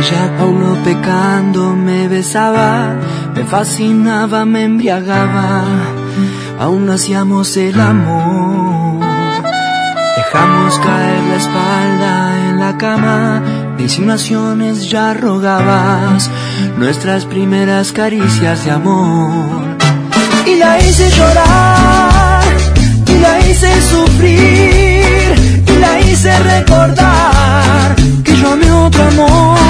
Ella 0.00 0.30
no 0.38 0.82
pecando 0.82 1.76
me 1.76 2.08
besaba, 2.08 2.96
me 3.34 3.44
fascinaba, 3.44 4.46
me 4.46 4.64
embriagaba, 4.64 5.62
aún 6.58 6.88
hacíamos 6.88 7.54
el 7.58 7.78
amor. 7.78 9.04
Dejamos 10.16 10.78
caer 10.78 11.22
la 11.28 11.36
espalda 11.36 12.48
en 12.48 12.60
la 12.60 12.78
cama, 12.78 13.42
de 13.76 13.82
insinuaciones 13.82 14.88
ya 14.88 15.12
rogabas, 15.12 16.30
nuestras 16.78 17.26
primeras 17.26 17.92
caricias 17.92 18.64
de 18.64 18.70
amor. 18.70 19.76
Y 20.46 20.54
la 20.54 20.78
hice 20.78 21.10
llorar, 21.10 22.42
y 23.06 23.18
la 23.18 23.38
hice 23.46 23.70
sufrir, 23.82 25.62
y 25.66 25.78
la 25.78 26.00
hice 26.00 26.38
recordar 26.38 27.96
que 28.24 28.34
yo 28.34 28.52
amé 28.52 28.72
otro 28.72 29.02
amor, 29.02 29.69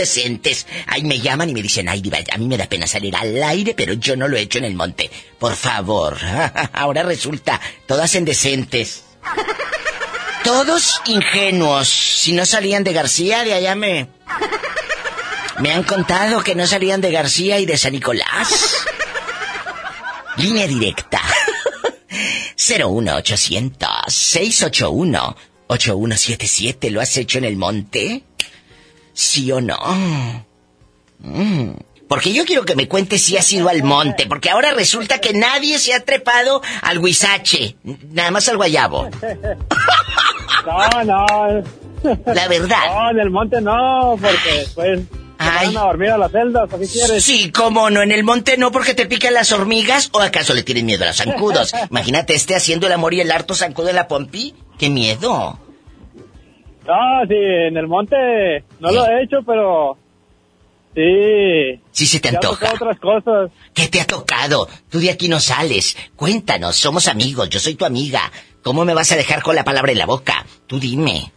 Decentes. 0.00 0.66
Ahí 0.86 1.02
me 1.02 1.20
llaman 1.20 1.50
y 1.50 1.54
me 1.54 1.62
dicen, 1.62 1.88
ay, 1.88 2.00
diva, 2.00 2.18
a 2.32 2.38
mí 2.38 2.48
me 2.48 2.56
da 2.56 2.66
pena 2.66 2.86
salir 2.86 3.14
al 3.14 3.42
aire, 3.42 3.74
pero 3.74 3.92
yo 3.92 4.16
no 4.16 4.26
lo 4.26 4.36
he 4.36 4.40
hecho 4.40 4.58
en 4.58 4.64
el 4.64 4.74
monte. 4.74 5.10
Por 5.38 5.54
favor. 5.54 6.18
Ahora 6.72 7.02
resulta, 7.02 7.60
todas 7.86 8.14
en 8.14 8.24
decentes. 8.24 9.04
Todos 10.42 11.02
ingenuos. 11.06 11.88
Si 11.88 12.32
no 12.32 12.46
salían 12.46 12.82
de 12.82 12.92
García, 12.92 13.44
de 13.44 13.54
allá 13.54 13.74
me... 13.74 14.08
Me 15.58 15.72
han 15.72 15.82
contado 15.82 16.42
que 16.42 16.54
no 16.54 16.66
salían 16.66 17.02
de 17.02 17.12
García 17.12 17.58
y 17.58 17.66
de 17.66 17.76
San 17.76 17.92
Nicolás. 17.92 18.76
Línea 20.38 20.66
directa. 20.66 21.20
01800 22.56 23.88
681 24.08 25.36
8177. 25.66 26.90
¿Lo 26.90 27.00
has 27.00 27.16
hecho 27.18 27.38
en 27.38 27.44
el 27.44 27.56
monte? 27.56 28.24
¿Sí 29.12 29.50
o 29.52 29.60
no? 29.60 29.78
Mm. 31.18 31.72
Porque 32.08 32.32
yo 32.32 32.44
quiero 32.44 32.64
que 32.64 32.74
me 32.74 32.88
cuentes 32.88 33.22
si 33.22 33.36
has 33.36 33.52
ido 33.52 33.68
al 33.68 33.84
monte, 33.84 34.26
porque 34.26 34.50
ahora 34.50 34.72
resulta 34.72 35.20
que 35.20 35.32
nadie 35.32 35.78
se 35.78 35.94
ha 35.94 36.04
trepado 36.04 36.60
al 36.82 36.98
huizache, 36.98 37.76
nada 38.10 38.32
más 38.32 38.48
al 38.48 38.56
guayabo. 38.56 39.08
No, 40.66 41.04
no. 41.04 41.26
La 42.26 42.48
verdad. 42.48 42.86
No, 42.94 43.10
en 43.10 43.20
el 43.20 43.30
monte 43.30 43.60
no, 43.60 44.18
porque 44.20 44.66
pues 44.74 45.00
Ay. 45.38 45.68
van 45.68 45.76
a 45.76 45.86
dormir 45.86 46.10
a 46.10 46.18
las 46.18 46.32
celdas, 46.32 46.68
¿o 46.72 46.78
qué 46.78 46.86
quieres? 46.86 47.24
Sí, 47.24 47.52
cómo 47.52 47.90
no, 47.90 48.02
en 48.02 48.10
el 48.10 48.24
monte 48.24 48.56
no 48.56 48.72
porque 48.72 48.94
te 48.94 49.06
pican 49.06 49.32
las 49.32 49.52
hormigas 49.52 50.10
o 50.12 50.20
acaso 50.20 50.52
le 50.52 50.62
tienen 50.62 50.86
miedo 50.86 51.04
a 51.04 51.08
los 51.08 51.16
zancudos. 51.16 51.72
Imagínate 51.90 52.34
este 52.34 52.56
haciendo 52.56 52.88
el 52.88 52.92
amor 52.92 53.14
y 53.14 53.20
el 53.20 53.30
harto 53.30 53.54
zancudo 53.54 53.88
en 53.88 53.96
la 53.96 54.08
pompi. 54.08 54.54
¡Qué 54.78 54.90
miedo! 54.90 55.58
No, 56.90 57.26
sí, 57.28 57.34
en 57.36 57.76
el 57.76 57.86
monte 57.86 58.16
no 58.80 58.90
lo 58.90 59.06
he 59.06 59.22
hecho, 59.22 59.38
pero 59.46 59.96
Sí. 60.94 61.80
Sí 61.92 62.06
se 62.06 62.18
te 62.18 62.30
Ya 62.32 62.38
antoja. 62.38 62.72
otras 62.74 62.98
cosas. 62.98 63.50
¿Qué 63.72 63.86
te 63.86 64.00
ha 64.00 64.06
tocado? 64.06 64.66
Tú 64.90 64.98
de 64.98 65.10
aquí 65.12 65.28
no 65.28 65.38
sales. 65.38 65.96
Cuéntanos, 66.16 66.74
somos 66.74 67.06
amigos, 67.06 67.48
yo 67.48 67.60
soy 67.60 67.76
tu 67.76 67.84
amiga. 67.84 68.20
¿Cómo 68.64 68.84
me 68.84 68.92
vas 68.92 69.12
a 69.12 69.16
dejar 69.16 69.40
con 69.42 69.54
la 69.54 69.62
palabra 69.62 69.92
en 69.92 69.98
la 69.98 70.06
boca? 70.06 70.44
Tú 70.66 70.80
dime. 70.80 71.30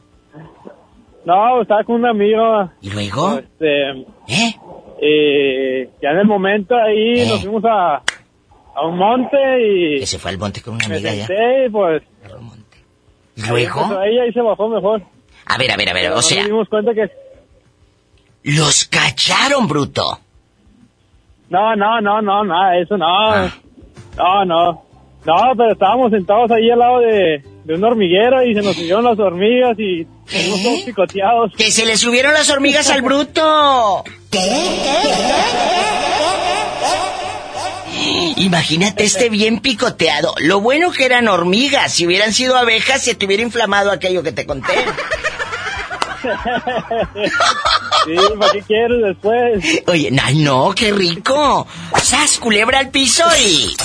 No, 1.25 1.61
estaba 1.61 1.83
con 1.83 1.97
un 1.97 2.07
amigo. 2.07 2.71
¿Y 2.81 2.89
luego? 2.89 3.37
Este, 3.39 3.91
¿Eh? 4.27 4.55
y 5.01 5.83
ya 6.01 6.09
en 6.09 6.17
el 6.17 6.25
momento 6.27 6.75
ahí 6.75 7.19
Eh. 7.21 7.25
nos 7.29 7.41
fuimos 7.41 7.63
a, 7.65 7.97
a 8.75 8.87
un 8.87 8.97
monte 8.97 9.37
y 9.61 9.99
Que 9.99 10.05
se 10.07 10.17
fue 10.17 10.31
al 10.31 10.39
monte 10.39 10.61
con 10.63 10.73
una 10.75 10.87
me 10.87 10.95
amiga 10.95 11.13
ya. 11.13 11.25
y 11.65 11.69
pues... 11.69 12.01
¿Y 13.35 13.41
ahí 13.43 13.49
luego? 13.49 14.01
ella 14.03 14.25
y 14.27 14.33
se 14.33 14.41
bajó 14.41 14.67
mejor. 14.67 15.01
A 15.45 15.57
ver, 15.57 15.71
a 15.71 15.77
ver, 15.77 15.89
a 15.89 15.93
ver, 15.93 16.03
Pero 16.03 16.13
o 16.13 16.17
no 16.17 16.21
sea, 16.21 16.37
nos 16.41 16.47
dimos 16.47 16.69
cuenta 16.69 16.93
que... 16.93 17.09
los 18.43 18.85
cacharon, 18.85 19.67
bruto. 19.67 20.19
No, 21.49 21.75
no, 21.75 22.01
no, 22.01 22.21
no, 22.21 22.43
nada, 22.43 22.77
eso 22.77 22.97
no. 22.97 23.05
Ah. 23.05 23.53
No, 24.17 24.45
no. 24.45 24.85
No, 25.25 25.35
pero 25.55 25.71
estábamos 25.71 26.11
sentados 26.11 26.51
ahí 26.51 26.69
al 26.69 26.79
lado 26.79 26.99
de, 26.99 27.43
de 27.63 27.73
una 27.75 27.87
hormiguera 27.87 28.43
y 28.45 28.53
se 28.53 28.61
nos 28.61 28.75
subieron 28.75 29.05
las 29.05 29.17
hormigas 29.19 29.75
y 29.79 30.03
todos 30.03 30.81
picoteados. 30.85 31.51
Que 31.55 31.71
se 31.71 31.85
le 31.85 31.95
subieron 31.95 32.33
las 32.33 32.49
hormigas 32.49 32.89
al 32.89 33.01
bruto. 33.03 34.03
Imagínate 38.37 39.03
este 39.03 39.29
bien 39.29 39.59
picoteado. 39.59 40.33
Lo 40.39 40.59
bueno 40.59 40.91
que 40.91 41.05
eran 41.05 41.27
hormigas. 41.27 41.93
Si 41.93 42.05
hubieran 42.05 42.33
sido 42.33 42.57
abejas, 42.57 43.01
se 43.03 43.15
te 43.15 43.25
hubiera 43.25 43.43
inflamado 43.43 43.91
aquello 43.91 44.23
que 44.23 44.31
te 44.31 44.45
conté. 44.45 44.73
Sí, 48.05 48.15
¿para 48.37 48.51
qué 48.51 48.61
quieres 48.63 49.01
después? 49.01 49.63
Oye, 49.87 50.11
ay 50.21 50.39
no, 50.39 50.73
qué 50.75 50.91
rico. 50.91 51.65
¡Sas, 52.01 52.37
culebra 52.37 52.79
al 52.79 52.89
piso 52.89 53.23
y... 53.41 53.75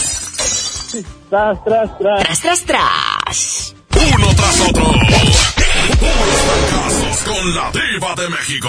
Tras, 1.31 1.63
tras, 1.65 1.99
tras. 1.99 2.23
¡Tras, 2.25 2.41
tras, 2.41 2.65
tras! 2.65 3.75
Uno 4.15 4.35
tras 4.35 4.61
otro. 4.61 4.85
Puros 4.85 6.39
fracasos 6.49 7.19
con 7.25 7.55
la 7.55 7.71
diva 7.71 8.15
de 8.17 8.29
México. 8.29 8.69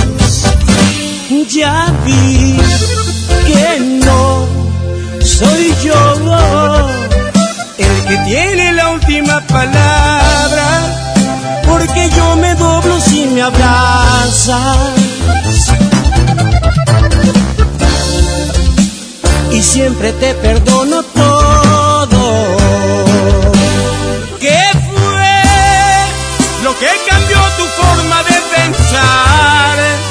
Ya 1.31 1.93
vi 2.03 2.57
que 3.47 3.79
no 4.05 4.45
soy 5.23 5.73
yo 5.81 5.95
el 7.77 8.05
que 8.05 8.17
tiene 8.25 8.73
la 8.73 8.89
última 8.89 9.39
palabra, 9.47 10.67
porque 11.65 12.09
yo 12.17 12.35
me 12.35 12.53
doblo 12.55 12.99
si 12.99 13.27
me 13.27 13.43
abrazas. 13.43 14.77
Y 19.51 19.63
siempre 19.63 20.11
te 20.11 20.33
perdono 20.35 21.01
todo. 21.03 22.57
¿Qué 24.37 24.63
fue 24.89 25.33
lo 26.63 26.77
que 26.77 26.89
cambió 27.09 27.37
tu 27.57 27.65
forma 27.81 28.23
de 28.23 28.37
pensar? 28.53 30.10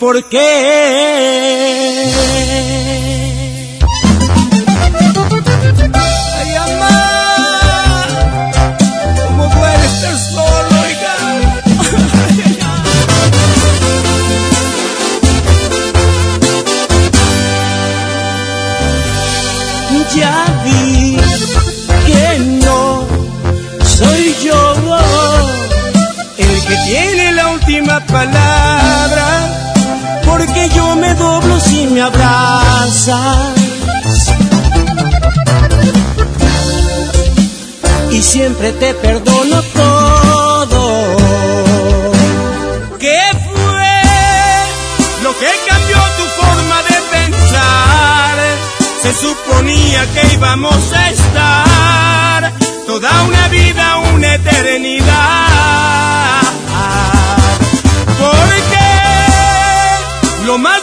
¿por 0.00 0.16
qué? 0.30 0.50
Ay, 5.92 6.48
mamá, 6.58 6.96
cómo 9.26 9.44
duele 9.54 9.86
estar 9.92 10.16
solo, 10.34 10.70
oiga. 10.86 11.14
Ya 20.16 20.36
vi 20.64 21.18
que 22.06 22.26
no 22.66 23.06
soy 23.84 24.24
yo 24.44 24.60
el 26.36 26.54
que 26.66 26.76
tiene 26.86 27.32
la 27.32 27.48
última 27.48 28.00
palabra, 28.06 28.49
Y 38.10 38.22
siempre 38.22 38.72
te 38.72 38.92
perdono 38.92 39.62
todo. 39.62 41.16
¿Qué 42.98 43.18
fue 43.46 44.02
lo 45.22 45.38
que 45.38 45.48
cambió 45.66 45.96
tu 46.18 46.24
forma 46.42 46.82
de 46.82 47.00
pensar? 47.10 48.36
Se 49.00 49.14
suponía 49.14 50.06
que 50.12 50.34
íbamos 50.34 50.92
a 50.92 51.08
estar 51.08 52.52
toda 52.86 53.22
una 53.22 53.48
vida, 53.48 53.96
una 54.14 54.34
eternidad. 54.34 56.42
Porque 58.18 58.88
lo 60.44 60.58
más 60.58 60.82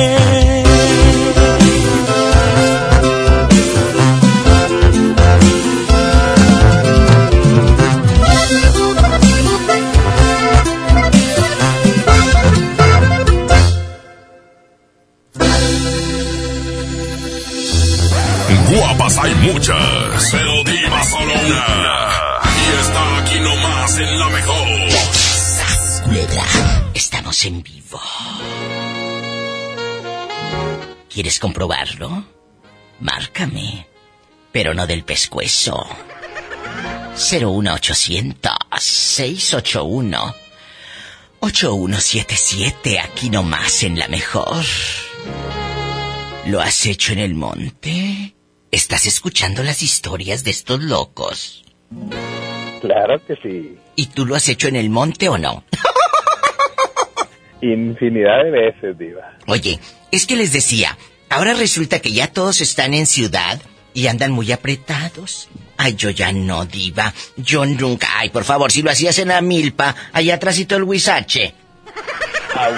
Muchas, 19.41 20.29
pero 20.31 20.63
diva 20.63 21.03
solo 21.03 21.33
una. 21.33 21.65
Y 22.57 22.81
está 22.81 23.17
aquí 23.19 23.39
nomás 23.39 23.97
en 23.97 24.19
la 24.19 24.29
mejor. 24.29 24.91
¡Sas, 24.91 26.01
culebra! 26.05 26.45
Estamos 26.93 27.45
en 27.45 27.63
vivo. 27.63 27.99
¿Quieres 31.09 31.39
comprobarlo? 31.39 32.23
Márcame. 32.99 33.87
pero 34.51 34.73
no 34.73 34.85
del 34.85 35.03
pescuezo. 35.05 35.85
01800 37.15 38.51
681 38.77 40.35
8177 41.39 42.99
aquí 42.99 43.29
nomás 43.29 43.83
en 43.83 43.97
la 43.97 44.07
mejor. 44.09 44.63
¿Lo 46.47 46.59
has 46.59 46.85
hecho 46.85 47.13
en 47.13 47.19
el 47.19 47.33
monte? 47.33 48.35
¿Estás 48.71 49.05
escuchando 49.05 49.63
las 49.63 49.83
historias 49.83 50.43
de 50.43 50.51
estos 50.51 50.81
locos? 50.81 51.63
Claro 52.81 53.21
que 53.25 53.35
sí. 53.43 53.77
¿Y 53.95 54.07
tú 54.07 54.25
lo 54.25 54.35
has 54.35 54.47
hecho 54.47 54.67
en 54.69 54.77
el 54.77 54.89
monte 54.89 55.27
o 55.29 55.37
no? 55.37 55.63
Infinidad 57.61 58.43
de 58.45 58.51
veces, 58.51 58.97
Diva. 58.97 59.37
Oye, 59.47 59.79
es 60.11 60.25
que 60.25 60.35
les 60.35 60.53
decía, 60.53 60.97
ahora 61.29 61.53
resulta 61.53 61.99
que 61.99 62.11
ya 62.11 62.27
todos 62.27 62.61
están 62.61 62.93
en 62.93 63.05
ciudad 63.05 63.61
y 63.93 64.07
andan 64.07 64.31
muy 64.31 64.51
apretados. 64.51 65.49
Ay, 65.77 65.95
yo 65.95 66.09
ya 66.09 66.31
no, 66.31 66.65
diva. 66.65 67.13
Yo 67.35 67.65
nunca. 67.65 68.07
Ay, 68.15 68.29
por 68.29 68.45
favor, 68.45 68.71
si 68.71 68.81
lo 68.81 68.89
hacías 68.89 69.19
en 69.19 69.27
la 69.29 69.41
milpa, 69.41 69.95
allá 70.13 70.35
atrásito 70.35 70.75
el 70.75 70.83
huizache. 70.83 71.53
Ah, 72.55 72.69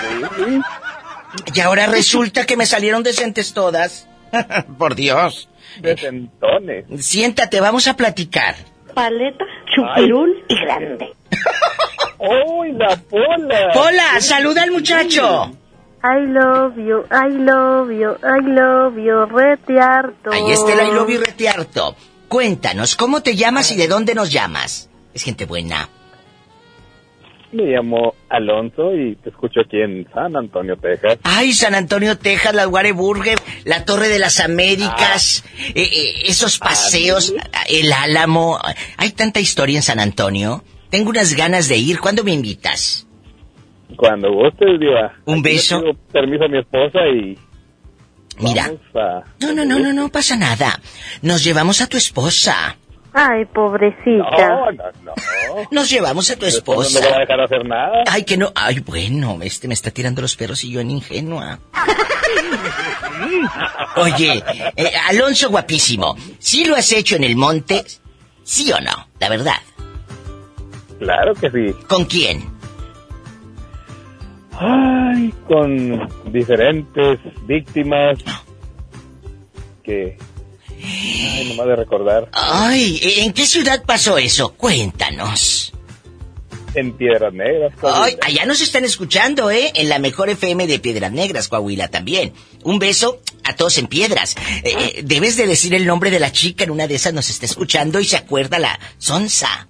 Y 1.54 1.60
ahora 1.60 1.86
resulta 1.86 2.46
que 2.46 2.58
me 2.58 2.66
salieron 2.66 3.04
decentes 3.04 3.54
todas. 3.54 4.08
por 4.78 4.96
Dios. 4.96 5.50
Decentones. 5.80 6.86
Siéntate, 7.06 7.60
vamos 7.60 7.88
a 7.88 7.96
platicar. 7.96 8.56
Paleta, 8.94 9.46
chupirul 9.74 10.44
y 10.48 10.56
grande. 10.62 11.14
¡Uy, 12.20 12.74
la 12.74 12.96
pola! 12.96 13.72
Hola, 13.76 14.22
saluda 14.22 14.64
al 14.64 14.72
muchacho. 14.72 15.52
I 16.04 16.26
love 16.28 16.76
you, 16.76 17.06
I 17.10 17.30
love 17.32 17.90
you, 17.92 18.12
I 18.22 18.42
love 18.46 18.98
you, 18.98 19.26
retiarto. 19.26 20.32
Ahí 20.32 20.52
está 20.52 20.74
el 20.74 20.90
I 20.90 20.92
love 20.92 21.10
you 21.10 21.20
retiarto. 21.20 21.96
Cuéntanos, 22.28 22.96
¿cómo 22.96 23.22
te 23.22 23.36
llamas 23.36 23.72
y 23.72 23.76
de 23.76 23.88
dónde 23.88 24.14
nos 24.14 24.32
llamas? 24.32 24.90
Es 25.14 25.24
gente 25.24 25.46
buena. 25.46 25.90
Me 27.54 27.64
llamo 27.66 28.16
Alonso 28.30 28.96
y 28.96 29.16
te 29.18 29.30
escucho 29.30 29.62
aquí 29.62 29.80
en 29.80 30.08
San 30.14 30.36
Antonio, 30.36 30.76
Texas. 30.76 31.20
Ay, 31.24 31.54
San 31.54 31.76
Antonio, 31.76 32.18
Texas, 32.18 32.56
la 32.56 32.66
Burger, 32.66 33.38
la 33.66 33.86
Torre 33.86 34.08
de 34.10 34.18
las 34.18 34.40
Américas, 34.40 35.46
eh, 35.76 35.84
eh, 35.84 36.14
esos 36.26 36.58
paseos, 36.58 37.34
el 37.70 37.94
Álamo. 37.94 38.60
Hay 38.98 39.12
tanta 39.12 39.40
historia 39.40 39.78
en 39.78 39.84
San 39.84 40.00
Antonio. 40.00 40.64
Tengo 40.90 41.12
unas 41.12 41.36
ganas 41.36 41.68
de 41.70 41.78
ir. 41.78 42.00
¿Cuándo 42.00 42.24
me 42.24 42.32
invitas? 42.34 43.06
Cuando 43.96 44.32
gustes, 44.34 44.80
Diva. 44.80 45.14
Un 45.26 45.40
Aquí 45.40 45.44
le 45.50 45.54
beso. 45.54 45.80
pido 45.82 45.94
permiso 46.12 46.44
a 46.46 46.48
mi 46.48 46.58
esposa 46.60 47.00
y... 47.08 47.38
Mira. 48.40 48.72
a- 48.96 49.24
No, 49.40 49.54
no, 49.54 49.64
no, 49.64 49.78
no, 49.78 49.94
no 49.94 50.10
pasa 50.10 50.36
nada. 50.36 50.80
Nos 51.22 51.44
llevamos 51.44 51.82
a 51.82 51.88
tu 51.88 51.98
esposa. 51.98 52.78
Ay, 53.14 53.46
pobrecita. 53.46 54.48
No, 54.48 54.72
no, 54.72 54.84
no. 55.04 55.14
Nos 55.72 55.90
llevamos 55.90 56.30
a 56.32 56.36
tu 56.36 56.46
Después 56.46 56.94
no 56.94 57.00
me 57.00 57.06
va 57.08 57.18
a 57.18 57.20
esposa. 57.20 57.20
dejar 57.20 57.42
hacer 57.42 57.66
nada. 57.66 58.04
Ay, 58.10 58.24
que 58.24 58.38
no. 58.38 58.52
Ay, 58.56 58.80
bueno, 58.80 59.38
este 59.42 59.68
me 59.68 59.74
está 59.76 59.92
tirando 59.92 60.22
los 60.22 60.36
perros 60.36 60.64
y 60.64 60.72
yo 60.72 60.80
en 60.80 60.92
ingenua. 60.92 61.60
Oye, 63.98 64.44
eh, 64.76 64.92
Alonso 65.10 65.50
guapísimo, 65.50 66.16
¿sí 66.40 66.66
lo 66.66 66.76
has 66.76 66.92
hecho 66.92 67.16
en 67.16 67.24
el 67.24 67.36
monte? 67.36 67.84
¿Sí 68.44 68.72
o 68.72 68.80
no? 68.82 69.08
La 69.20 69.30
verdad. 69.30 69.58
Claro 71.00 71.34
que 71.36 71.50
sí. 71.52 71.74
¿Con 71.88 72.06
quién? 72.06 72.44
Ay, 74.60 75.34
con 75.48 76.10
diferentes 76.32 77.20
víctimas 77.46 78.18
que... 79.84 80.18
Ay, 80.84 81.46
nomás 81.50 81.68
de 81.68 81.76
recordar. 81.76 82.30
Ay, 82.34 83.00
¿en 83.20 83.34
qué 83.34 83.46
ciudad 83.46 83.84
pasó 83.86 84.18
eso? 84.18 84.54
Cuéntanos. 84.54 85.74
En 86.76 86.94
Piedras 86.94 87.34
Negras. 87.34 87.74
Coahuila. 87.80 88.06
Ay, 88.06 88.18
allá 88.22 88.46
nos 88.46 88.62
están 88.62 88.84
escuchando, 88.84 89.52
¿eh? 89.52 89.72
En 89.76 89.90
la 89.90 90.00
mejor 90.00 90.30
FM 90.30 90.66
de 90.68 90.80
Piedras 90.80 91.12
Negras, 91.12 91.48
Coahuila 91.48 91.88
también. 91.90 92.34
Un 92.64 92.80
beso 92.80 93.22
a 93.44 93.56
todos 93.56 93.78
en 93.78 93.88
Piedras. 93.88 94.36
Eh, 94.64 94.76
eh, 94.78 95.02
debes 95.04 95.38
de 95.38 95.46
decir 95.46 95.76
el 95.76 95.86
nombre 95.86 96.10
de 96.10 96.20
la 96.20 96.32
chica, 96.32 96.64
en 96.64 96.72
una 96.72 96.88
de 96.88 96.96
esas 96.96 97.14
nos 97.14 97.30
está 97.30 97.46
escuchando 97.46 98.00
y 98.00 98.06
se 98.06 98.18
acuerda 98.18 98.58
la 98.58 98.80
Sonsa. 98.98 99.68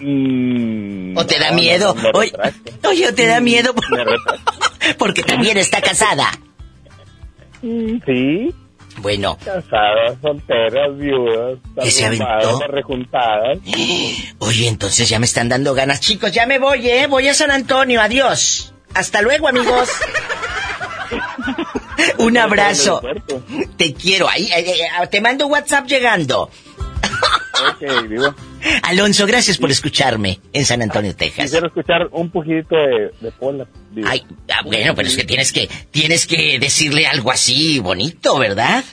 Mm, 0.00 1.16
¿O 1.16 1.24
te 1.26 1.38
da 1.38 1.52
miedo? 1.52 1.94
no, 1.94 2.10
oye, 2.12 2.32
oye, 2.86 3.08
¿o 3.08 3.14
te 3.14 3.26
da 3.26 3.40
miedo? 3.40 3.74
Me 3.90 4.04
retracto. 4.04 4.52
Porque 4.98 5.22
también 5.22 5.56
está 5.56 5.80
casada. 5.80 6.30
Sí, 7.62 8.54
Bueno, 8.98 9.36
casadas, 9.44 10.16
solteras, 10.22 10.96
viudas, 10.96 11.58
¿Que 11.82 11.90
se 11.90 12.06
aventó? 12.06 12.60
rejuntadas. 12.68 13.58
oye, 14.38 14.68
entonces 14.68 15.08
ya 15.08 15.18
me 15.18 15.26
están 15.26 15.48
dando 15.48 15.74
ganas. 15.74 16.00
Chicos, 16.00 16.32
ya 16.32 16.46
me 16.46 16.58
voy, 16.58 16.88
¿eh? 16.88 17.06
Voy 17.06 17.28
a 17.28 17.34
San 17.34 17.50
Antonio, 17.50 18.00
adiós. 18.00 18.72
Hasta 18.94 19.22
luego, 19.22 19.48
amigos. 19.48 19.88
Un 22.18 22.36
abrazo. 22.36 23.00
Te 23.76 23.94
quiero. 23.94 24.28
Ahí, 24.28 24.50
ahí, 24.52 24.66
ahí, 24.66 25.08
te 25.08 25.20
mando 25.20 25.46
WhatsApp 25.46 25.86
llegando. 25.86 26.50
Ok, 27.70 28.08
digo. 28.08 28.34
Alonso, 28.82 29.26
gracias 29.26 29.58
por 29.58 29.70
escucharme 29.70 30.40
en 30.52 30.64
San 30.64 30.82
Antonio, 30.82 31.14
Texas. 31.14 31.44
Quisiera 31.44 31.66
escuchar 31.66 32.08
un 32.12 32.30
poquito 32.30 32.76
de, 32.76 33.10
de 33.20 33.32
Pola. 33.32 33.66
digo. 33.92 34.08
Ay, 34.10 34.22
ah, 34.50 34.62
bueno, 34.64 34.94
pero 34.94 35.08
es 35.08 35.16
que 35.16 35.24
tienes 35.24 35.52
que 35.52 35.68
tienes 35.90 36.26
que 36.26 36.58
decirle 36.58 37.06
algo 37.06 37.30
así 37.30 37.78
bonito, 37.80 38.38
¿verdad? 38.38 38.84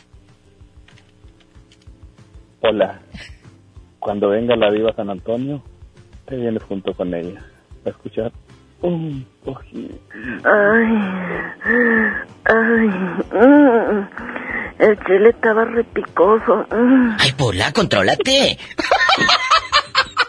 Pola, 2.60 3.02
cuando 4.00 4.30
venga 4.30 4.56
la 4.56 4.72
diva 4.72 4.94
San 4.96 5.10
Antonio, 5.10 5.64
te 6.26 6.36
vienes 6.36 6.64
junto 6.64 6.94
con 6.94 7.14
ella. 7.14 7.44
A 7.86 7.90
escuchar 7.90 8.32
Ay, 10.44 10.98
ay, 12.46 12.88
mm, 13.32 14.08
el 14.80 14.98
chile 15.06 15.30
estaba 15.30 15.66
repicoso. 15.66 16.66
mm. 16.72 17.18
Ay, 17.20 17.32
Pola, 17.34 17.72
contrólate. 17.72 18.58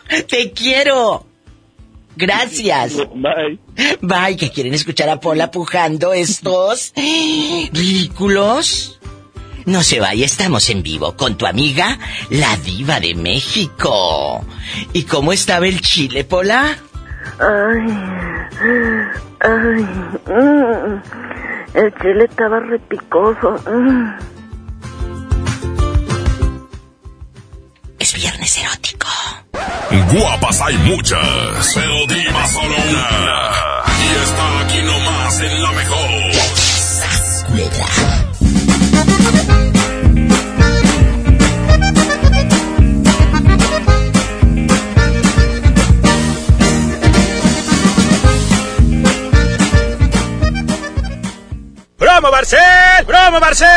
Te 0.28 0.52
quiero. 0.52 1.24
Gracias. 2.14 2.98
Bye. 3.14 3.58
Bye, 4.02 4.36
que 4.36 4.50
quieren 4.50 4.74
escuchar 4.74 5.08
a 5.08 5.18
Pola 5.18 5.50
pujando 5.50 6.12
estos 6.12 6.92
ridículos. 6.94 8.98
No 9.64 9.82
se 9.82 9.98
vaya, 10.00 10.26
estamos 10.26 10.68
en 10.70 10.82
vivo 10.82 11.16
con 11.16 11.38
tu 11.38 11.46
amiga, 11.46 11.98
la 12.30 12.54
diva 12.58 12.98
de 13.00 13.14
México. 13.14 14.44
¿Y 14.92 15.04
cómo 15.04 15.32
estaba 15.32 15.66
el 15.68 15.80
chile, 15.80 16.24
Pola? 16.24 16.76
Ay, 17.38 17.86
ay, 19.40 19.82
mm, 20.26 21.02
el 21.74 21.94
chile 21.94 22.24
estaba 22.24 22.60
repicoso. 22.60 23.56
Es 27.98 28.14
viernes 28.14 28.58
erótico. 28.58 29.08
Guapas 30.12 30.60
hay 30.60 30.76
muchas, 30.78 31.72
pero 31.74 32.06
diva 32.06 32.46
solo 32.46 32.74
una. 32.74 33.50
Y 33.98 34.08
está 34.24 34.60
aquí 34.60 34.82
nomás 34.82 35.40
en 35.40 35.62
la 35.62 35.72
mejor. 35.72 36.41
¡Promo 52.22 52.36
Barcel! 52.36 53.04
¡Promo 53.04 53.40
Barcel! 53.40 53.68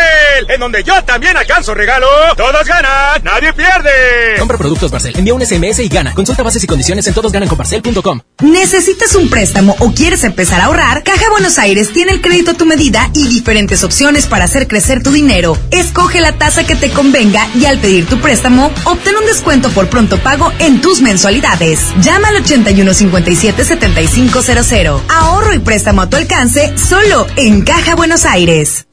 En 0.50 0.60
donde 0.60 0.84
yo 0.84 1.04
también 1.04 1.36
alcanzo 1.36 1.74
regalo. 1.74 2.06
Todos 2.38 2.64
ganan, 2.68 3.24
nadie 3.24 3.52
pierde. 3.54 3.90
Compra 4.38 4.56
productos 4.56 4.92
Barcel, 4.92 5.18
envía 5.18 5.34
un 5.34 5.44
SMS 5.44 5.80
y 5.80 5.88
gana. 5.88 6.14
Consulta 6.14 6.44
bases 6.44 6.64
y 6.64 6.68
condiciones 6.68 7.08
en 7.08 7.16
todosgananconbarcel.com. 7.16 8.22
¿Necesitas 8.44 9.16
un 9.16 9.32
préstamo 9.32 9.75
o 9.80 9.92
quieres 9.94 10.24
empezar 10.24 10.62
a 10.62 10.66
ahorrar? 10.66 11.02
Caja 11.02 11.28
Buenos 11.32 11.58
Aires 11.58 11.92
tiene 11.92 12.12
el 12.12 12.22
crédito 12.22 12.52
a 12.52 12.54
tu 12.54 12.68
medida 12.68 13.10
y 13.16 13.28
diferentes 13.30 13.84
opciones 13.84 14.28
para 14.28 14.46
hacer 14.46 14.68
crecer 14.68 15.02
tu 15.02 15.10
dinero. 15.10 15.58
Escoge 15.72 16.22
la 16.22 16.34
tasa 16.34 16.68
que 16.68 16.75
te 16.75 16.92
convenga 16.92 17.48
y 17.56 17.66
al 17.66 17.80
pedir 17.80 18.06
tu 18.06 18.20
préstamo, 18.20 18.72
obtén 18.84 19.18
un 19.18 19.25
descuento 19.25 19.72
por 19.72 19.90
pronto 19.90 20.20
pago 20.20 20.54
en 20.60 20.82
tus 20.82 21.02
mensualidades. 21.02 21.80
Llama 22.00 22.28
al 22.28 22.44
8157-7500. 22.44 25.02
Ahorro 25.10 25.52
y 25.52 25.60
préstamo 25.60 26.04
a 26.04 26.10
tu 26.12 26.18
alcance 26.18 26.78
solo 26.78 27.25
en 27.38 27.64
Caja 27.64 27.96
Buenos 27.96 28.24
Aires. 28.25 28.35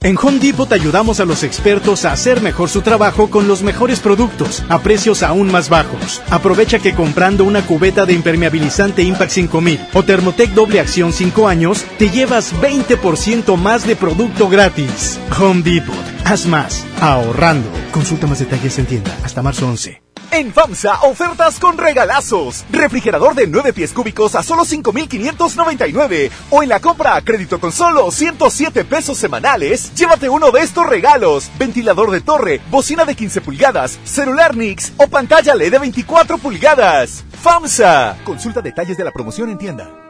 En 0.02 0.16
Home 0.22 0.38
Depot 0.38 0.68
te 0.68 0.76
ayudamos 0.76 1.18
a 1.18 1.24
los 1.24 1.42
expertos 1.42 2.04
a 2.04 2.12
hacer 2.12 2.40
mejor 2.42 2.68
su 2.68 2.80
trabajo 2.82 3.28
con 3.28 3.48
los 3.48 3.62
mejores 3.62 3.98
productos, 3.98 4.62
a 4.68 4.78
precios 4.78 5.24
aún 5.24 5.50
más 5.50 5.68
bajos. 5.68 6.22
Aprovecha 6.30 6.78
que 6.78 6.94
comprando 6.94 7.42
una 7.42 7.66
cubeta 7.66 8.06
de 8.06 8.12
impermeabilizante 8.12 9.02
Impact 9.02 9.32
5000 9.32 9.80
o 9.94 10.04
Thermotec 10.04 10.50
doble 10.50 10.78
acción 10.78 11.12
5 11.12 11.48
años, 11.48 11.84
te 11.98 12.08
llevas 12.08 12.54
20% 12.54 13.56
más 13.56 13.84
de 13.84 13.96
producto 13.96 14.48
gratis. 14.48 15.18
Home 15.40 15.62
Depot. 15.62 15.96
Haz 16.24 16.46
más. 16.46 16.84
Ahorrando. 17.00 17.68
Consulta 17.90 18.28
más 18.28 18.38
detalles 18.38 18.78
en 18.78 18.86
tienda 18.86 19.16
hasta 19.24 19.42
marzo 19.42 19.66
11. 19.66 20.01
En 20.34 20.50
FAMSA, 20.50 21.02
ofertas 21.02 21.60
con 21.60 21.76
regalazos. 21.76 22.64
Refrigerador 22.70 23.34
de 23.34 23.46
9 23.46 23.74
pies 23.74 23.92
cúbicos 23.92 24.34
a 24.34 24.42
solo 24.42 24.64
5,599. 24.64 26.30
O 26.48 26.62
en 26.62 26.70
la 26.70 26.80
compra 26.80 27.16
a 27.16 27.20
crédito 27.20 27.60
con 27.60 27.70
solo 27.70 28.10
107 28.10 28.86
pesos 28.86 29.18
semanales, 29.18 29.94
llévate 29.94 30.30
uno 30.30 30.50
de 30.50 30.62
estos 30.62 30.86
regalos. 30.86 31.50
Ventilador 31.58 32.10
de 32.10 32.22
torre, 32.22 32.62
bocina 32.70 33.04
de 33.04 33.14
15 33.14 33.42
pulgadas, 33.42 33.98
celular 34.04 34.56
Nix 34.56 34.92
o 34.96 35.06
pantalla 35.06 35.54
LED 35.54 35.72
de 35.72 35.78
24 35.80 36.38
pulgadas. 36.38 37.24
FAMSA. 37.42 38.16
Consulta 38.24 38.62
detalles 38.62 38.96
de 38.96 39.04
la 39.04 39.10
promoción 39.10 39.50
en 39.50 39.58
tienda. 39.58 40.01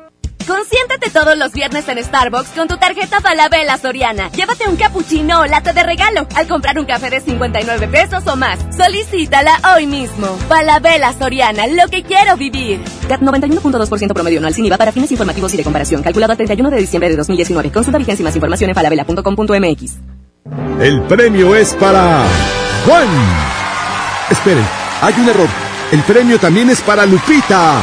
Consiéntete 0.47 1.11
todos 1.11 1.37
los 1.37 1.53
viernes 1.53 1.87
en 1.89 2.03
Starbucks 2.03 2.51
con 2.51 2.67
tu 2.67 2.77
tarjeta 2.77 3.21
Falabella 3.21 3.79
Soriana. 3.79 4.31
Llévate 4.33 4.69
un 4.69 4.77
cappuccino 4.77 5.41
o 5.41 5.47
latte 5.47 5.73
de 5.73 5.83
regalo 5.83 6.27
al 6.35 6.49
comprar 6.49 6.79
un 6.79 6.85
café 6.85 7.11
de 7.11 7.21
59 7.21 7.89
pesos 7.89 8.27
o 8.27 8.37
más. 8.37 8.59
Solicítala 8.77 9.53
hoy 9.75 9.87
mismo. 9.87 10.27
Falabella 10.49 11.13
Soriana, 11.13 11.67
lo 11.67 11.89
que 11.89 12.03
quiero 12.03 12.37
vivir. 12.37 12.81
CAT 13.09 13.21
91.2% 13.21 14.13
promedio 14.13 14.39
anual 14.39 14.55
sin 14.55 14.67
IVA 14.67 14.79
para 14.79 14.93
fines 14.93 15.11
informativos 15.11 15.55
y 15.55 15.57
de 15.57 15.65
comparación. 15.65 16.03
Calculado 16.03 16.33
el 16.33 16.39
31 16.39 16.71
de 16.71 16.77
diciembre 16.79 17.09
de 17.11 17.17
2019. 17.17 17.71
Consulta 17.71 17.99
vigencia 17.99 18.23
y 18.23 18.25
más 18.25 18.35
información 18.35 18.71
en 18.71 18.75
falabella.com.mx. 18.75 19.93
El 20.81 21.03
premio 21.03 21.55
es 21.55 21.75
para 21.75 22.25
Juan. 22.87 23.09
Esperen, 24.31 24.67
hay 25.01 25.15
un 25.19 25.29
error. 25.29 25.49
El 25.93 26.01
premio 26.03 26.39
también 26.39 26.71
es 26.71 26.81
para 26.81 27.07
Lupita 27.07 27.81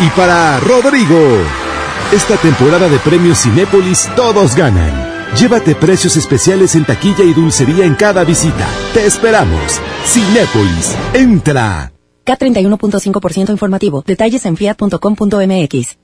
y 0.00 0.08
para 0.10 0.58
Rodrigo. 0.60 1.63
Esta 2.12 2.36
temporada 2.36 2.88
de 2.88 2.98
premios 2.98 3.42
Cinépolis 3.42 4.08
todos 4.14 4.54
ganan. 4.54 4.92
Llévate 5.36 5.74
precios 5.74 6.16
especiales 6.16 6.74
en 6.76 6.84
taquilla 6.84 7.24
y 7.24 7.34
dulcería 7.34 7.84
en 7.84 7.94
cada 7.94 8.22
visita. 8.24 8.68
Te 8.92 9.04
esperamos. 9.04 9.80
Cinépolis, 10.04 10.94
entra. 11.12 11.92
K31.5% 12.24 13.50
informativo. 13.50 14.02
Detalles 14.06 14.46
en 14.46 14.56
fiat.com.mx. 14.56 15.98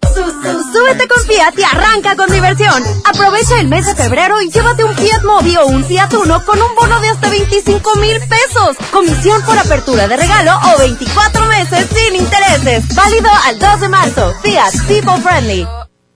Súbete 0.73 1.09
con 1.09 1.25
Fiat 1.25 1.59
y 1.59 1.63
arranca 1.63 2.17
con 2.17 2.31
diversión. 2.31 2.83
Aprovecha 3.05 3.61
el 3.61 3.69
mes 3.69 3.87
de 3.87 3.95
febrero 3.95 4.41
y 4.41 4.51
llévate 4.51 4.85
un 4.85 4.95
Fiat 4.95 5.23
Mobi 5.25 5.57
o 5.57 5.67
un 5.67 5.85
Fiat 5.85 6.13
Uno 6.15 6.45
con 6.45 6.61
un 6.61 6.75
bono 6.75 7.01
de 7.01 7.09
hasta 7.09 7.29
25 7.29 7.97
mil 7.97 8.19
pesos. 8.21 8.77
Comisión 8.91 9.43
por 9.43 9.59
apertura 9.59 10.09
de 10.09 10.17
regalo 10.17 10.53
o 10.75 10.79
24 10.79 11.47
meses 11.47 11.87
sin 11.95 12.17
intereses. 12.17 12.95
Válido 12.95 13.31
al 13.47 13.59
2 13.59 13.81
de 13.81 13.89
marzo. 13.89 14.35
Fiat 14.43 14.73
People 14.89 15.21
Friendly. 15.23 15.67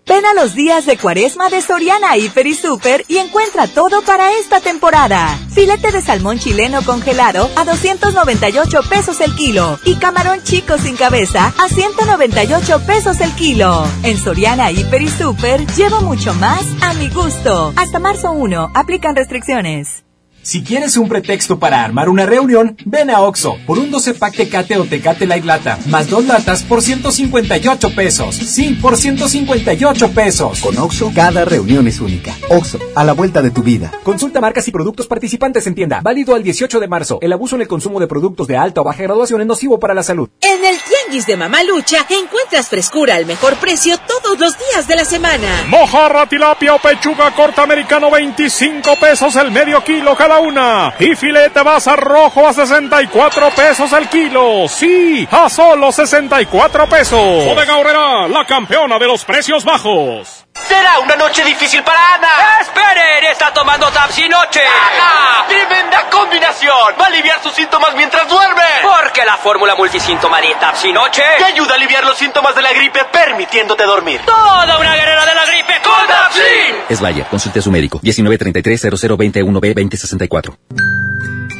Ven 0.06 0.26
a 0.26 0.34
los 0.34 0.54
días 0.54 0.84
de 0.84 0.98
cuaresma 0.98 1.48
de 1.48 1.62
Soriana 1.62 2.18
Hiper 2.18 2.46
y 2.46 2.54
Super 2.54 3.04
y 3.08 3.16
encuentra 3.16 3.66
todo 3.66 4.02
para 4.02 4.32
esta 4.38 4.60
temporada. 4.60 5.38
Filete 5.50 5.92
de 5.92 6.02
salmón 6.02 6.38
chileno 6.38 6.82
congelado 6.84 7.48
a 7.56 7.64
298 7.64 8.80
pesos 8.90 9.20
el 9.22 9.34
kilo 9.34 9.78
y 9.84 9.96
camarón 9.96 10.42
chico 10.42 10.76
sin 10.76 10.96
cabeza 10.96 11.54
a 11.58 11.68
198 11.68 12.82
pesos 12.86 13.20
el 13.22 13.32
kilo. 13.32 13.86
En 14.02 14.18
Soriana 14.18 14.70
Hiper 14.70 15.08
Super 15.08 15.66
llevo 15.74 16.02
mucho 16.02 16.34
más 16.34 16.64
a 16.82 16.92
mi 16.94 17.08
gusto. 17.08 17.72
Hasta 17.76 17.98
marzo 17.98 18.32
1, 18.32 18.72
aplican 18.74 19.16
restricciones. 19.16 20.03
Si 20.44 20.62
quieres 20.62 20.98
un 20.98 21.08
pretexto 21.08 21.58
para 21.58 21.82
armar 21.82 22.10
una 22.10 22.26
reunión, 22.26 22.76
ven 22.84 23.08
a 23.08 23.22
Oxo 23.22 23.56
por 23.66 23.78
un 23.78 23.90
12 23.90 24.12
pack 24.12 24.36
Tecate 24.36 24.76
o 24.76 24.84
Tecate 24.84 25.26
Light 25.26 25.46
Lata, 25.46 25.78
más 25.86 26.10
dos 26.10 26.26
latas 26.26 26.62
por 26.62 26.82
158 26.82 27.94
pesos. 27.94 28.36
Sí, 28.36 28.78
por 28.80 28.98
158 28.98 30.10
pesos. 30.10 30.60
Con 30.60 30.76
Oxo, 30.76 31.12
cada 31.14 31.46
reunión 31.46 31.88
es 31.88 31.98
única. 31.98 32.36
Oxo, 32.50 32.78
a 32.94 33.04
la 33.04 33.14
vuelta 33.14 33.40
de 33.40 33.52
tu 33.52 33.62
vida. 33.62 33.90
Consulta 34.02 34.42
marcas 34.42 34.68
y 34.68 34.70
productos 34.70 35.06
participantes 35.06 35.66
en 35.66 35.74
tienda. 35.74 36.02
Válido 36.02 36.34
al 36.34 36.42
18 36.42 36.78
de 36.78 36.88
marzo. 36.88 37.18
El 37.22 37.32
abuso 37.32 37.56
en 37.56 37.62
el 37.62 37.68
consumo 37.68 37.98
de 37.98 38.06
productos 38.06 38.46
de 38.46 38.58
alta 38.58 38.82
o 38.82 38.84
baja 38.84 39.02
graduación 39.02 39.40
es 39.40 39.46
nocivo 39.46 39.80
para 39.80 39.94
la 39.94 40.02
salud. 40.02 40.28
En 40.42 40.62
el 40.62 40.76
Tianguis 41.04 41.26
de 41.26 41.36
Mamalucha 41.36 42.06
encuentras 42.08 42.68
frescura 42.68 43.16
al 43.16 43.26
mejor 43.26 43.56
precio 43.56 43.98
todos 43.98 44.38
los 44.38 44.56
días 44.58 44.86
de 44.86 44.96
la 44.96 45.04
semana. 45.04 45.64
Mojarra, 45.68 46.26
tilapia 46.26 46.74
o 46.74 46.78
pechuga 46.78 47.30
corta 47.32 47.62
americano 47.62 48.10
25 48.10 48.96
pesos 48.96 49.36
el 49.36 49.50
medio 49.50 49.82
kilo 49.82 50.16
cada 50.16 50.38
una. 50.38 50.94
Y 50.98 51.14
filete 51.14 51.62
basa 51.62 51.96
rojo 51.96 52.46
a 52.46 52.52
64 52.52 53.50
pesos 53.50 53.92
el 53.92 54.08
kilo. 54.08 54.66
Sí, 54.68 55.26
a 55.30 55.48
solo 55.50 55.92
64 55.92 56.88
pesos. 56.88 57.44
Bodega 57.44 57.76
Horrera, 57.76 58.28
la 58.28 58.46
campeona 58.46 58.98
de 58.98 59.06
los 59.06 59.24
precios 59.24 59.64
bajos. 59.64 60.43
Será 60.62 61.00
una 61.00 61.16
noche 61.16 61.42
difícil 61.44 61.82
para 61.82 62.14
Ana. 62.14 62.28
¡Esperen! 62.60 63.24
Está 63.30 63.52
tomando 63.52 63.90
Tapsi 63.90 64.28
Noche. 64.28 64.60
¡Ana! 64.60 65.44
¡Tremenda 65.48 66.08
combinación! 66.08 66.94
Va 66.98 67.06
a 67.06 67.08
aliviar 67.08 67.42
sus 67.42 67.52
síntomas 67.52 67.92
mientras 67.96 68.28
duerme. 68.28 68.62
Porque 68.82 69.24
la 69.24 69.36
fórmula 69.36 69.74
multisíntoma 69.74 70.40
de 70.40 70.54
Tapsi 70.60 70.92
Noche 70.92 71.22
te 71.38 71.44
ayuda 71.44 71.72
a 71.72 71.74
aliviar 71.76 72.04
los 72.04 72.16
síntomas 72.16 72.54
de 72.54 72.62
la 72.62 72.72
gripe 72.72 73.00
permitiéndote 73.12 73.82
dormir. 73.84 74.20
¡Toda 74.24 74.78
una 74.78 74.94
guerrera 74.94 75.26
de 75.26 75.34
la 75.34 75.44
gripe 75.44 75.74
con 75.82 76.06
Tapsin! 76.06 76.76
Es 76.88 77.00
Bayer. 77.00 77.26
Consulte 77.26 77.58
a 77.58 77.62
su 77.62 77.72
médico. 77.72 77.98
1933-0021B2064. 78.00 80.56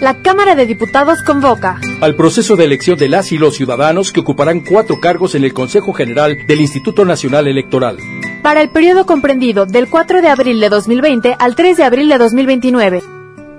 La 0.01 0.23
Cámara 0.23 0.55
de 0.55 0.67
Diputados 0.67 1.21
convoca 1.23 1.81
al 2.01 2.15
proceso 2.15 2.55
de 2.57 2.65
elección 2.65 2.97
de 2.99 3.09
las 3.09 3.33
y 3.33 3.39
los 3.39 3.57
ciudadanos 3.57 4.13
que 4.13 4.21
ocuparán 4.21 4.61
cuatro 4.61 5.01
cargos 5.01 5.35
en 5.35 5.43
el 5.45 5.53
Consejo 5.53 5.93
General 5.93 6.47
del 6.47 6.61
Instituto 6.61 7.05
Nacional 7.05 7.49
Electoral. 7.49 7.99
Para 8.45 8.61
el 8.61 8.69
periodo 8.69 9.07
comprendido 9.07 9.65
del 9.65 9.89
4 9.89 10.21
de 10.21 10.29
abril 10.29 10.61
de 10.61 10.69
2020 10.69 11.35
al 11.39 11.57
3 11.57 11.79
de 11.79 11.83
abril 11.83 12.11
de 12.11 12.19
2029. 12.19 13.03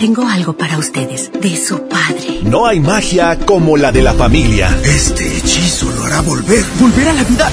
Tengo 0.00 0.26
algo 0.26 0.54
para 0.54 0.78
ustedes, 0.78 1.30
de 1.30 1.54
su 1.62 1.86
padre. 1.86 2.40
No 2.44 2.66
hay 2.66 2.80
magia 2.80 3.38
como 3.44 3.76
la 3.76 3.92
de 3.92 4.00
la 4.00 4.14
familia. 4.14 4.74
Este 4.82 5.36
hechizo 5.36 5.90
lo 5.90 6.04
hará 6.04 6.22
volver. 6.22 6.64
¿Volver 6.80 7.08
a 7.08 7.12
la 7.12 7.22
vida? 7.22 7.50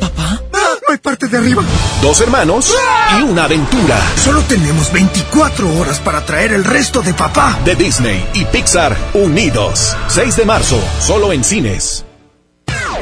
¿Papá? 0.00 0.40
hay 0.88 0.96
parte 0.96 1.28
de 1.28 1.36
arriba. 1.36 1.62
Dos 2.00 2.22
hermanos 2.22 2.74
y 3.18 3.22
una 3.24 3.44
aventura. 3.44 4.00
Solo 4.16 4.40
tenemos 4.44 4.90
24 4.94 5.78
horas 5.78 6.00
para 6.00 6.24
traer 6.24 6.54
el 6.54 6.64
resto 6.64 7.02
de 7.02 7.12
papá. 7.12 7.58
De 7.66 7.74
Disney 7.74 8.26
y 8.32 8.46
Pixar 8.46 8.96
unidos. 9.12 9.94
6 10.08 10.34
de 10.34 10.46
marzo, 10.46 10.80
solo 11.00 11.34
en 11.34 11.44
cines. 11.44 12.02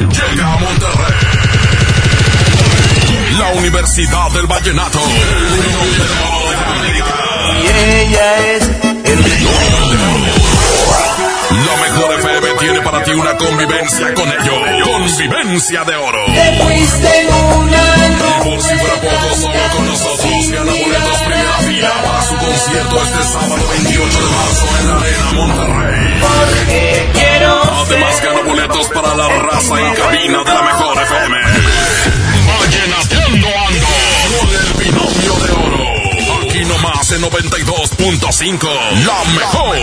Llega 0.00 0.54
a 0.54 0.58
Monterrey. 0.58 1.14
La 3.38 3.52
Universidad 3.60 4.28
del 4.32 4.48
Vallenato. 4.48 4.98
Y 7.40 7.66
ella 7.66 8.38
es 8.52 8.68
La 11.50 11.76
mejor 11.76 12.18
FM 12.18 12.48
tiene 12.58 12.80
para 12.80 13.02
ti 13.02 13.12
una 13.12 13.36
convivencia 13.36 14.14
con 14.14 14.28
ellos. 14.28 14.88
Convivencia 14.88 15.84
de 15.84 15.96
oro. 15.96 16.24
Te 16.26 16.62
fuiste 16.62 17.28
una 17.56 17.82
Y 18.06 18.44
por 18.44 18.62
si 18.62 18.74
fuera 18.76 18.94
poco, 18.94 19.34
solo 19.34 19.60
con 19.76 19.86
nosotros 19.86 20.50
gana 20.50 20.72
boletos 20.72 21.18
primera 21.26 21.56
fila 21.58 21.90
para 22.04 22.22
su 22.22 22.36
concierto 22.36 23.02
este 23.02 23.24
sábado 23.24 23.68
28 23.70 24.18
de 24.18 24.30
marzo 24.30 24.66
en 24.80 24.88
la 24.88 24.96
Arena 24.96 25.32
Monterrey. 25.32 26.20
Porque 26.20 27.10
quiero 27.14 27.62
Además 27.84 28.22
gana 28.22 28.40
boletos 28.42 28.88
para 28.88 29.14
la 29.16 29.28
raza 29.28 29.80
en 29.80 29.94
cabina 29.94 30.38
de 30.44 30.54
la 30.54 30.62
mejor 30.62 31.02
FM. 31.02 31.36
Vallenateando 32.60 33.48
ando 33.48 33.86
con 34.30 34.48
el 34.54 34.72
binomio 34.84 35.34
de 35.44 35.52
oro. 35.52 35.79
Nomás 36.82 37.12
en 37.12 37.20
92.5. 37.20 38.68
La 39.04 39.22
mejor. 39.34 39.76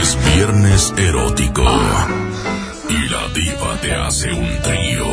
Es 0.00 0.18
viernes 0.36 0.94
erótico. 0.96 1.64
Y 2.88 3.08
la 3.08 3.28
diva 3.34 3.80
te 3.80 3.92
hace 3.94 4.30
un 4.32 4.62
trío. 4.62 5.06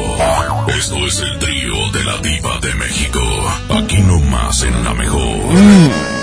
Esto 0.68 0.98
es 1.08 1.20
el 1.20 1.40
trío 1.40 1.92
de 1.94 2.04
la 2.04 2.18
diva 2.18 2.60
de 2.60 2.76
México. 2.76 3.20
Aquí 3.72 3.98
nomás 4.02 4.62
en 4.62 4.84
la 4.84 4.94
mejor. 4.94 6.15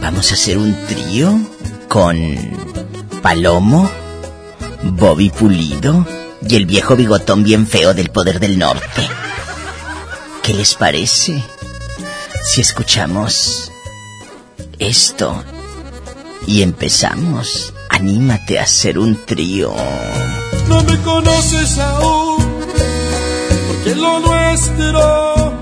Vamos 0.00 0.30
a 0.30 0.34
hacer 0.34 0.58
un 0.58 0.74
trío 0.86 1.38
con 1.88 2.16
Palomo, 3.22 3.90
Bobby 4.82 5.30
Pulido 5.30 6.06
y 6.46 6.56
el 6.56 6.66
viejo 6.66 6.96
bigotón 6.96 7.44
bien 7.44 7.66
feo 7.66 7.94
del 7.94 8.10
poder 8.10 8.40
del 8.40 8.58
norte. 8.58 9.08
¿Qué 10.42 10.54
les 10.54 10.74
parece 10.74 11.44
si 12.42 12.60
escuchamos 12.60 13.70
esto 14.78 15.44
y 16.46 16.62
empezamos? 16.62 17.74
Anímate 17.90 18.58
a 18.58 18.62
hacer 18.62 18.98
un 18.98 19.26
trío. 19.26 19.74
No 20.68 20.82
me 20.84 20.98
conoces 21.02 21.78
aún, 21.78 22.38
porque 23.68 23.94
lo 23.94 24.20
nuestro 24.20 25.57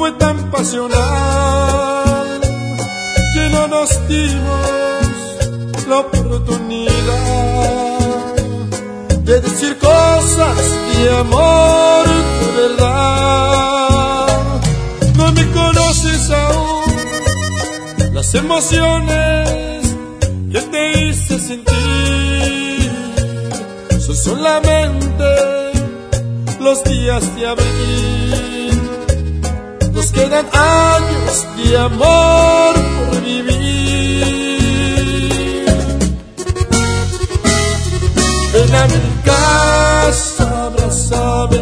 fue 0.00 0.12
tan 0.12 0.50
pasional 0.50 2.40
que 3.34 3.50
no 3.50 3.68
nos 3.68 3.90
dimos 4.08 5.86
la 5.90 5.98
oportunidad 5.98 6.94
de 9.28 9.40
decir 9.42 9.76
cosas 9.76 10.56
de 10.96 11.18
amor 11.18 12.06
de 12.40 12.46
verdad. 12.62 14.26
No 15.16 15.32
me 15.32 15.50
conoces 15.50 16.30
aún, 16.30 16.94
las 18.14 18.34
emociones 18.34 19.82
que 20.50 20.60
te 20.62 20.82
hice 21.04 21.38
sentir 21.38 22.90
son 24.00 24.16
solamente 24.16 25.24
los 26.58 26.82
días 26.84 27.36
de 27.36 27.46
abril. 27.46 28.19
Quedan 30.20 30.46
años 30.52 31.46
de 31.56 31.78
amor 31.78 32.74
por 32.74 33.22
vivir. 33.22 33.54
Ven 38.52 38.74
a 38.74 38.86
mi 38.86 39.00
casa, 39.24 40.66
abrázame, 40.66 41.60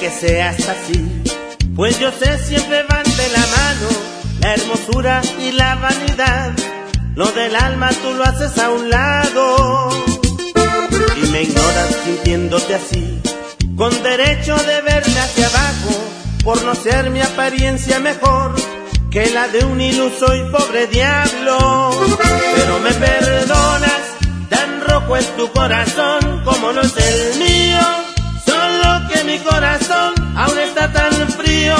que 0.00 0.10
seas 0.10 0.56
así, 0.68 1.22
pues 1.74 1.98
yo 1.98 2.10
sé 2.12 2.38
siempre 2.38 2.82
van 2.88 3.04
de 3.04 3.28
la 3.28 3.38
mano 3.38 4.16
la 4.40 4.54
hermosura 4.54 5.22
y 5.40 5.52
la 5.52 5.74
vanidad. 5.76 6.52
Lo 7.14 7.26
del 7.32 7.56
alma 7.56 7.90
tú 7.90 8.12
lo 8.14 8.24
haces 8.24 8.58
a 8.58 8.70
un 8.70 8.90
lado 8.90 9.90
y 11.16 11.26
me 11.28 11.42
ignoras 11.42 11.96
sintiéndote 12.04 12.74
así, 12.74 13.20
con 13.76 13.90
derecho 14.02 14.54
de 14.56 14.82
verme 14.82 15.18
hacia 15.18 15.46
abajo, 15.46 15.94
por 16.44 16.62
no 16.62 16.74
ser 16.74 17.10
mi 17.10 17.20
apariencia 17.20 17.98
mejor 17.98 18.54
que 19.10 19.30
la 19.30 19.48
de 19.48 19.64
un 19.64 19.80
iluso 19.80 20.26
y 20.34 20.42
pobre 20.50 20.86
diablo. 20.88 21.90
Pero 22.54 22.78
me 22.80 22.92
perdonas, 22.92 24.02
tan 24.50 24.80
rojo 24.82 25.16
es 25.16 25.36
tu 25.36 25.50
corazón 25.52 26.42
como 26.44 26.72
no 26.72 26.82
es 26.82 26.96
el 26.96 27.38
mío, 27.38 27.80
mi 29.36 29.42
corazón 29.42 30.14
aún 30.36 30.58
está 30.58 30.92
tan 30.92 31.12
frío, 31.32 31.76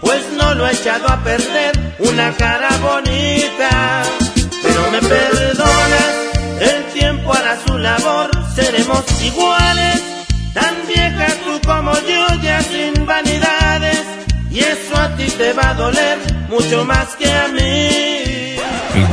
pues 0.00 0.22
no 0.36 0.54
lo 0.54 0.66
he 0.66 0.72
echado 0.72 1.08
a 1.08 1.22
perder 1.22 1.72
una 1.98 2.32
cara 2.36 2.70
bonita. 2.78 4.02
Pero 4.62 4.90
me 4.90 5.00
perdonas, 5.00 6.14
el 6.60 6.84
tiempo 6.92 7.32
hará 7.32 7.56
su 7.66 7.78
labor, 7.78 8.30
seremos 8.54 9.04
iguales, 9.22 10.02
tan 10.54 10.74
vieja 10.86 11.26
tú 11.44 11.60
como 11.66 11.92
yo, 12.00 12.26
ya 12.42 12.60
sin 12.62 13.06
vanidades, 13.06 14.02
y 14.50 14.58
eso 14.60 14.96
a 14.96 15.08
ti 15.16 15.26
te 15.30 15.52
va 15.52 15.70
a 15.70 15.74
doler 15.74 16.18
mucho 16.48 16.84
más 16.84 17.08
que 17.16 17.30
a 17.30 17.48
mí. 17.48 18.56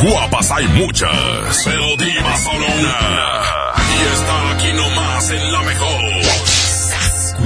Guapas 0.02 0.52
hay 0.52 0.68
muchas, 0.70 1.62
pero 1.64 1.96
diva 1.98 2.38
solo 2.38 2.66
una. 2.80 3.56
Y 3.96 4.02
está 4.14 4.52
aquí 4.56 4.74
nomás 4.74 5.30
en 5.30 5.52
la 5.52 5.62
mejor. 5.62 6.15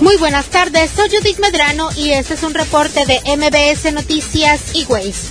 Muy 0.00 0.16
buenas 0.16 0.46
tardes, 0.46 0.92
soy 0.94 1.08
Judith 1.10 1.40
Medrano 1.40 1.90
y 1.96 2.10
este 2.10 2.34
es 2.34 2.44
un 2.44 2.54
reporte 2.54 3.04
de 3.04 3.20
MBS 3.36 3.92
Noticias 3.92 4.60
y 4.72 4.84
Ways. 4.84 5.30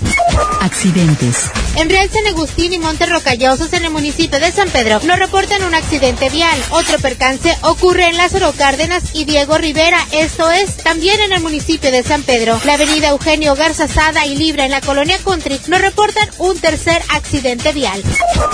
Accidentes. 0.59 1.49
En 1.77 1.89
Real 1.89 2.09
San 2.11 2.27
Agustín 2.27 2.73
y 2.73 2.79
Monte 2.79 3.05
Rocallosos, 3.05 3.71
en 3.71 3.85
el 3.85 3.91
municipio 3.91 4.39
de 4.39 4.51
San 4.51 4.69
Pedro, 4.69 4.99
nos 5.05 5.19
reportan 5.19 5.63
un 5.63 5.73
accidente 5.73 6.29
vial. 6.29 6.61
Otro 6.71 6.99
percance 6.99 7.55
ocurre 7.61 8.07
en 8.07 8.17
Lázaro 8.17 8.51
Cárdenas 8.57 9.03
y 9.13 9.23
Diego 9.23 9.57
Rivera, 9.57 10.05
esto 10.11 10.51
es, 10.51 10.75
también 10.77 11.21
en 11.21 11.31
el 11.31 11.41
municipio 11.41 11.89
de 11.89 12.03
San 12.03 12.23
Pedro. 12.23 12.59
La 12.65 12.73
avenida 12.73 13.09
Eugenio 13.09 13.55
Garza 13.55 13.87
Sada 13.87 14.25
y 14.25 14.35
Libra 14.35 14.65
en 14.65 14.71
la 14.71 14.81
colonia 14.81 15.17
Country 15.23 15.61
nos 15.67 15.81
reportan 15.81 16.29
un 16.39 16.59
tercer 16.59 17.01
accidente 17.09 17.71
vial. 17.71 18.03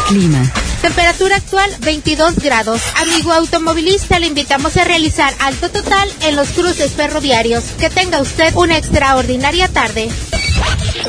Clima. 0.08 0.52
Temperatura 0.82 1.38
actual 1.38 1.72
22 1.80 2.36
grados. 2.36 2.82
Amigo 2.98 3.32
automovilista, 3.32 4.20
le 4.20 4.28
invitamos 4.28 4.76
a 4.76 4.84
realizar 4.84 5.34
alto 5.40 5.72
total 5.72 6.03
en 6.22 6.36
los 6.36 6.50
cruces 6.50 6.92
ferroviarios. 6.92 7.64
Que 7.80 7.90
tenga 7.90 8.22
usted 8.22 8.54
una 8.56 8.78
extraordinaria 8.78 9.68
tarde. 9.68 10.10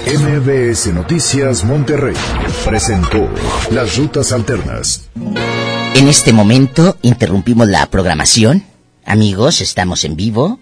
MBS 0.07 0.93
Noticias 0.93 1.65
Monterrey 1.65 2.17
presentó 2.65 3.29
Las 3.71 3.97
Rutas 3.97 4.33
Alternas. 4.33 5.09
En 5.95 6.09
este 6.09 6.33
momento 6.33 6.99
interrumpimos 7.03 7.69
la 7.69 7.87
programación. 7.87 8.65
Amigos, 9.05 9.61
estamos 9.61 10.05
en 10.05 10.17
vivo. 10.17 10.59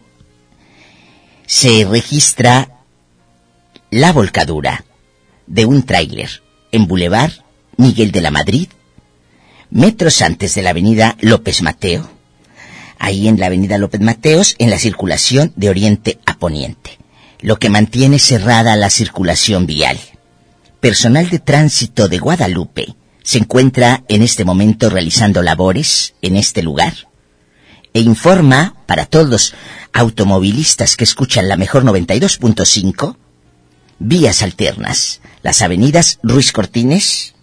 Se 1.46 1.84
registra 1.84 2.68
la 3.90 4.12
volcadura 4.12 4.84
de 5.46 5.66
un 5.66 5.82
tráiler 5.82 6.42
en 6.70 6.86
Boulevard 6.86 7.32
Miguel 7.76 8.12
de 8.12 8.20
la 8.20 8.30
Madrid, 8.30 8.68
metros 9.70 10.22
antes 10.22 10.54
de 10.54 10.62
la 10.62 10.70
avenida 10.70 11.16
López 11.20 11.62
Mateo, 11.62 12.08
ahí 13.02 13.26
en 13.26 13.40
la 13.40 13.46
avenida 13.46 13.78
López 13.78 14.00
Mateos, 14.00 14.54
en 14.58 14.70
la 14.70 14.78
circulación 14.78 15.52
de 15.56 15.68
oriente 15.68 16.20
a 16.24 16.38
poniente, 16.38 16.98
lo 17.40 17.58
que 17.58 17.68
mantiene 17.68 18.20
cerrada 18.20 18.76
la 18.76 18.90
circulación 18.90 19.66
vial. 19.66 19.98
Personal 20.80 21.28
de 21.28 21.40
tránsito 21.40 22.08
de 22.08 22.18
Guadalupe 22.18 22.94
se 23.24 23.38
encuentra 23.38 24.04
en 24.08 24.22
este 24.22 24.44
momento 24.44 24.88
realizando 24.88 25.42
labores 25.42 26.14
en 26.22 26.36
este 26.36 26.62
lugar 26.62 26.94
e 27.92 28.00
informa 28.00 28.76
para 28.86 29.06
todos 29.06 29.52
automovilistas 29.92 30.96
que 30.96 31.04
escuchan 31.04 31.48
la 31.48 31.56
mejor 31.56 31.82
92.5 31.82 33.16
vías 33.98 34.42
alternas, 34.44 35.20
las 35.42 35.60
avenidas 35.60 36.20
Ruiz 36.22 36.52
Cortines, 36.52 37.34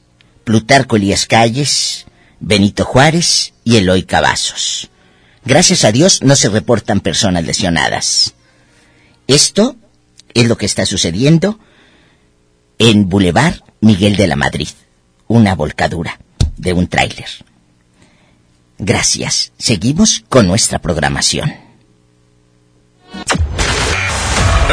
Plutarco 0.45 0.95
Elías 0.95 1.25
Calles, 1.25 2.05
Benito 2.39 2.85
Juárez 2.85 3.53
y 3.65 3.75
Eloy 3.75 4.03
Cavazos. 4.03 4.89
Gracias 5.49 5.83
a 5.83 5.91
Dios 5.91 6.21
no 6.21 6.35
se 6.35 6.47
reportan 6.47 6.99
personas 6.99 7.43
lesionadas. 7.43 8.35
Esto 9.25 9.75
es 10.35 10.47
lo 10.47 10.59
que 10.59 10.67
está 10.67 10.85
sucediendo 10.85 11.59
en 12.77 13.09
Boulevard 13.09 13.55
Miguel 13.81 14.15
de 14.15 14.27
la 14.27 14.35
Madrid. 14.35 14.67
Una 15.27 15.55
volcadura 15.55 16.19
de 16.55 16.73
un 16.73 16.85
tráiler. 16.85 17.25
Gracias. 18.77 19.51
Seguimos 19.57 20.23
con 20.29 20.45
nuestra 20.45 20.77
programación. 20.77 21.51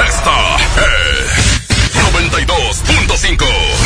Esta 0.06 0.56
es 0.56 1.94
92.5. 2.12 3.85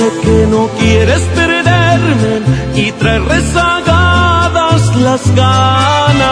Sé 0.00 0.08
que 0.22 0.46
no 0.46 0.66
quieres 0.78 1.20
perderme 1.34 2.40
y 2.74 2.90
traer 2.92 3.22
rezagadas 3.22 4.96
las 4.96 5.34
ganas. 5.34 6.30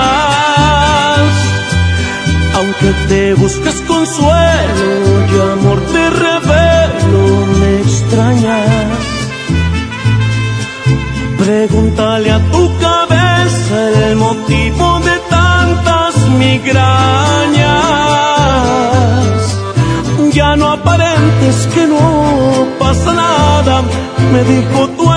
Aunque 2.56 2.94
te 3.08 3.34
busques 3.34 3.74
consuelo 3.86 4.90
y 5.30 5.34
amor 5.52 5.80
te 5.92 6.08
revelo, 6.08 7.24
me 7.60 7.80
extrañas. 7.82 9.00
Pregúntale 11.36 12.30
a 12.30 12.40
tu 12.50 12.72
cabeza 12.78 14.08
el 14.08 14.16
motivo 14.16 15.00
de 15.00 15.18
tantas 15.28 16.16
migrañas. 16.38 17.28
Ya 20.32 20.56
no 20.56 20.72
aparentes 20.72 21.68
que 21.74 21.86
no 21.86 22.66
pasa 22.78 23.12
nada, 23.12 23.82
me 24.32 24.44
dijo 24.44 24.88
tu 24.90 25.10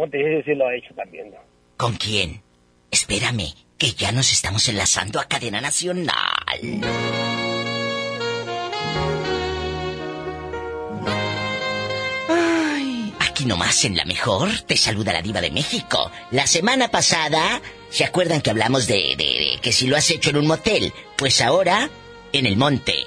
Monte 0.00 0.18
sí, 0.18 0.42
sí 0.50 0.54
lo 0.56 0.70
he 0.70 0.78
hecho 0.78 0.94
también. 0.94 1.30
¿no? 1.30 1.36
¿Con 1.76 1.94
quién? 1.96 2.42
Espérame, 2.90 3.54
que 3.78 3.92
ya 3.92 4.10
nos 4.12 4.32
estamos 4.32 4.66
enlazando 4.68 5.20
a 5.20 5.24
cadena 5.28 5.60
nacional. 5.60 6.10
Ay, 12.28 13.14
aquí 13.20 13.44
nomás 13.44 13.84
en 13.84 13.96
la 13.96 14.04
mejor 14.04 14.50
te 14.66 14.76
saluda 14.76 15.12
la 15.12 15.22
diva 15.22 15.40
de 15.40 15.50
México. 15.50 16.10
La 16.30 16.46
semana 16.46 16.88
pasada, 16.88 17.60
¿se 17.90 18.04
acuerdan 18.04 18.40
que 18.40 18.50
hablamos 18.50 18.86
de, 18.86 19.14
de- 19.16 19.52
de 19.54 19.58
que 19.62 19.72
si 19.72 19.86
lo 19.86 19.96
has 19.96 20.10
hecho 20.10 20.30
en 20.30 20.36
un 20.36 20.46
motel? 20.46 20.92
Pues 21.16 21.40
ahora, 21.40 21.88
en 22.32 22.46
el 22.46 22.56
monte. 22.56 22.94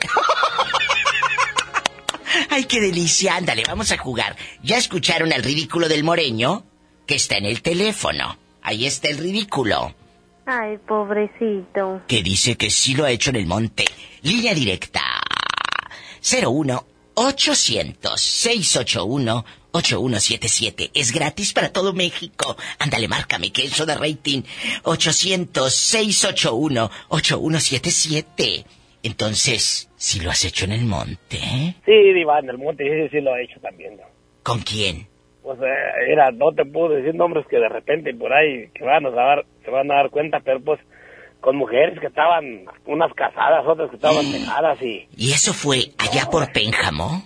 Ay, 2.49 2.65
qué 2.65 2.79
delicia. 2.81 3.35
Ándale, 3.35 3.63
vamos 3.67 3.91
a 3.91 3.97
jugar. 3.97 4.35
¿Ya 4.61 4.77
escucharon 4.77 5.31
el 5.31 5.43
ridículo 5.43 5.87
del 5.87 6.03
moreño? 6.03 6.65
Que 7.05 7.15
está 7.15 7.37
en 7.37 7.45
el 7.45 7.61
teléfono. 7.61 8.37
Ahí 8.61 8.85
está 8.85 9.09
el 9.09 9.17
ridículo. 9.17 9.93
Ay, 10.45 10.77
pobrecito. 10.77 12.01
Que 12.07 12.21
dice 12.23 12.55
que 12.55 12.69
sí 12.69 12.95
lo 12.95 13.05
ha 13.05 13.11
hecho 13.11 13.29
en 13.29 13.37
el 13.37 13.45
monte. 13.45 13.85
Línea 14.21 14.53
directa. 14.53 15.01
01 16.21 16.85
800 17.15 18.21
681 18.21 19.45
8177. 19.71 20.91
Es 20.93 21.11
gratis 21.11 21.53
para 21.53 21.71
todo 21.71 21.93
México. 21.93 22.55
Ándale, 22.79 23.07
márcame, 23.07 23.51
que 23.51 23.65
eso 23.65 23.85
de 23.85 23.95
rating. 23.95 24.43
800 24.83 25.73
681 25.73 26.91
8177. 27.09 28.65
Entonces, 29.03 29.89
si 29.97 30.21
lo 30.21 30.31
has 30.31 30.45
hecho 30.45 30.65
en 30.65 30.71
el 30.71 30.85
monte. 30.85 31.75
Sí, 31.85 32.13
Diva, 32.13 32.39
en 32.39 32.49
el 32.49 32.57
monte 32.57 32.83
sí, 32.83 33.09
sí 33.11 33.21
lo 33.21 33.35
he 33.35 33.43
hecho 33.43 33.59
también. 33.59 33.97
¿no? 33.97 34.03
¿con 34.43 34.59
quién? 34.59 35.07
Pues 35.43 35.59
eh, 35.59 36.11
era, 36.11 36.31
no 36.31 36.51
te 36.53 36.63
puedo 36.65 36.89
decir 36.95 37.13
nombres 37.15 37.45
que 37.47 37.57
de 37.57 37.67
repente 37.69 38.13
por 38.15 38.31
ahí 38.33 38.69
que 38.73 38.83
van 38.83 39.05
a 39.05 39.09
dar, 39.11 39.45
se 39.65 39.69
van 39.71 39.91
a 39.91 39.95
dar 39.95 40.09
cuenta, 40.09 40.39
pero 40.39 40.61
pues 40.61 40.79
con 41.41 41.57
mujeres 41.57 41.99
que 41.99 42.07
estaban, 42.07 42.63
unas 42.85 43.13
casadas, 43.13 43.65
otras 43.67 43.89
que 43.89 43.97
estaban 43.97 44.31
dejadas 44.31 44.81
y 44.81 45.07
¿Y 45.17 45.31
eso 45.33 45.53
fue 45.53 45.79
allá 45.97 46.29
por 46.31 46.49
Pénjamo? 46.53 47.23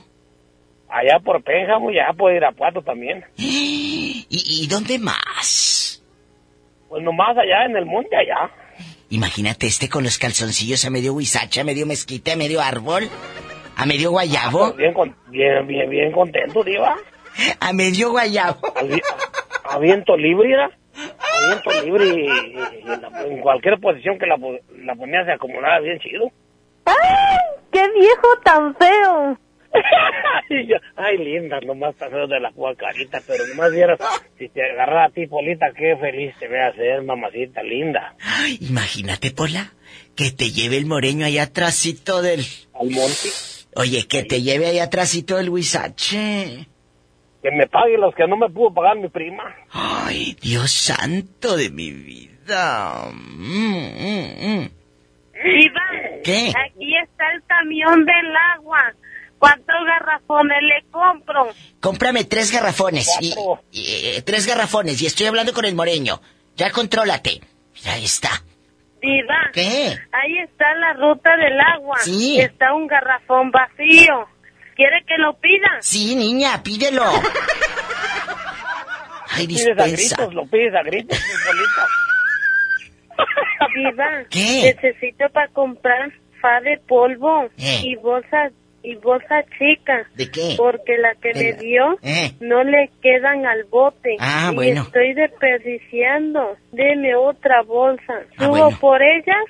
allá 0.89 1.19
por 1.19 1.43
Pénjamo 1.43 1.91
y 1.91 1.99
allá 1.99 2.13
por 2.13 2.33
Irapuato 2.33 2.81
también. 2.81 3.23
¿Y, 3.37 4.25
y 4.29 4.67
dónde 4.67 4.97
más? 4.97 6.03
Pues 6.89 7.03
nomás 7.03 7.37
allá 7.37 7.65
en 7.65 7.75
el 7.77 7.85
monte 7.85 8.15
allá. 8.15 8.49
Imagínate 9.09 9.67
este 9.67 9.87
con 9.89 10.03
los 10.03 10.17
calzoncillos 10.17 10.83
a 10.85 10.89
medio 10.89 11.13
huizacha, 11.13 11.61
a 11.61 11.63
medio 11.63 11.85
mezquite, 11.85 12.31
a 12.31 12.35
medio 12.35 12.61
árbol, 12.61 13.03
a 13.75 13.85
medio 13.85 14.09
guayabo. 14.11 14.73
Bien, 14.73 14.93
con- 14.93 15.15
bien, 15.27 15.67
bien, 15.67 15.89
bien 15.89 16.11
contento, 16.11 16.63
Diva. 16.63 16.97
A 17.59 17.73
medio 17.73 18.11
guayabo. 18.11 18.59
A 19.63 19.79
viento 19.79 20.15
libre, 20.17 20.49
¿verdad? 20.49 20.71
A 20.95 21.47
viento 21.47 21.85
libre 21.85 22.05
y, 22.05 22.19
y- 22.21 22.85
y 22.85 22.91
en, 22.91 23.01
la- 23.01 23.23
en 23.25 23.39
cualquier 23.41 23.79
posición 23.79 24.17
que 24.17 24.25
la, 24.25 24.37
la 24.83 24.95
ponía 24.95 25.23
se 25.25 25.31
acomodaba 25.33 25.79
bien 25.79 25.99
chido. 25.99 26.31
¡Ay! 26.85 26.95
¡Qué 27.71 27.83
viejo 27.99 28.27
tan 28.43 28.75
feo! 28.75 29.37
Ay, 30.49 30.67
yo- 30.67 30.77
Ay, 30.95 31.17
linda, 31.17 31.59
nomás 31.61 31.93
está 31.93 32.09
feo 32.09 32.25
de 32.27 32.39
la 32.39 32.51
pura 32.51 32.73
carita, 32.75 33.21
pero 33.27 33.45
nomás 33.47 33.71
vieras, 33.71 33.99
si 34.39 34.47
te 34.49 34.63
agarrara 34.63 35.05
a 35.05 35.09
ti, 35.09 35.27
Polita, 35.27 35.67
qué 35.77 35.95
feliz 35.97 36.33
te 36.39 36.47
ve 36.47 36.61
a 36.63 36.73
ser, 36.73 37.03
mamacita 37.03 37.61
linda. 37.61 38.15
Ay, 38.21 38.57
imagínate, 38.61 39.31
Pola, 39.31 39.73
que 40.15 40.31
te 40.31 40.49
lleve 40.51 40.77
el 40.77 40.85
moreño 40.85 41.25
allá 41.25 41.43
atrásito 41.43 42.21
del... 42.21 42.39
Al 42.73 42.89
monte. 42.89 43.29
Oye, 43.75 44.07
que 44.07 44.23
te 44.23 44.41
lleve 44.41 44.67
allá 44.67 44.85
atrásito 44.85 45.35
del 45.35 45.49
huizache. 45.49 46.67
Que 47.47 47.55
me 47.55 47.65
pague 47.67 47.97
los 47.97 48.13
que 48.13 48.27
no 48.27 48.35
me 48.35 48.49
pudo 48.49 48.73
pagar 48.73 48.97
mi 48.97 49.07
prima. 49.07 49.55
Ay, 49.71 50.35
Dios 50.41 50.69
santo 50.69 51.55
de 51.55 51.69
mi 51.69 51.91
vida. 51.91 53.09
Mm, 53.13 53.77
mm, 53.77 54.47
mm. 54.47 54.69
¿Qué? 56.25 56.49
aquí 56.49 56.97
está 56.97 57.31
el 57.33 57.43
camión 57.45 58.03
del 58.03 58.35
agua. 58.53 58.79
¿Cuántos 59.39 59.75
garrafones 59.85 60.57
le 60.61 60.91
compro? 60.91 61.47
Cómprame 61.79 62.25
tres 62.25 62.51
garrafones 62.51 63.07
y, 63.21 63.33
y, 63.71 64.17
eh, 64.17 64.21
tres 64.23 64.45
garrafones 64.45 65.01
y 65.01 65.05
estoy 65.05 65.27
hablando 65.27 65.53
con 65.53 65.63
el 65.63 65.73
moreño. 65.73 66.19
Ya 66.57 66.71
contrólate. 66.71 67.39
Mira, 67.75 67.93
ahí 67.93 68.03
está. 68.03 68.43
Diva. 69.01 69.51
¿Qué? 69.53 69.95
Ahí 70.11 70.37
está 70.43 70.75
la 70.75 70.93
ruta 70.95 71.37
del 71.37 71.57
agua. 71.61 71.97
Sí. 71.99 72.41
Está 72.41 72.73
un 72.73 72.87
garrafón 72.87 73.51
vacío. 73.51 74.27
¿Quiere 74.77 75.03
que 75.05 75.17
lo 75.17 75.33
pida? 75.33 75.67
Sí, 75.81 76.15
niña, 76.15 76.61
pídelo. 76.63 77.03
Ay, 79.31 79.47
pides 79.47 79.67
a 79.77 79.83
dispensa. 79.83 80.15
gritos, 80.15 80.33
lo 80.33 80.45
pides 80.47 80.73
a 80.75 80.83
gritos. 80.83 81.19
Diva, 83.75 84.23
¿Qué? 84.29 84.73
necesito 84.75 85.29
para 85.29 85.47
comprar 85.49 86.11
fa 86.41 86.61
de 86.61 86.77
polvo 86.87 87.45
Eh. 87.57 87.81
y 87.83 87.95
bolsa 87.95 88.49
y 88.83 88.95
bolsa 88.95 89.43
chica. 89.57 90.07
¿De 90.15 90.29
qué? 90.31 90.53
Porque 90.57 90.97
la 90.97 91.13
que 91.15 91.33
me 91.33 91.53
dio 91.53 91.97
Eh. 92.03 92.31
no 92.39 92.63
le 92.63 92.89
quedan 93.01 93.45
al 93.45 93.63
bote. 93.65 94.15
Ah, 94.19 94.49
y 94.53 94.55
bueno. 94.55 94.83
estoy 94.83 95.13
desperdiciando. 95.13 96.55
Deme 96.71 97.15
otra 97.15 97.63
bolsa. 97.63 98.13
Ah, 98.37 98.45
¿Subo 98.45 98.49
bueno. 98.51 98.77
por 98.79 99.01
ellas 99.01 99.43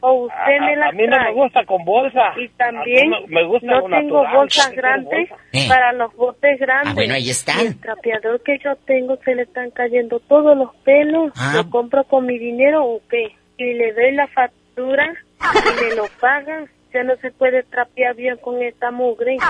o 0.00 0.12
usted 0.24 0.56
A- 0.58 0.66
me 0.66 0.76
las 0.76 0.88
a 0.88 0.92
mí 0.92 1.06
no 1.06 1.16
me 1.18 1.32
gusta 1.32 1.64
con 1.66 1.84
bolsa. 1.84 2.32
Y 2.38 2.48
también 2.50 3.10
mí 3.10 3.16
me- 3.28 3.44
gusta 3.44 3.66
no 3.66 3.82
tengo 3.82 4.22
natural, 4.22 4.36
bolsas 4.36 4.68
no 4.70 4.76
grandes 4.76 5.28
bolsa. 5.30 5.44
Eh. 5.52 5.66
para 5.68 5.92
los 5.92 6.14
botes 6.16 6.58
grandes. 6.60 6.90
Ah, 6.90 6.94
bueno, 6.94 7.14
ahí 7.14 7.30
están. 7.30 7.60
El 7.60 7.80
trapeador 7.80 8.42
que 8.42 8.58
yo 8.64 8.76
tengo 8.86 9.16
se 9.24 9.34
le 9.34 9.42
están 9.42 9.70
cayendo 9.70 10.20
todos 10.20 10.56
los 10.56 10.74
pelos. 10.84 11.32
Ah. 11.36 11.52
¿Lo 11.56 11.70
compro 11.70 12.04
con 12.04 12.26
mi 12.26 12.38
dinero 12.38 12.84
o 12.84 13.00
qué? 13.10 13.36
Y 13.58 13.74
le 13.74 13.92
doy 13.92 14.12
la 14.12 14.26
factura 14.28 15.06
y 15.40 15.84
me 15.90 15.94
lo 15.96 16.06
pagan. 16.20 16.68
Ya 16.92 17.04
no 17.04 17.14
se 17.16 17.30
puede 17.30 17.62
trapear 17.62 18.14
bien 18.16 18.36
con 18.38 18.60
esta 18.62 18.90
mugre. 18.90 19.36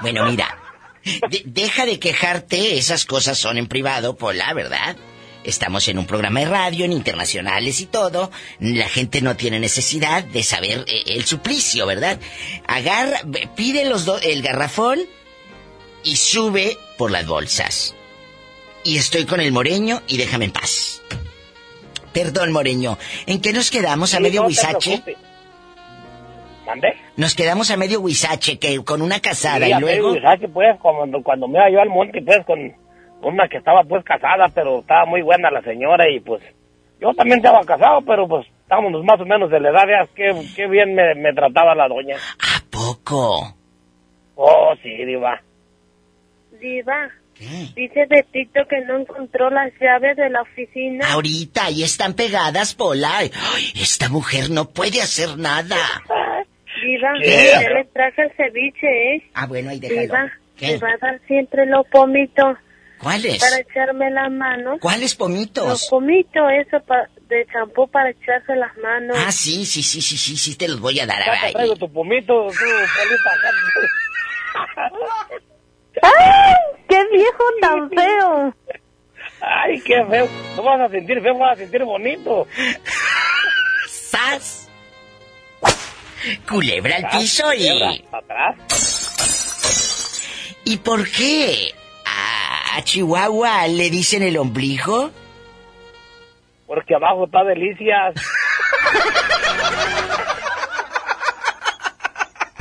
Bueno, 0.00 0.26
mira, 0.26 0.46
de- 1.28 1.42
deja 1.44 1.84
de 1.84 1.98
quejarte, 1.98 2.78
esas 2.78 3.04
cosas 3.04 3.36
son 3.36 3.58
en 3.58 3.66
privado, 3.66 4.16
Pola, 4.16 4.52
¿verdad? 4.54 4.96
Estamos 5.48 5.88
en 5.88 5.98
un 5.98 6.04
programa 6.06 6.40
de 6.40 6.46
radio, 6.46 6.84
en 6.84 6.92
internacionales 6.92 7.80
y 7.80 7.86
todo. 7.86 8.30
La 8.60 8.86
gente 8.88 9.22
no 9.22 9.34
tiene 9.34 9.58
necesidad 9.58 10.22
de 10.22 10.42
saber 10.42 10.84
eh, 10.86 11.02
el 11.06 11.24
suplicio, 11.24 11.86
¿verdad? 11.86 12.18
Agarra, 12.66 13.20
pide 13.56 13.86
los 13.88 14.04
do- 14.04 14.20
el 14.20 14.42
garrafón 14.42 14.98
y 16.04 16.16
sube 16.16 16.76
por 16.98 17.10
las 17.10 17.26
bolsas. 17.26 17.94
Y 18.84 18.98
estoy 18.98 19.24
con 19.24 19.40
el 19.40 19.50
moreño 19.52 20.02
y 20.06 20.18
déjame 20.18 20.44
en 20.46 20.52
paz. 20.52 21.02
Perdón, 22.12 22.52
moreño. 22.52 22.98
¿En 23.26 23.40
qué 23.40 23.52
nos 23.54 23.70
quedamos 23.70 24.12
a 24.14 24.20
medio 24.20 24.42
huizache? 24.44 25.02
¿Mandé? 26.66 26.94
Nos 27.16 27.34
quedamos 27.34 27.70
a 27.70 27.76
medio 27.78 28.00
huizache, 28.00 28.58
que 28.58 28.84
con 28.84 29.00
una 29.00 29.20
casada 29.20 29.64
Sí, 29.64 29.70
y 29.70 29.72
a 29.72 29.80
luego... 29.80 30.08
medio 30.10 30.20
viaje, 30.20 30.48
pues, 30.48 30.76
cuando, 30.82 31.22
cuando 31.22 31.48
me 31.48 31.58
iba 31.58 31.70
yo 31.70 31.80
al 31.80 31.88
monte, 31.88 32.20
pues, 32.20 32.44
con 32.46 32.58
una 33.22 33.48
que 33.48 33.58
estaba, 33.58 33.82
pues, 33.84 34.04
casada, 34.04 34.46
pero 34.54 34.80
estaba 34.80 35.04
muy 35.06 35.22
buena 35.22 35.50
la 35.50 35.62
señora 35.62 36.08
y, 36.10 36.20
pues, 36.20 36.42
yo 37.00 37.12
también 37.14 37.38
estaba 37.38 37.64
casado, 37.64 38.00
pero, 38.02 38.26
pues, 38.28 38.46
estábamos 38.62 39.04
más 39.04 39.20
o 39.20 39.24
menos 39.24 39.50
de 39.50 39.60
la 39.60 39.70
edad, 39.70 39.86
veas 39.86 40.08
qué, 40.14 40.32
qué 40.54 40.66
bien 40.66 40.94
me, 40.94 41.14
me 41.14 41.32
trataba 41.32 41.74
la 41.74 41.88
doña. 41.88 42.16
¿A 42.16 42.62
poco? 42.70 43.54
Oh, 44.34 44.74
sí, 44.82 45.04
diva. 45.04 45.40
Diva, 46.60 47.08
dice 47.74 48.06
Betito 48.08 48.66
que 48.68 48.80
no 48.82 48.98
encontró 48.98 49.50
las 49.50 49.72
llaves 49.80 50.16
de 50.16 50.28
la 50.30 50.42
oficina. 50.42 51.12
Ahorita 51.12 51.66
ahí 51.66 51.82
están 51.82 52.14
pegadas, 52.14 52.74
Pola. 52.74 53.18
Ay, 53.18 53.30
esta 53.80 54.08
mujer 54.08 54.50
no 54.50 54.70
puede 54.70 55.00
hacer 55.00 55.38
nada. 55.38 55.76
Diva, 56.84 57.08
¿Qué? 57.20 57.50
ya 57.60 57.70
le 57.70 57.84
traje 57.86 58.22
el 58.22 58.32
ceviche, 58.36 59.16
¿eh? 59.16 59.22
Ah, 59.34 59.46
bueno, 59.46 59.70
ahí 59.70 59.80
déjalo. 59.80 60.02
Diva, 60.02 60.32
¿Qué? 60.56 60.72
me 60.72 60.78
va 60.78 60.88
a 60.92 60.96
dar 60.98 61.20
siempre 61.26 61.66
los 61.66 61.86
pomitos 61.88 62.56
¿Cuáles? 63.00 63.38
para 63.40 63.60
echarme 63.60 64.10
las 64.10 64.30
manos. 64.30 64.78
¿Cuáles 64.80 65.12
Los 65.12 65.14
pomitos? 65.16 65.86
pomitos, 65.88 66.42
eso 66.66 66.80
pa- 66.84 67.08
de 67.28 67.46
champú 67.52 67.88
para 67.88 68.10
echarse 68.10 68.56
las 68.56 68.76
manos. 68.78 69.16
Ah, 69.18 69.30
sí, 69.32 69.64
sí, 69.66 69.82
sí, 69.82 70.00
sí, 70.02 70.16
sí, 70.16 70.36
sí, 70.36 70.56
te 70.56 70.66
los 70.68 70.80
voy 70.80 70.98
a 71.00 71.06
dar. 71.06 71.18
Ya 71.24 71.46
te 71.46 71.52
traigo 71.52 71.76
tu 71.76 71.92
pomito, 71.92 72.46
polita. 72.46 73.30
¡Ay! 76.02 76.54
¡Qué 76.88 77.04
viejo 77.12 77.44
tan 77.60 77.90
feo! 77.90 78.54
Ay, 79.40 79.80
qué 79.82 80.04
feo. 80.04 80.28
No 80.56 80.62
vas 80.62 80.80
a 80.80 80.88
sentir 80.88 81.20
feo, 81.20 81.38
vas 81.38 81.52
a 81.52 81.56
sentir 81.56 81.84
bonito. 81.84 82.46
¡Sas! 83.88 84.68
Culebra 86.48 86.96
al 86.96 87.08
piso 87.18 87.52
y... 87.54 88.04
¿Y 90.64 90.76
por 90.78 91.08
qué? 91.10 91.74
¿A, 92.74 92.82
Chihuahua 92.82 93.66
le 93.68 93.90
dicen 93.90 94.22
el 94.22 94.36
ombligo? 94.36 95.10
Porque 96.66 96.94
abajo 96.94 97.24
está 97.24 97.44
delicias. 97.44 98.14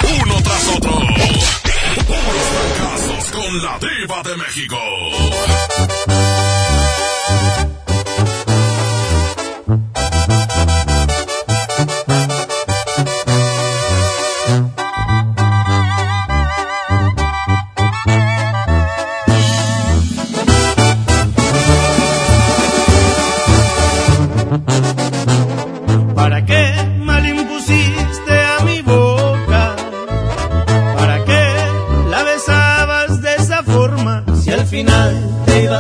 Uno 0.04 0.36
tras 0.44 0.76
otro. 0.76 0.92
Puros 2.08 2.48
fracasos 2.54 3.32
con 3.32 3.64
la 3.64 3.80
diva 3.80 4.24
de 4.24 4.38
México. 4.38 4.78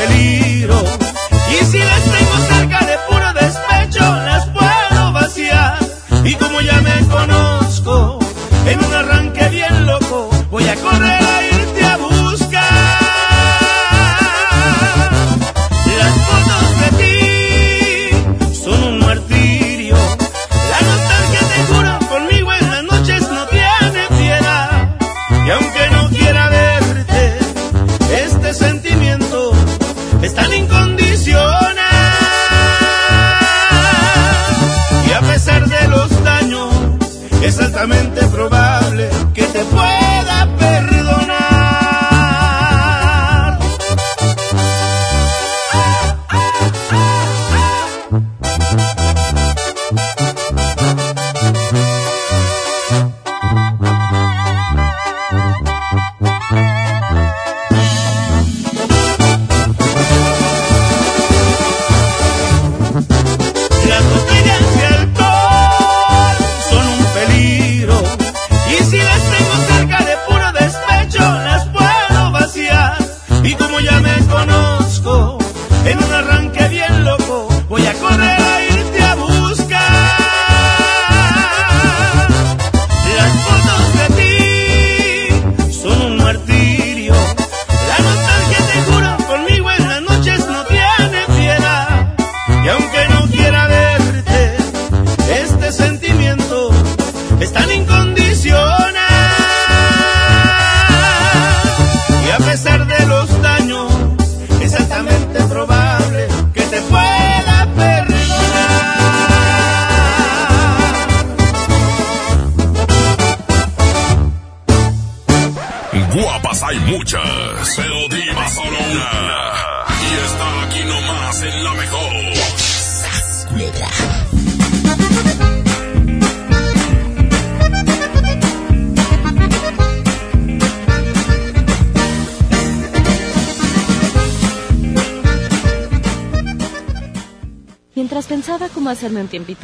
peligro 0.00 0.82
y 1.50 1.64
si 1.64 1.78
las 1.78 2.02
tengo 2.02 2.36
cerca 2.48 2.86
de 2.86 2.96
puro 3.08 3.32
despecho 3.34 4.00
las 4.00 4.46
puedo 4.46 5.12
vaciar. 5.12 5.78
Y 6.24 6.34
como 6.34 6.60
ya 6.60 6.80
me 6.80 7.06
conozco, 7.08 8.18
en 8.66 8.84
un 8.84 8.94
arranque 8.94 9.39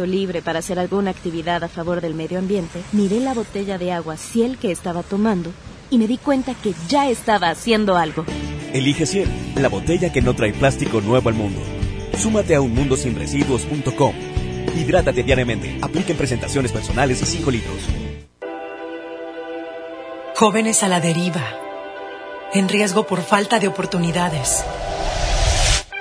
libre 0.07 0.43
para 0.43 0.59
hacer 0.59 0.79
alguna 0.79 1.11
actividad 1.11 1.63
a 1.65 1.69
favor 1.69 2.01
del 2.01 2.15
medio 2.15 2.39
ambiente, 2.39 2.83
miré 2.93 3.21
la 3.21 3.35
botella 3.35 3.79
de 3.79 3.93
agua 3.93 4.17
Ciel 4.17 4.59
que 4.59 4.71
estaba 4.71 5.03
tomando 5.03 5.53
y 5.91 5.99
me 5.99 6.07
di 6.07 6.19
cuenta 6.19 6.55
que 6.55 6.75
ya 6.89 7.09
estaba 7.09 7.51
haciendo 7.51 7.97
algo. 7.97 8.25
Elige 8.73 9.07
Ciel, 9.07 9.29
la 9.55 9.69
botella 9.69 10.13
que 10.13 10.23
no 10.23 10.35
trae 10.35 10.53
plástico 10.53 11.01
nuevo 11.01 11.29
al 11.29 11.35
mundo. 11.35 11.61
Súmate 12.19 12.55
a 12.55 12.61
unmundosinresiduos.com. 12.61 14.15
Hidrátate 14.77 15.23
diariamente. 15.23 15.79
Apliquen 15.81 16.17
presentaciones 16.17 16.73
personales 16.73 17.23
y 17.23 17.27
5 17.27 17.51
litros. 17.51 17.77
Jóvenes 20.35 20.83
a 20.83 20.89
la 20.89 21.01
deriva. 21.01 21.43
En 22.53 22.69
riesgo 22.69 23.07
por 23.07 23.23
falta 23.23 23.59
de 23.59 23.69
oportunidades. 23.69 24.65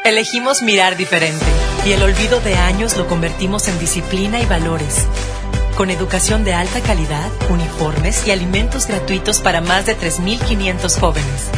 Elegimos 0.03 0.61
mirar 0.61 0.97
diferente 0.97 1.64
y 1.85 1.91
el 1.91 2.01
olvido 2.01 2.39
de 2.39 2.55
años 2.55 2.97
lo 2.97 3.07
convertimos 3.07 3.67
en 3.67 3.77
disciplina 3.77 4.39
y 4.41 4.45
valores. 4.45 5.05
Con 5.77 5.91
educación 5.91 6.43
de 6.43 6.53
alta 6.53 6.81
calidad, 6.81 7.29
uniformes 7.49 8.25
y 8.27 8.31
alimentos 8.31 8.87
gratuitos 8.87 9.39
para 9.39 9.61
más 9.61 9.85
de 9.85 9.95
3.500 9.95 10.99
jóvenes. 10.99 11.49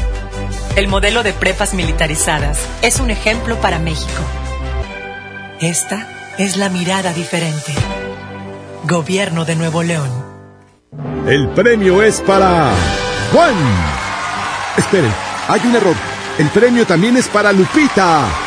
El 0.75 0.89
modelo 0.89 1.23
de 1.23 1.31
prepas 1.33 1.73
militarizadas 1.73 2.59
es 2.81 2.99
un 2.99 3.09
ejemplo 3.09 3.55
para 3.61 3.79
México. 3.79 4.21
Esta 5.61 6.07
es 6.37 6.57
la 6.57 6.69
mirada 6.69 7.13
diferente. 7.13 7.73
Gobierno 8.83 9.45
de 9.45 9.55
Nuevo 9.55 9.81
León. 9.81 10.09
El 11.25 11.47
premio 11.49 12.01
es 12.01 12.21
para 12.21 12.71
Juan. 13.31 13.55
Esperen, 14.77 15.13
hay 15.47 15.61
un 15.65 15.75
error. 15.75 15.95
El 16.37 16.49
premio 16.49 16.85
también 16.85 17.17
es 17.17 17.27
para 17.27 17.53
Lupita 17.53 18.46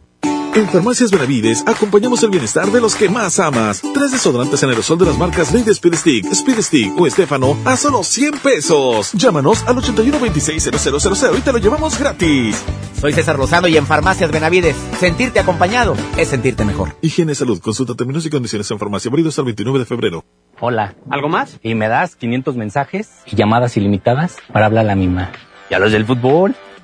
En 0.53 0.67
Farmacias 0.67 1.11
Benavides 1.11 1.63
acompañamos 1.65 2.21
el 2.23 2.29
bienestar 2.29 2.65
de 2.67 2.81
los 2.81 2.93
que 2.95 3.07
más 3.07 3.39
amas. 3.39 3.81
Tres 3.93 4.11
desodorantes 4.11 4.61
en 4.61 4.69
aerosol 4.69 4.97
de 4.97 5.05
las 5.05 5.17
marcas 5.17 5.53
Lady 5.53 5.71
Speed 5.71 5.93
Stick, 5.95 6.25
Speed 6.25 6.61
Stick 6.61 6.99
o 6.99 7.07
Estefano 7.07 7.55
a 7.63 7.77
solo 7.77 8.03
100 8.03 8.39
pesos. 8.39 9.13
Llámanos 9.13 9.63
al 9.65 9.77
81260000 9.77 11.37
y 11.37 11.41
te 11.41 11.53
lo 11.53 11.57
llevamos 11.57 11.97
gratis. 11.97 12.61
Soy 12.99 13.13
César 13.13 13.39
Lozano 13.39 13.69
y 13.69 13.77
en 13.77 13.87
Farmacias 13.87 14.29
Benavides, 14.29 14.75
sentirte 14.99 15.39
acompañado 15.39 15.95
es 16.17 16.27
sentirte 16.27 16.65
mejor. 16.65 16.97
Higiene 17.01 17.33
Salud, 17.33 17.61
consulta 17.61 17.95
términos 17.95 18.25
y 18.25 18.29
condiciones 18.29 18.69
en 18.71 18.77
farmacia, 18.77 19.07
abrido 19.07 19.29
hasta 19.29 19.41
el 19.41 19.45
29 19.45 19.79
de 19.79 19.85
febrero. 19.85 20.25
Hola, 20.59 20.95
¿algo 21.09 21.29
más? 21.29 21.59
Y 21.63 21.75
me 21.75 21.87
das 21.87 22.17
500 22.17 22.57
mensajes 22.57 23.09
y 23.25 23.37
llamadas 23.37 23.77
ilimitadas 23.77 24.35
para 24.51 24.65
hablar 24.65 24.83
a 24.83 24.87
la 24.89 24.95
misma. 24.95 25.31
¿Y 25.69 25.75
a 25.75 25.79
los 25.79 25.93
del 25.93 26.05
fútbol? 26.05 26.55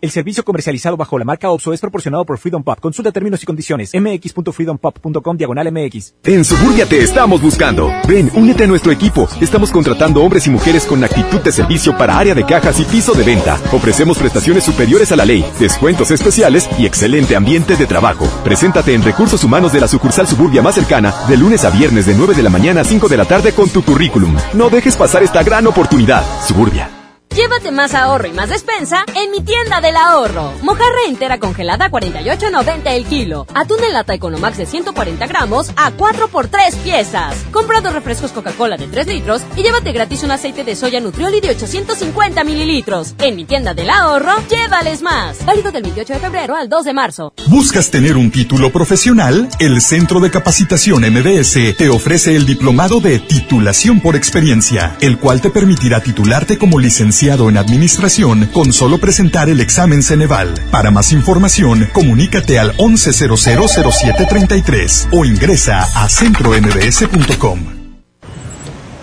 El 0.00 0.10
servicio 0.10 0.42
comercializado 0.44 0.96
bajo 0.96 1.18
la 1.18 1.26
marca 1.26 1.50
OPSO 1.50 1.74
es 1.74 1.80
proporcionado 1.80 2.24
por 2.24 2.38
Freedom 2.38 2.62
Pop. 2.62 2.80
Consulta 2.80 3.12
términos 3.12 3.42
y 3.42 3.46
condiciones. 3.46 3.92
mx.freedompop.com 3.92 5.36
diagonal 5.36 5.70
mx. 5.70 6.14
En 6.24 6.44
Suburbia 6.44 6.86
te 6.86 7.02
estamos 7.02 7.42
buscando. 7.42 7.92
Ven, 8.08 8.30
únete 8.34 8.64
a 8.64 8.66
nuestro 8.66 8.92
equipo. 8.92 9.28
Estamos 9.42 9.70
contratando 9.70 10.22
hombres 10.22 10.46
y 10.46 10.50
mujeres 10.50 10.86
con 10.86 11.04
actitud 11.04 11.40
de 11.40 11.52
servicio 11.52 11.96
para 11.98 12.18
área 12.18 12.34
de 12.34 12.46
cajas 12.46 12.80
y 12.80 12.84
piso 12.84 13.12
de 13.12 13.24
venta. 13.24 13.60
Ofrecemos 13.72 14.16
prestaciones 14.16 14.64
superiores 14.64 15.12
a 15.12 15.16
la 15.16 15.26
ley, 15.26 15.44
descuentos 15.58 16.10
especiales 16.10 16.68
y 16.78 16.86
excelente 16.86 17.36
ambiente 17.36 17.76
de 17.76 17.86
trabajo. 17.86 18.26
Preséntate 18.42 18.94
en 18.94 19.02
Recursos 19.02 19.44
Humanos 19.44 19.72
de 19.72 19.80
la 19.80 19.88
sucursal 19.88 20.26
Suburbia 20.26 20.62
más 20.62 20.76
cercana 20.76 21.12
de 21.28 21.36
lunes 21.36 21.64
a 21.64 21.70
viernes 21.70 22.06
de 22.06 22.14
9 22.14 22.34
de 22.34 22.42
la 22.42 22.50
mañana 22.50 22.80
a 22.80 22.84
5 22.84 23.06
de 23.08 23.16
la 23.18 23.26
tarde 23.26 23.52
con 23.52 23.68
tu 23.68 23.82
currículum. 23.82 24.34
No 24.54 24.70
dejes 24.70 24.96
pasar 24.96 25.22
esta 25.22 25.42
gran 25.42 25.66
oportunidad. 25.66 26.24
Suburbia. 26.46 26.99
Llévate 27.34 27.70
más 27.70 27.94
ahorro 27.94 28.26
y 28.26 28.32
más 28.32 28.48
despensa 28.48 29.04
en 29.14 29.30
mi 29.30 29.40
tienda 29.40 29.80
del 29.80 29.96
ahorro. 29.96 30.52
Mojarra 30.62 31.06
entera 31.06 31.38
congelada 31.38 31.84
a 31.84 31.90
48.90 31.90 32.80
el 32.86 33.06
kilo. 33.06 33.46
Atún 33.54 33.78
en 33.84 33.92
lata 33.92 34.14
Economax 34.14 34.58
de 34.58 34.66
140 34.66 35.26
gramos 35.28 35.70
a 35.76 35.92
4 35.92 36.26
por 36.26 36.48
3 36.48 36.74
piezas. 36.76 37.36
Compra 37.52 37.80
dos 37.80 37.92
refrescos 37.92 38.32
Coca-Cola 38.32 38.76
de 38.76 38.88
3 38.88 39.06
litros 39.06 39.42
y 39.56 39.62
llévate 39.62 39.92
gratis 39.92 40.24
un 40.24 40.32
aceite 40.32 40.64
de 40.64 40.74
soya 40.74 40.98
Nutrioli 40.98 41.40
de 41.40 41.50
850 41.50 42.42
mililitros. 42.42 43.14
En 43.20 43.36
mi 43.36 43.44
tienda 43.44 43.74
del 43.74 43.90
ahorro, 43.90 44.32
llévales 44.48 45.00
más. 45.00 45.44
Válido 45.46 45.70
del 45.70 45.84
28 45.84 46.14
de 46.14 46.18
febrero 46.18 46.56
al 46.56 46.68
2 46.68 46.84
de 46.84 46.92
marzo. 46.92 47.32
¿Buscas 47.46 47.92
tener 47.92 48.16
un 48.16 48.32
título 48.32 48.72
profesional? 48.72 49.48
El 49.60 49.80
Centro 49.80 50.18
de 50.18 50.32
Capacitación 50.32 51.04
MBS 51.08 51.76
te 51.76 51.88
ofrece 51.90 52.34
el 52.34 52.44
diplomado 52.44 53.00
de 53.00 53.20
titulación 53.20 54.00
por 54.00 54.16
experiencia, 54.16 54.96
el 55.00 55.18
cual 55.18 55.40
te 55.40 55.50
permitirá 55.50 56.00
titularte 56.00 56.58
como 56.58 56.80
licenciado 56.80 57.19
en 57.20 57.58
Administración 57.58 58.46
con 58.46 58.72
solo 58.72 58.96
presentar 58.98 59.50
el 59.50 59.60
examen 59.60 60.02
Ceneval. 60.02 60.54
Para 60.70 60.90
más 60.90 61.12
información, 61.12 61.86
comunícate 61.92 62.58
al 62.58 62.74
11000733 62.78 65.08
o 65.12 65.26
ingresa 65.26 65.86
a 65.94 66.08
centrombs.com. 66.08 67.58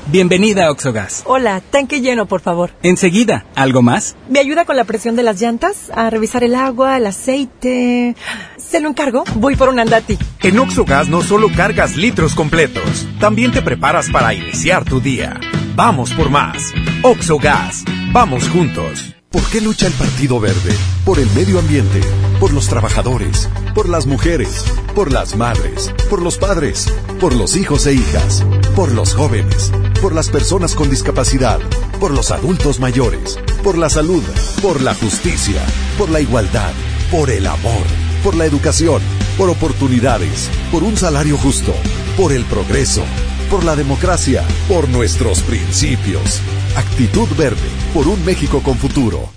Bienvenida 0.08 0.66
a 0.66 0.72
Oxogas. 0.72 1.22
Hola, 1.26 1.62
tanque 1.70 2.02
lleno, 2.02 2.26
por 2.26 2.42
favor. 2.42 2.72
Enseguida, 2.82 3.46
¿algo 3.54 3.84
más? 3.84 4.16
¿Me 4.30 4.40
ayuda 4.40 4.66
con 4.66 4.78
la 4.78 4.86
presión 4.86 5.16
de 5.16 5.22
las 5.22 5.40
llantas? 5.40 5.92
A 5.94 6.10
revisar 6.10 6.44
el 6.44 6.56
agua, 6.56 6.98
el 6.98 7.06
aceite. 7.06 8.16
¿Se 8.58 8.80
lo 8.80 8.90
encargo? 8.90 9.26
Voy 9.36 9.56
por 9.56 9.70
un 9.70 9.78
andati. 9.80 10.18
En 10.42 10.58
Oxogas 10.58 11.08
no 11.08 11.22
solo 11.22 11.50
cargas 11.56 11.96
litros 11.96 12.34
completos, 12.34 13.06
también 13.20 13.52
te 13.52 13.62
preparas 13.62 14.10
para 14.10 14.34
iniciar 14.34 14.86
tu 14.86 15.02
día. 15.02 15.40
Vamos 15.76 16.12
por 16.14 16.32
más. 16.32 16.74
Oxogas. 17.04 17.84
Vamos 18.20 18.50
juntos. 18.50 19.14
¿Por 19.30 19.44
qué 19.52 19.62
lucha 19.62 19.86
el 19.86 19.94
Partido 19.94 20.40
Verde? 20.40 20.76
Por 21.06 21.20
el 21.20 21.30
medio 21.36 21.60
ambiente, 21.60 22.02
por 22.40 22.52
los 22.52 22.68
trabajadores, 22.68 23.48
por 23.76 23.88
las 23.88 24.08
mujeres, 24.08 24.66
por 24.96 25.12
las 25.12 25.36
madres, 25.36 25.94
por 26.10 26.24
los 26.24 26.40
padres, 26.40 26.92
por 27.20 27.36
los 27.36 27.56
hijos 27.56 27.86
e 27.86 27.94
hijas, 27.94 28.44
por 28.76 28.92
los 28.92 29.14
jóvenes, 29.14 29.72
por 30.02 30.16
las 30.16 30.32
personas 30.32 30.74
con 30.74 30.90
discapacidad, 30.90 31.60
por 32.00 32.10
los 32.10 32.32
adultos 32.32 32.80
mayores, 32.80 33.38
por 33.64 33.78
la 33.78 33.88
salud, 33.88 34.24
por 34.64 34.82
la 34.82 34.96
justicia, 34.96 35.62
por 36.00 36.10
la 36.10 36.20
igualdad, 36.20 36.74
por 37.12 37.30
el 37.30 37.46
amor, 37.46 37.86
por 38.24 38.36
la 38.36 38.48
educación, 38.48 39.00
por 39.38 39.52
oportunidades, 39.52 40.50
por 40.72 40.82
un 40.82 40.98
salario 40.98 41.38
justo, 41.38 41.72
por 42.18 42.34
el 42.34 42.46
progreso, 42.46 43.04
por 43.52 43.64
la 43.64 43.76
democracia, 43.76 44.44
por 44.68 44.90
nuestros 44.90 45.42
principios. 45.42 46.42
Actitud 46.78 47.28
Verde, 47.36 47.70
por 47.92 48.08
un 48.08 48.24
México 48.24 48.62
con 48.62 48.76
futuro. 48.76 49.37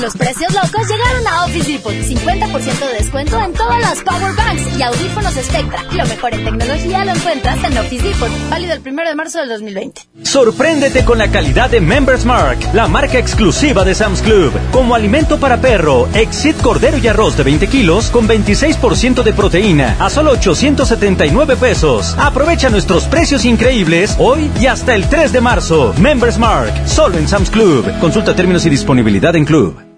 Los 0.00 0.16
precios 0.16 0.50
locos 0.54 0.88
llegaron 0.88 1.26
a 1.26 1.44
Office 1.44 1.70
Depot. 1.70 1.92
50% 1.92 2.88
de 2.88 2.94
descuento 2.98 3.38
en 3.38 3.52
todas 3.52 3.80
las 3.82 4.00
Power 4.00 4.34
Banks 4.34 4.78
y 4.78 4.82
audífonos 4.82 5.34
Spectra. 5.34 5.82
Lo 5.92 6.06
mejor 6.06 6.32
en 6.32 6.44
tecnología 6.44 7.04
lo 7.04 7.12
encuentras 7.12 7.62
en 7.64 7.76
Office 7.76 8.08
Depot. 8.08 8.30
Válido 8.48 8.72
el 8.72 8.80
1 8.80 9.04
de 9.04 9.14
marzo 9.14 9.40
del 9.40 9.50
2020. 9.50 10.00
Sorpréndete 10.22 11.04
con 11.04 11.18
la 11.18 11.30
calidad 11.30 11.68
de 11.68 11.82
Members 11.82 12.24
Mark, 12.24 12.58
la 12.72 12.88
marca 12.88 13.18
exclusiva 13.18 13.84
de 13.84 13.94
Sam's 13.94 14.22
Club. 14.22 14.52
Como 14.72 14.94
alimento 14.94 15.38
para 15.38 15.60
perro, 15.60 16.08
Exit 16.14 16.56
Cordero 16.62 16.96
y 16.96 17.06
Arroz 17.06 17.36
de 17.36 17.42
20 17.42 17.66
kilos 17.66 18.08
con 18.08 18.26
26% 18.26 19.22
de 19.22 19.32
proteína 19.34 19.96
a 20.00 20.08
solo 20.08 20.30
879 20.30 21.56
pesos. 21.56 22.16
Aprovecha 22.18 22.70
nuestros 22.70 23.04
precios 23.04 23.44
increíbles 23.44 24.16
hoy 24.18 24.50
y 24.58 24.66
hasta 24.66 24.94
el 24.94 25.10
3 25.10 25.30
de 25.30 25.40
marzo. 25.42 25.92
Members 25.98 26.38
Mark, 26.38 26.72
solo 26.86 27.18
en 27.18 27.28
Sam's 27.28 27.50
Club. 27.50 27.84
Consulta 28.00 28.34
términos 28.34 28.64
y 28.64 28.70
disponibilidad 28.70 29.36
en 29.36 29.44
Club. 29.44 29.89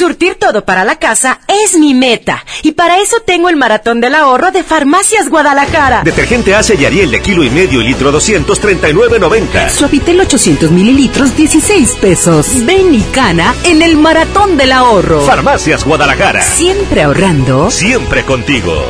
Surtir 0.00 0.36
todo 0.36 0.64
para 0.64 0.82
la 0.86 0.98
casa 0.98 1.40
es 1.46 1.78
mi 1.78 1.92
meta. 1.92 2.42
Y 2.62 2.72
para 2.72 3.02
eso 3.02 3.16
tengo 3.26 3.50
el 3.50 3.56
maratón 3.56 4.00
del 4.00 4.14
ahorro 4.14 4.50
de 4.50 4.64
Farmacias 4.64 5.28
Guadalajara. 5.28 6.04
Detergente 6.04 6.54
Ace 6.54 6.74
y 6.74 6.86
Ariel 6.86 7.10
de 7.10 7.20
kilo 7.20 7.44
y 7.44 7.50
medio 7.50 7.82
y 7.82 7.88
litro 7.88 8.10
239.90. 8.10 9.68
Suavitel 9.68 10.18
800 10.22 10.70
mililitros 10.70 11.36
16 11.36 11.96
pesos. 12.00 12.64
Ven 12.64 12.94
y 12.94 13.02
cana 13.12 13.54
en 13.64 13.82
el 13.82 13.98
maratón 13.98 14.56
del 14.56 14.72
ahorro. 14.72 15.20
Farmacias 15.20 15.84
Guadalajara. 15.84 16.40
Siempre 16.40 17.02
ahorrando. 17.02 17.70
Siempre 17.70 18.24
contigo. 18.24 18.86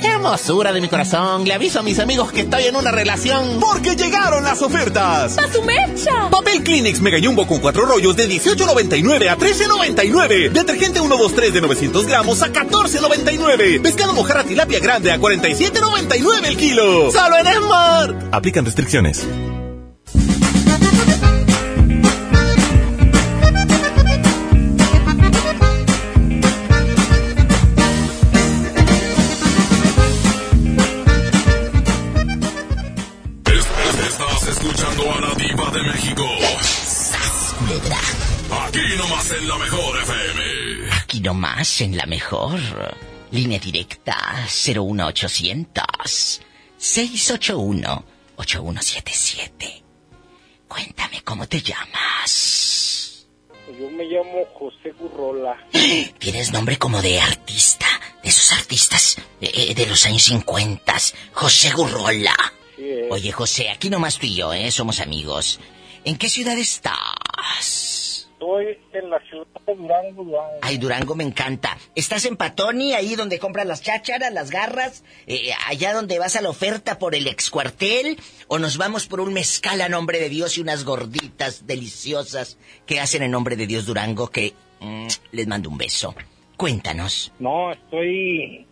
¡Qué 0.00 0.08
hermosura 0.08 0.72
de 0.72 0.80
mi 0.80 0.88
corazón! 0.88 1.44
Le 1.44 1.52
aviso 1.52 1.80
a 1.80 1.82
mis 1.82 1.98
amigos 1.98 2.32
que 2.32 2.40
estoy 2.40 2.64
en 2.64 2.76
una 2.76 2.90
relación. 2.90 3.60
Porque 3.60 3.96
llegaron 3.96 4.42
las 4.44 4.62
ofertas. 4.62 5.36
¡A 5.38 5.52
su 5.52 5.62
mecha! 5.62 6.30
Papel 6.30 6.62
Kleenex 6.62 7.00
Mega 7.00 7.18
Jumbo 7.22 7.46
con 7.46 7.58
cuatro 7.58 7.84
rollos 7.84 8.16
de 8.16 8.28
18.99 8.28 9.28
a 9.28 9.36
13.99. 9.36 10.50
Detergente 10.52 11.00
123 11.00 11.52
de 11.52 11.60
900 11.60 12.06
gramos 12.06 12.42
a 12.42 12.52
14.99. 12.52 13.82
Pescado 13.82 14.14
mojarra 14.14 14.44
tilapia 14.44 14.80
grande 14.80 15.12
a 15.12 15.18
47.99 15.18 16.46
el 16.46 16.56
kilo. 16.56 17.10
¡Solo 17.10 17.36
en 17.36 17.46
Smart! 17.46 18.16
Aplican 18.32 18.64
restricciones. 18.64 19.26
Aquí 41.30 41.36
nomás 41.36 41.80
en 41.80 41.96
la 41.96 42.06
mejor. 42.06 42.58
Línea 43.30 43.60
directa 43.60 44.44
01800 44.48 46.40
681 46.76 48.04
8177. 48.34 49.84
Cuéntame 50.66 51.22
cómo 51.22 51.46
te 51.46 51.62
llamas. 51.62 53.28
Yo 53.78 53.88
me 53.90 54.06
llamo 54.06 54.44
José 54.54 54.90
Gurrola. 54.98 55.56
Tienes 56.18 56.50
nombre 56.50 56.76
como 56.78 57.00
de 57.00 57.20
artista, 57.20 57.86
de 58.24 58.28
esos 58.28 58.50
artistas 58.50 59.16
eh, 59.40 59.72
de 59.72 59.86
los 59.86 60.04
años 60.06 60.24
50. 60.24 60.96
José 61.32 61.70
Gurrola. 61.70 62.34
Sí, 62.74 62.82
eh. 62.82 63.08
Oye, 63.08 63.30
José, 63.30 63.70
aquí 63.70 63.88
nomás 63.88 64.18
tú 64.18 64.26
y 64.26 64.34
yo, 64.34 64.52
¿eh? 64.52 64.72
Somos 64.72 64.98
amigos. 64.98 65.60
¿En 66.04 66.16
qué 66.16 66.28
ciudad 66.28 66.58
estás? 66.58 68.09
Estoy 68.40 68.78
en 68.94 69.10
la 69.10 69.20
ciudad 69.28 69.46
de 69.66 69.74
Durango, 69.74 70.24
Durango. 70.24 70.58
Ay, 70.62 70.78
Durango 70.78 71.14
me 71.14 71.24
encanta. 71.24 71.76
¿Estás 71.94 72.24
en 72.24 72.38
Patoni, 72.38 72.94
ahí 72.94 73.14
donde 73.14 73.38
compras 73.38 73.66
las 73.66 73.82
chácharas, 73.82 74.32
las 74.32 74.50
garras? 74.50 75.04
Eh, 75.26 75.50
allá 75.66 75.92
donde 75.92 76.18
vas 76.18 76.36
a 76.36 76.40
la 76.40 76.48
oferta 76.48 76.98
por 76.98 77.14
el 77.14 77.26
excuartel? 77.26 78.16
¿O 78.48 78.58
nos 78.58 78.78
vamos 78.78 79.06
por 79.06 79.20
un 79.20 79.34
mezcal 79.34 79.82
a 79.82 79.90
nombre 79.90 80.18
de 80.18 80.30
Dios 80.30 80.56
y 80.56 80.62
unas 80.62 80.86
gorditas 80.86 81.66
deliciosas 81.66 82.56
que 82.86 82.98
hacen 82.98 83.22
en 83.22 83.30
nombre 83.30 83.56
de 83.56 83.66
Dios 83.66 83.84
Durango 83.84 84.28
que 84.28 84.54
mm, 84.80 85.08
les 85.32 85.46
mando 85.46 85.68
un 85.68 85.76
beso? 85.76 86.14
Cuéntanos. 86.56 87.34
No, 87.40 87.72
estoy, 87.72 88.66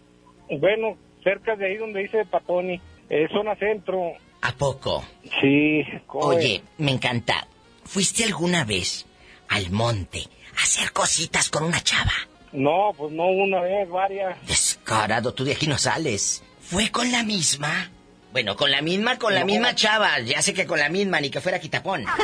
bueno, 0.48 0.96
cerca 1.22 1.56
de 1.56 1.66
ahí 1.66 1.76
donde 1.76 2.00
dice 2.00 2.24
Patoni. 2.24 2.80
Es 3.10 3.30
zona 3.32 3.54
centro. 3.56 4.14
¿A 4.40 4.52
poco? 4.52 5.04
Sí. 5.42 5.84
¿cómo 6.06 6.24
Oye, 6.24 6.62
me 6.78 6.92
encanta. 6.92 7.46
¿Fuiste 7.84 8.24
alguna 8.24 8.64
vez 8.64 9.07
al 9.48 9.70
monte 9.70 10.24
a 10.58 10.62
hacer 10.62 10.92
cositas 10.92 11.48
con 11.50 11.64
una 11.64 11.82
chava? 11.82 12.12
No, 12.52 12.92
pues 12.96 13.12
no 13.12 13.26
una 13.26 13.60
vez, 13.60 13.88
varias. 13.88 14.36
Descarado, 14.46 15.34
tú 15.34 15.44
de 15.44 15.52
aquí 15.52 15.66
no 15.66 15.76
sales. 15.78 16.42
¿Fue 16.60 16.90
con 16.90 17.10
la 17.12 17.22
misma? 17.22 17.90
Bueno, 18.32 18.56
con 18.56 18.70
la 18.70 18.82
misma, 18.82 19.18
con 19.18 19.34
la 19.34 19.40
No. 19.40 19.46
misma 19.46 19.74
chava. 19.74 20.18
Ya 20.20 20.40
sé 20.42 20.54
que 20.54 20.66
con 20.66 20.78
la 20.78 20.88
misma, 20.88 21.20
ni 21.20 21.30
que 21.30 21.40
fuera 21.40 21.60
quitapón. 21.60 22.04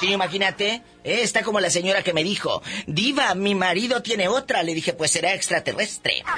Sí, 0.00 0.10
imagínate. 0.12 0.82
eh, 1.04 1.20
está 1.22 1.42
como 1.42 1.60
la 1.60 1.68
señora 1.70 2.02
que 2.02 2.14
me 2.14 2.24
dijo, 2.24 2.62
Diva, 2.86 3.34
mi 3.34 3.54
marido 3.54 4.02
tiene 4.02 4.26
otra. 4.26 4.62
Le 4.62 4.74
dije, 4.74 4.94
pues 4.94 5.10
será 5.10 5.34
extraterrestre. 5.34 6.24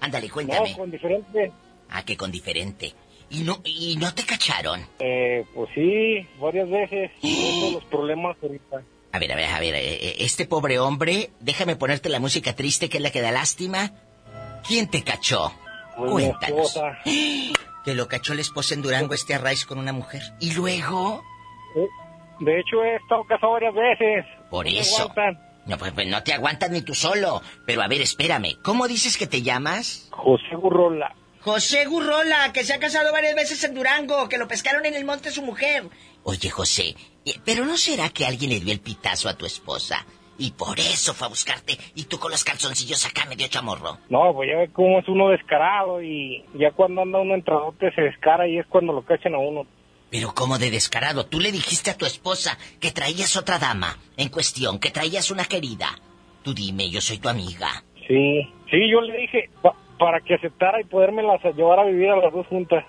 Ándale, 0.00 0.30
cuéntame. 0.30 0.70
No, 0.70 0.76
con 0.76 0.90
diferente. 0.90 1.52
Ah, 1.90 2.04
que 2.04 2.16
con 2.16 2.30
diferente. 2.30 2.94
¿Y 3.32 3.42
no, 3.44 3.60
y 3.64 3.96
no 3.96 4.12
te 4.14 4.24
cacharon? 4.24 4.86
Eh, 5.00 5.44
pues 5.54 5.70
sí, 5.74 6.26
varias 6.40 6.68
veces. 6.68 7.10
Todos 7.20 7.72
los 7.74 7.84
problemas 7.84 8.36
ahorita. 8.42 8.82
A 9.14 9.18
ver, 9.18 9.32
a 9.32 9.36
ver, 9.36 9.48
a 9.50 9.60
ver, 9.60 9.74
eh, 9.74 9.94
eh, 9.94 10.16
este 10.20 10.46
pobre 10.46 10.78
hombre, 10.78 11.30
déjame 11.40 11.76
ponerte 11.76 12.08
la 12.08 12.20
música 12.20 12.54
triste 12.54 12.88
que 12.88 12.98
es 12.98 13.02
la 13.02 13.10
que 13.10 13.20
da 13.20 13.30
lástima. 13.32 13.92
¿Quién 14.66 14.88
te 14.88 15.02
cachó? 15.02 15.52
Pues 15.96 16.10
Cuéntanos. 16.10 16.80
Que 17.84 17.94
lo 17.96 18.06
cachó 18.06 18.32
la 18.34 18.42
esposa 18.42 18.74
en 18.74 18.82
Durango 18.82 19.12
este 19.12 19.34
arraiz 19.34 19.66
con 19.66 19.76
una 19.76 19.92
mujer. 19.92 20.22
¿Y 20.38 20.54
luego? 20.54 21.20
Eh, 21.74 21.88
De 22.38 22.60
hecho, 22.60 22.80
he 22.84 22.94
estado 22.94 23.24
casado 23.24 23.52
varias 23.54 23.74
veces. 23.74 24.24
Por 24.50 24.66
No 24.66 24.70
eso. 24.78 25.02
aguantan. 25.10 25.40
No, 25.66 25.78
pues, 25.78 25.90
pues, 25.92 26.06
no 26.06 26.22
te 26.22 26.32
aguantas 26.32 26.70
ni 26.70 26.82
tú 26.82 26.94
solo. 26.94 27.42
Pero 27.66 27.82
a 27.82 27.88
ver, 27.88 28.00
espérame. 28.00 28.56
¿Cómo 28.62 28.86
dices 28.86 29.16
que 29.18 29.26
te 29.26 29.42
llamas? 29.42 30.08
José 30.12 30.54
Gurrola. 30.54 31.12
José 31.44 31.86
Gurrola, 31.86 32.52
que 32.52 32.62
se 32.62 32.72
ha 32.72 32.78
casado 32.78 33.10
varias 33.12 33.34
veces 33.34 33.64
en 33.64 33.74
Durango, 33.74 34.28
que 34.28 34.38
lo 34.38 34.46
pescaron 34.46 34.86
en 34.86 34.94
el 34.94 35.04
monte 35.04 35.32
su 35.32 35.42
mujer. 35.42 35.84
Oye, 36.22 36.50
José, 36.50 36.94
eh, 37.26 37.34
¿pero 37.44 37.64
no 37.64 37.76
será 37.76 38.10
que 38.10 38.24
alguien 38.24 38.50
le 38.52 38.60
dio 38.60 38.72
el 38.72 38.78
pitazo 38.78 39.28
a 39.28 39.36
tu 39.36 39.44
esposa? 39.44 40.06
Y 40.38 40.52
por 40.52 40.78
eso 40.78 41.14
fue 41.14 41.26
a 41.26 41.30
buscarte 41.30 41.76
y 41.96 42.04
tú 42.04 42.18
con 42.18 42.30
los 42.30 42.44
calzoncillos 42.44 43.04
acá 43.06 43.26
medio 43.26 43.48
chamorro. 43.48 43.98
No, 44.08 44.32
pues 44.32 44.50
ya 44.50 44.58
ve 44.58 44.70
cómo 44.72 45.00
es 45.00 45.08
uno 45.08 45.30
descarado 45.30 46.00
y 46.00 46.44
ya 46.54 46.70
cuando 46.70 47.02
anda 47.02 47.18
uno 47.18 47.34
entradote 47.34 47.92
se 47.92 48.02
descara 48.02 48.46
y 48.46 48.58
es 48.58 48.66
cuando 48.66 48.92
lo 48.92 49.04
cachan 49.04 49.34
a 49.34 49.38
uno. 49.38 49.66
Pero 50.10 50.34
como 50.34 50.58
de 50.58 50.70
descarado, 50.70 51.26
tú 51.26 51.40
le 51.40 51.50
dijiste 51.50 51.90
a 51.90 51.96
tu 51.96 52.06
esposa 52.06 52.56
que 52.80 52.92
traías 52.92 53.36
otra 53.36 53.58
dama 53.58 53.98
en 54.16 54.28
cuestión, 54.28 54.78
que 54.78 54.90
traías 54.90 55.30
una 55.32 55.44
querida. 55.46 55.88
Tú 56.44 56.54
dime, 56.54 56.88
yo 56.88 57.00
soy 57.00 57.18
tu 57.18 57.28
amiga. 57.28 57.82
Sí, 58.06 58.42
sí, 58.70 58.90
yo 58.90 59.00
le 59.00 59.16
dije 59.18 59.50
para 60.02 60.20
que 60.20 60.34
aceptara 60.34 60.80
y 60.80 60.84
podérmelas 60.84 61.40
llevar 61.54 61.78
a 61.78 61.84
vivir 61.84 62.10
a 62.10 62.16
las 62.16 62.32
dos 62.32 62.44
juntas. 62.48 62.84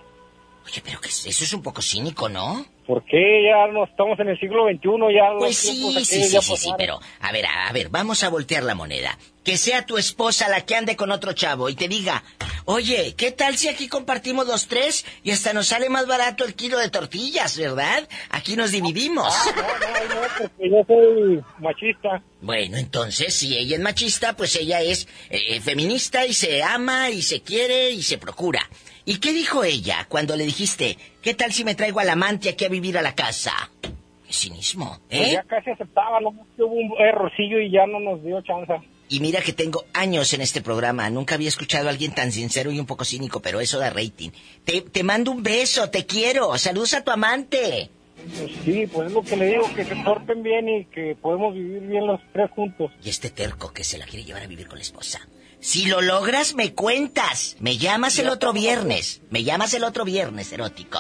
Oye, 0.66 0.82
pero 0.84 1.00
que 1.00 1.10
eso 1.10 1.30
es 1.30 1.54
un 1.54 1.62
poco 1.62 1.82
cínico, 1.82 2.28
¿no? 2.28 2.66
Porque 2.86 3.44
ya 3.46 3.72
no 3.72 3.86
estamos 3.86 4.20
en 4.20 4.30
el 4.30 4.40
siglo 4.40 4.66
XXI, 4.68 5.16
ya 5.16 5.38
Pues 5.38 5.58
sí, 5.58 5.94
sí, 6.00 6.06
sí, 6.06 6.30
ya 6.30 6.42
sí, 6.42 6.58
sí, 6.58 6.70
pero 6.78 7.00
a 7.22 7.32
ver, 7.32 7.46
a 7.46 7.72
ver, 7.72 7.90
vamos 7.90 8.24
a 8.24 8.30
voltear 8.30 8.64
la 8.64 8.76
moneda. 8.76 9.18
Que 9.44 9.58
sea 9.58 9.86
tu 9.86 9.98
esposa 9.98 10.50
la 10.50 10.66
que 10.66 10.76
ande 10.76 10.96
con 10.96 11.12
otro 11.12 11.34
chavo 11.34 11.70
y 11.70 11.76
te 11.76 11.88
diga, 11.88 12.24
oye, 12.66 13.14
¿qué 13.18 13.32
tal 13.32 13.58
si 13.58 13.68
aquí 13.68 13.88
compartimos 13.88 14.48
los 14.48 14.68
tres 14.68 15.06
y 15.24 15.32
hasta 15.32 15.54
nos 15.54 15.68
sale 15.68 15.90
más 15.90 16.08
barato 16.08 16.46
el 16.46 16.56
kilo 16.56 16.78
de 16.78 16.90
tortillas, 16.90 17.58
¿verdad? 17.58 18.08
Aquí 18.30 18.56
nos 18.56 18.72
dividimos. 18.72 19.34
Ah, 19.34 19.54
no, 19.56 19.62
no, 19.62 20.22
no, 20.22 20.28
porque 20.38 20.70
yo 20.70 20.84
soy 20.88 21.44
machista. 21.60 22.22
Bueno, 22.42 22.78
entonces, 22.78 23.34
si 23.34 23.58
ella 23.58 23.78
es 23.78 23.82
machista, 23.82 24.36
pues 24.36 24.56
ella 24.56 24.82
es 24.82 25.08
eh, 25.30 25.60
feminista 25.62 26.26
y 26.26 26.34
se 26.34 26.64
ama 26.64 27.10
y 27.10 27.22
se 27.22 27.42
quiere 27.42 27.92
y 27.92 28.04
se 28.04 28.18
procura. 28.18 28.70
¿Y 29.06 29.18
qué 29.20 29.34
dijo 29.34 29.64
ella 29.64 30.06
cuando 30.10 30.36
le 30.36 30.46
dijiste, 30.46 30.98
qué 31.22 31.34
tal 31.34 31.52
si 31.52 31.64
me 31.64 31.76
traigo 31.76 32.00
al 32.00 32.10
amante 32.10 32.50
aquí 32.50 32.66
a 32.66 32.70
vivir 32.70 32.98
a 32.98 33.02
la 33.02 33.14
casa? 33.16 33.52
Qué 33.82 34.34
cinismo, 34.34 35.00
Pues 35.10 35.22
¿eh? 35.30 35.32
ya 35.34 35.44
casi 35.44 35.72
aceptaba, 35.72 36.20
no 36.22 36.30
hubo 36.30 36.66
un 36.74 36.94
errorcillo 37.00 37.60
y 37.60 37.70
ya 37.72 37.86
no 37.86 38.00
nos 38.00 38.24
dio 38.24 38.42
chance. 38.42 38.74
Y 39.10 39.20
mira 39.20 39.42
que 39.42 39.52
tengo 39.54 39.84
años 39.94 40.34
en 40.34 40.42
este 40.42 40.62
programa. 40.62 41.10
Nunca 41.10 41.36
había 41.36 41.50
escuchado 41.50 41.88
a 41.88 41.92
alguien 41.92 42.16
tan 42.16 42.32
sincero 42.32 42.72
y 42.72 42.80
un 42.80 42.86
poco 42.86 43.04
cínico, 43.04 43.42
pero 43.42 43.60
eso 43.60 43.78
da 43.78 43.90
rating. 43.90 44.30
Te, 44.64 44.82
te 44.82 45.04
mando 45.04 45.32
un 45.32 45.44
beso, 45.44 45.90
te 45.90 46.06
quiero. 46.06 46.58
Saludos 46.58 46.94
a 46.94 47.04
tu 47.04 47.12
amante. 47.12 47.90
Pues 48.38 48.52
sí, 48.64 48.88
pues 48.88 49.08
es 49.08 49.14
lo 49.14 49.22
que 49.22 49.36
le 49.36 49.48
digo, 49.48 49.70
que 49.76 49.84
se 49.84 49.96
porten 49.98 50.42
bien 50.42 50.70
y 50.70 50.86
que 50.86 51.16
podemos 51.22 51.54
vivir 51.54 51.82
bien 51.82 52.08
los 52.08 52.22
tres 52.32 52.50
juntos. 52.52 52.90
Y 53.04 53.10
este 53.10 53.30
terco 53.30 53.74
que 53.74 53.84
se 53.84 53.98
la 53.98 54.06
quiere 54.06 54.24
llevar 54.26 54.44
a 54.44 54.48
vivir 54.48 54.68
con 54.68 54.78
la 54.78 54.84
esposa. 54.84 55.20
Si 55.64 55.86
lo 55.86 56.02
logras, 56.02 56.56
me 56.56 56.74
cuentas. 56.74 57.56
Me 57.62 57.78
llamas 57.78 58.20
el 58.20 58.28
otro 58.28 58.52
viernes. 58.52 59.22
Me 59.30 59.46
llamas 59.46 59.74
el 59.74 59.86
otro 59.86 60.04
viernes, 60.04 60.52
erótico. 60.52 61.00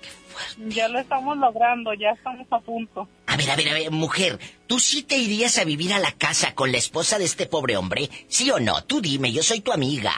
Qué 0.00 0.70
Ya 0.70 0.88
lo 0.88 0.98
estamos 0.98 1.36
logrando, 1.36 1.92
ya 1.92 2.12
estamos 2.12 2.46
a 2.50 2.60
punto. 2.60 3.06
A 3.26 3.36
ver, 3.36 3.50
a 3.50 3.56
ver, 3.56 3.68
a 3.68 3.74
ver, 3.74 3.90
mujer, 3.90 4.38
¿tú 4.66 4.78
sí 4.78 5.02
te 5.02 5.18
irías 5.18 5.58
a 5.58 5.64
vivir 5.64 5.92
a 5.92 5.98
la 5.98 6.12
casa 6.12 6.54
con 6.54 6.72
la 6.72 6.78
esposa 6.78 7.18
de 7.18 7.24
este 7.24 7.44
pobre 7.44 7.76
hombre? 7.76 8.08
¿Sí 8.26 8.50
o 8.50 8.58
no? 8.58 8.84
Tú 8.84 9.02
dime, 9.02 9.32
yo 9.32 9.42
soy 9.42 9.60
tu 9.60 9.70
amiga. 9.70 10.12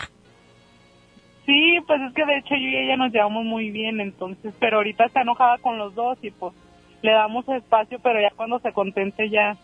Sí, 1.45 1.79
pues 1.89 2.01
es 2.03 2.15
que 2.15 2.25
de 2.25 2.39
hecho 2.39 2.55
yo 2.55 2.69
y 2.69 2.77
ella 2.77 2.97
nos 2.97 3.13
llevamos 3.13 3.45
muy 3.45 3.71
bien, 3.71 4.01
entonces, 4.01 4.55
pero 4.61 4.77
ahorita 4.77 5.07
está 5.07 5.23
enojada 5.23 5.59
con 5.59 5.77
los 5.77 5.93
dos 5.97 6.19
y 6.23 6.31
pues 6.31 6.55
le 7.03 7.11
damos 7.11 7.49
espacio, 7.49 7.99
pero 7.99 8.21
ya 8.21 8.31
cuando 8.37 8.61
se 8.61 8.73
contente 8.73 9.29
ya. 9.29 9.57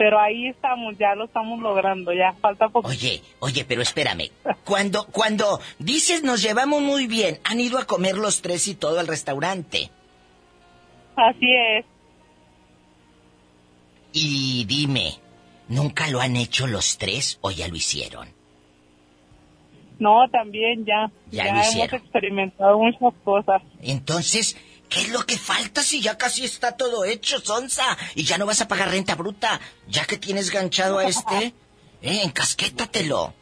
Pero 0.00 0.18
ahí 0.18 0.48
estamos, 0.48 0.96
ya 0.96 1.14
lo 1.14 1.26
estamos 1.26 1.60
logrando, 1.60 2.14
ya 2.14 2.32
falta 2.32 2.70
poco. 2.70 2.88
Oye, 2.88 3.20
oye, 3.40 3.66
pero 3.66 3.82
espérame. 3.82 4.30
Cuando, 4.64 5.04
cuando 5.08 5.60
dices 5.78 6.22
nos 6.22 6.40
llevamos 6.40 6.80
muy 6.80 7.06
bien, 7.06 7.38
han 7.44 7.60
ido 7.60 7.78
a 7.78 7.84
comer 7.84 8.16
los 8.16 8.40
tres 8.40 8.66
y 8.66 8.74
todo 8.74 8.98
al 8.98 9.06
restaurante. 9.06 9.90
Así 11.16 11.54
es. 11.76 11.84
Y 14.14 14.64
dime, 14.64 15.18
¿nunca 15.68 16.08
lo 16.08 16.22
han 16.22 16.36
hecho 16.36 16.66
los 16.66 16.96
tres 16.96 17.38
o 17.42 17.50
ya 17.50 17.68
lo 17.68 17.76
hicieron? 17.76 18.28
No, 19.98 20.26
también 20.30 20.86
ya. 20.86 21.10
Ya 21.30 21.44
lo 21.44 21.50
hemos 21.50 21.68
hicieron. 21.68 22.00
experimentado 22.00 22.78
muchas 22.78 23.12
cosas. 23.22 23.60
Entonces, 23.82 24.56
¿qué 24.90 25.00
es 25.00 25.08
lo 25.10 25.24
que 25.24 25.38
falta 25.38 25.82
si 25.82 26.02
ya 26.02 26.18
casi 26.18 26.44
está 26.44 26.76
todo 26.76 27.04
hecho, 27.04 27.40
Sonsa? 27.40 27.96
Y 28.14 28.24
ya 28.24 28.36
no 28.36 28.44
vas 28.44 28.60
a 28.60 28.68
pagar 28.68 28.90
renta 28.90 29.14
bruta, 29.14 29.60
ya 29.88 30.04
que 30.04 30.18
tienes 30.18 30.50
ganchado 30.50 30.98
a 30.98 31.04
este. 31.04 31.54
Eh, 32.02 32.22
encasquétatelo. 32.24 33.34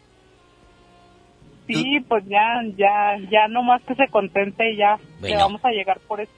Sí, 1.69 2.01
pues 2.09 2.25
ya, 2.27 2.61
ya, 2.77 3.17
ya 3.31 3.47
nomás 3.47 3.81
que 3.83 3.95
se 3.95 4.09
contente 4.09 4.73
y 4.73 4.79
ya. 4.79 4.99
Bueno. 5.21 5.37
Le 5.37 5.37
vamos 5.37 5.65
a 5.65 5.71
llegar 5.71 6.01
por 6.01 6.21
eso. 6.21 6.33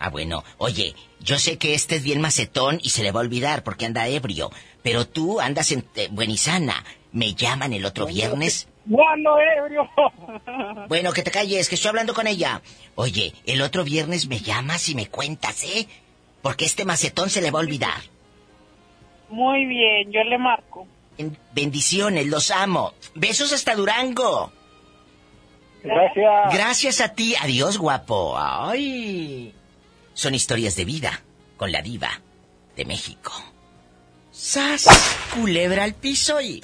Ah, 0.00 0.08
bueno, 0.08 0.42
oye, 0.58 0.96
yo 1.20 1.38
sé 1.38 1.58
que 1.58 1.74
este 1.74 1.96
es 1.96 2.02
bien 2.02 2.20
macetón 2.20 2.80
y 2.82 2.88
se 2.88 3.04
le 3.04 3.12
va 3.12 3.20
a 3.20 3.22
olvidar 3.22 3.62
porque 3.62 3.84
anda 3.84 4.08
ebrio, 4.08 4.50
pero 4.82 5.06
tú 5.06 5.40
andas 5.40 5.70
en 5.70 5.84
eh, 5.94 6.08
buenizana. 6.10 6.82
Me 7.12 7.34
llaman 7.34 7.72
el 7.72 7.84
otro 7.84 8.06
viernes. 8.06 8.68
No 8.86 9.38
ebrio. 9.40 9.88
Bueno, 10.88 11.12
que 11.12 11.22
te 11.22 11.30
calles, 11.30 11.68
que 11.68 11.74
estoy 11.76 11.90
hablando 11.90 12.14
con 12.14 12.26
ella. 12.26 12.62
Oye, 12.96 13.32
el 13.46 13.62
otro 13.62 13.84
viernes 13.84 14.26
me 14.26 14.40
llamas 14.40 14.88
y 14.88 14.94
me 14.94 15.06
cuentas, 15.08 15.62
¿eh? 15.64 15.86
Porque 16.42 16.64
este 16.64 16.84
macetón 16.84 17.30
se 17.30 17.40
le 17.42 17.50
va 17.50 17.60
a 17.60 17.62
olvidar. 17.62 18.00
Muy 19.28 19.66
bien, 19.66 20.10
yo 20.10 20.24
le 20.24 20.38
marco. 20.38 20.86
En- 21.18 21.36
Bendiciones, 21.52 22.26
los 22.26 22.50
amo. 22.50 22.94
Besos 23.14 23.52
hasta 23.52 23.74
Durango. 23.76 24.50
Gracias. 25.84 26.52
Gracias 26.54 27.00
a 27.00 27.14
ti. 27.14 27.34
Adiós, 27.40 27.78
guapo. 27.78 28.36
Ay. 28.38 29.54
Son 30.14 30.34
historias 30.34 30.74
de 30.76 30.84
vida 30.84 31.22
con 31.56 31.70
la 31.72 31.82
diva 31.82 32.20
de 32.76 32.84
México. 32.84 33.32
¡Sas! 34.42 34.86
Culebra 35.34 35.84
al 35.84 35.92
piso 35.94 36.40
y... 36.40 36.62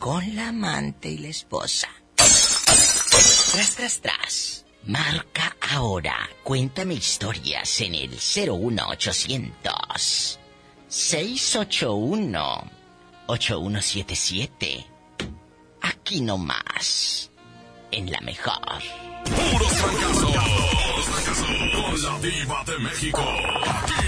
Con 0.00 0.34
la 0.34 0.48
amante 0.48 1.08
y 1.08 1.18
la 1.18 1.28
esposa. 1.28 1.88
Tras, 2.16 3.76
tras, 3.76 4.00
tras. 4.00 4.64
Marca 4.84 5.56
ahora. 5.70 6.28
Cuéntame 6.42 6.94
historias 6.94 7.80
en 7.82 7.94
el 7.94 8.10
01800 8.10 10.40
681 10.88 12.70
8177. 13.28 14.84
Aquí 15.82 16.20
nomás. 16.20 17.30
En 17.92 18.10
la 18.10 18.20
mejor. 18.22 18.58
Puros 19.24 19.72
fracasos. 19.72 20.32
Puros 20.32 21.06
fracasos. 21.06 21.46
Con 21.46 22.02
la 22.02 22.18
diva 22.18 22.64
de 22.66 22.76
México. 22.78 23.22
Aquí 23.22 24.07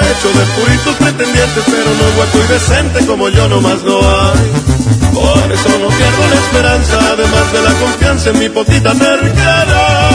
Hecho 0.00 0.28
de 0.28 0.44
puritos 0.56 0.94
pretendientes, 0.96 1.64
pero 1.66 1.90
no 1.94 2.16
guapo 2.16 2.38
y 2.38 2.52
decente 2.52 3.06
como 3.06 3.28
yo 3.28 3.48
nomás 3.48 3.82
no 3.84 3.98
hay. 3.98 4.50
Por 5.14 5.52
eso 5.52 5.68
no 5.78 5.88
pierdo 5.88 6.28
la 6.30 6.36
esperanza, 6.36 6.98
además 7.12 7.52
de 7.52 7.62
la 7.62 7.72
confianza 7.74 8.30
en 8.30 8.38
mi 8.38 8.48
potita 8.48 8.92
terquedad. 8.92 10.14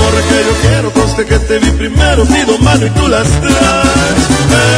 Morra 0.00 0.22
que 0.28 0.38
yo 0.48 0.54
quiero, 0.64 0.90
conste 0.92 1.24
que 1.26 1.38
te 1.38 1.58
vi 1.58 1.70
primero, 1.72 2.24
pido 2.24 2.58
mano 2.58 2.86
y 2.86 2.90
tú 2.90 3.08
las 3.08 3.28
traes. 3.28 4.22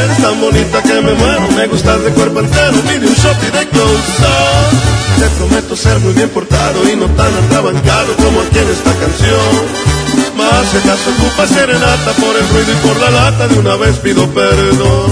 Eres 0.03 0.19
tan 0.23 0.41
bonita 0.41 0.83
que 0.83 1.01
me 1.01 1.15
muero, 1.15 1.49
me 1.57 1.67
gustas 1.69 2.03
de 2.05 2.11
cuerpo 2.11 2.41
entero, 2.41 2.79
pide 2.89 3.07
un 3.07 3.15
shot 3.15 3.39
y 3.49 3.51
de 3.57 3.69
close 3.69 4.17
up. 4.21 4.93
Te 5.19 5.29
prometo 5.39 5.77
ser 5.77 5.99
muy 6.01 6.13
bien 6.15 6.29
portado 6.31 6.89
y 6.91 6.97
no 6.97 7.07
tan 7.21 7.33
atrabancado 7.45 8.11
como 8.17 8.41
aquí 8.41 8.59
en 8.59 8.71
esta 8.71 8.93
canción. 9.03 9.93
Más 10.37 10.67
si 10.71 10.77
acaso 10.79 11.11
ocupa 11.17 11.47
serenata 11.47 12.11
por 12.19 12.35
el 12.37 12.49
ruido 12.49 12.73
y 12.73 12.87
por 12.87 12.97
la 13.01 13.11
lata, 13.11 13.49
de 13.49 13.59
una 13.59 13.77
vez 13.77 13.97
pido 13.99 14.27
perdón. 14.29 15.11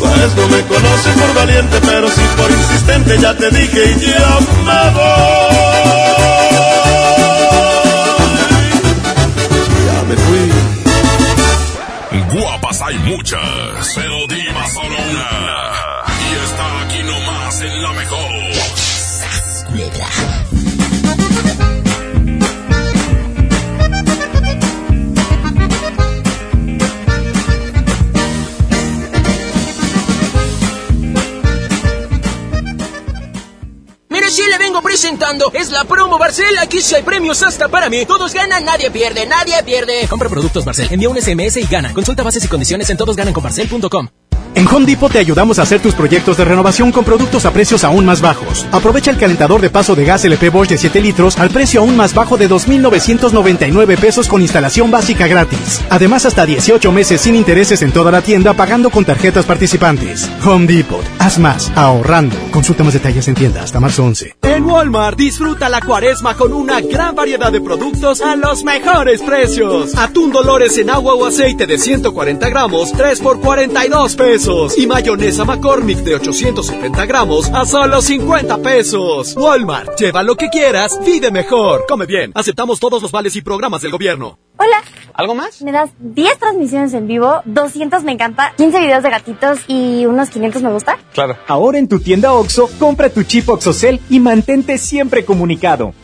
Pues 0.00 0.36
no 0.36 0.48
me 0.48 0.60
conoces 0.62 1.14
por 1.20 1.34
valiente, 1.34 1.78
pero 1.86 2.08
sí 2.08 2.22
por 2.36 2.50
insistente, 2.50 3.18
ya 3.20 3.36
te 3.36 3.50
dije 3.50 3.94
y 3.96 4.00
ya 4.00 4.38
me 4.66 4.90
voy. 4.94 6.13
Muchas, 13.04 13.92
pero 13.94 14.26
diva 14.26 14.66
solo 14.68 14.96
una. 15.10 15.74
Y 16.30 16.44
está 16.44 16.80
aquí 16.82 17.02
nomás 17.02 17.26
más 17.26 17.60
en 17.60 17.82
la 17.82 17.92
mejor. 17.92 18.33
Es 35.54 35.70
la 35.70 35.84
promo 35.84 36.18
Barcel. 36.18 36.58
Aquí 36.58 36.82
sí 36.82 36.94
hay 36.94 37.02
premios 37.02 37.42
hasta 37.42 37.68
para 37.68 37.88
mí. 37.88 38.04
Todos 38.04 38.34
ganan, 38.34 38.62
nadie 38.62 38.90
pierde, 38.90 39.24
nadie 39.24 39.54
pierde. 39.64 40.06
Compra 40.06 40.28
productos 40.28 40.66
Barcel, 40.66 40.88
envía 40.90 41.08
un 41.08 41.16
SMS 41.16 41.56
y 41.56 41.64
gana. 41.64 41.94
Consulta 41.94 42.22
bases 42.22 42.44
y 42.44 42.48
condiciones 42.48 42.90
en 42.90 42.98
todosgananconbarcel.com. 42.98 44.08
En 44.56 44.68
Home 44.68 44.86
Depot 44.86 45.10
te 45.10 45.18
ayudamos 45.18 45.58
a 45.58 45.62
hacer 45.62 45.80
tus 45.80 45.94
proyectos 45.94 46.36
de 46.36 46.44
renovación 46.44 46.92
con 46.92 47.04
productos 47.04 47.44
a 47.44 47.52
precios 47.52 47.82
aún 47.82 48.04
más 48.04 48.20
bajos. 48.20 48.66
Aprovecha 48.70 49.10
el 49.10 49.18
calentador 49.18 49.60
de 49.60 49.68
paso 49.68 49.96
de 49.96 50.04
gas 50.04 50.24
LP 50.24 50.50
Bosch 50.50 50.68
de 50.68 50.78
7 50.78 51.00
litros 51.00 51.38
al 51.38 51.50
precio 51.50 51.80
aún 51.80 51.96
más 51.96 52.14
bajo 52.14 52.36
de 52.36 52.48
2.999 52.48 53.98
pesos 53.98 54.28
con 54.28 54.42
instalación 54.42 54.92
básica 54.92 55.26
gratis. 55.26 55.82
Además, 55.90 56.24
hasta 56.24 56.46
18 56.46 56.92
meses 56.92 57.20
sin 57.20 57.34
intereses 57.34 57.82
en 57.82 57.90
toda 57.90 58.12
la 58.12 58.22
tienda 58.22 58.54
pagando 58.54 58.90
con 58.90 59.04
tarjetas 59.04 59.44
participantes. 59.44 60.30
Home 60.44 60.66
Depot. 60.66 61.04
Haz 61.18 61.38
más, 61.38 61.72
ahorrando. 61.74 62.36
Consulta 62.52 62.84
más 62.84 62.94
detalles 62.94 63.26
en 63.26 63.34
tienda 63.34 63.62
hasta 63.62 63.80
marzo 63.80 64.04
11. 64.04 64.36
En 64.42 64.64
Walmart 64.66 65.18
disfruta 65.18 65.68
la 65.68 65.80
cuaresma 65.80 66.36
con 66.36 66.52
una 66.52 66.80
gran 66.80 67.16
variedad 67.16 67.50
de 67.50 67.60
productos 67.60 68.20
a 68.20 68.36
los 68.36 68.62
mejores 68.62 69.20
precios. 69.20 69.96
Atún 69.96 70.30
Dolores 70.30 70.78
en 70.78 70.90
agua 70.90 71.14
o 71.14 71.26
aceite 71.26 71.66
de 71.66 71.76
140 71.76 72.48
gramos, 72.50 72.92
3 72.92 73.18
por 73.18 73.40
42 73.40 74.14
pesos. 74.14 74.43
Y 74.76 74.86
mayonesa 74.86 75.46
McCormick 75.46 76.00
de 76.00 76.16
870 76.16 77.06
gramos 77.06 77.48
a 77.54 77.64
solo 77.64 78.02
50 78.02 78.58
pesos. 78.58 79.34
Walmart, 79.38 79.98
lleva 79.98 80.22
lo 80.22 80.36
que 80.36 80.50
quieras, 80.50 81.00
vive 81.02 81.30
mejor. 81.30 81.86
Come 81.88 82.04
bien, 82.04 82.30
aceptamos 82.34 82.78
todos 82.78 83.00
los 83.00 83.10
vales 83.10 83.34
y 83.36 83.40
programas 83.40 83.80
del 83.80 83.92
gobierno. 83.92 84.38
Hola. 84.58 84.82
¿Algo 85.14 85.34
más? 85.34 85.62
Me 85.62 85.72
das 85.72 85.92
10 85.98 86.38
transmisiones 86.38 86.92
en 86.92 87.06
vivo, 87.06 87.40
200 87.46 88.04
me 88.04 88.12
encanta, 88.12 88.52
15 88.58 88.80
videos 88.80 89.02
de 89.02 89.10
gatitos 89.10 89.60
y 89.66 90.04
unos 90.04 90.28
500 90.28 90.60
me 90.60 90.72
gusta. 90.72 90.98
Claro. 91.14 91.38
Ahora 91.48 91.78
en 91.78 91.88
tu 91.88 92.00
tienda 92.00 92.34
OXO, 92.34 92.68
compra 92.78 93.08
tu 93.08 93.22
chip 93.22 93.48
OXOCEL 93.48 93.98
y 94.10 94.20
mantente 94.20 94.76
siempre 94.76 95.24
comunicado. 95.24 95.94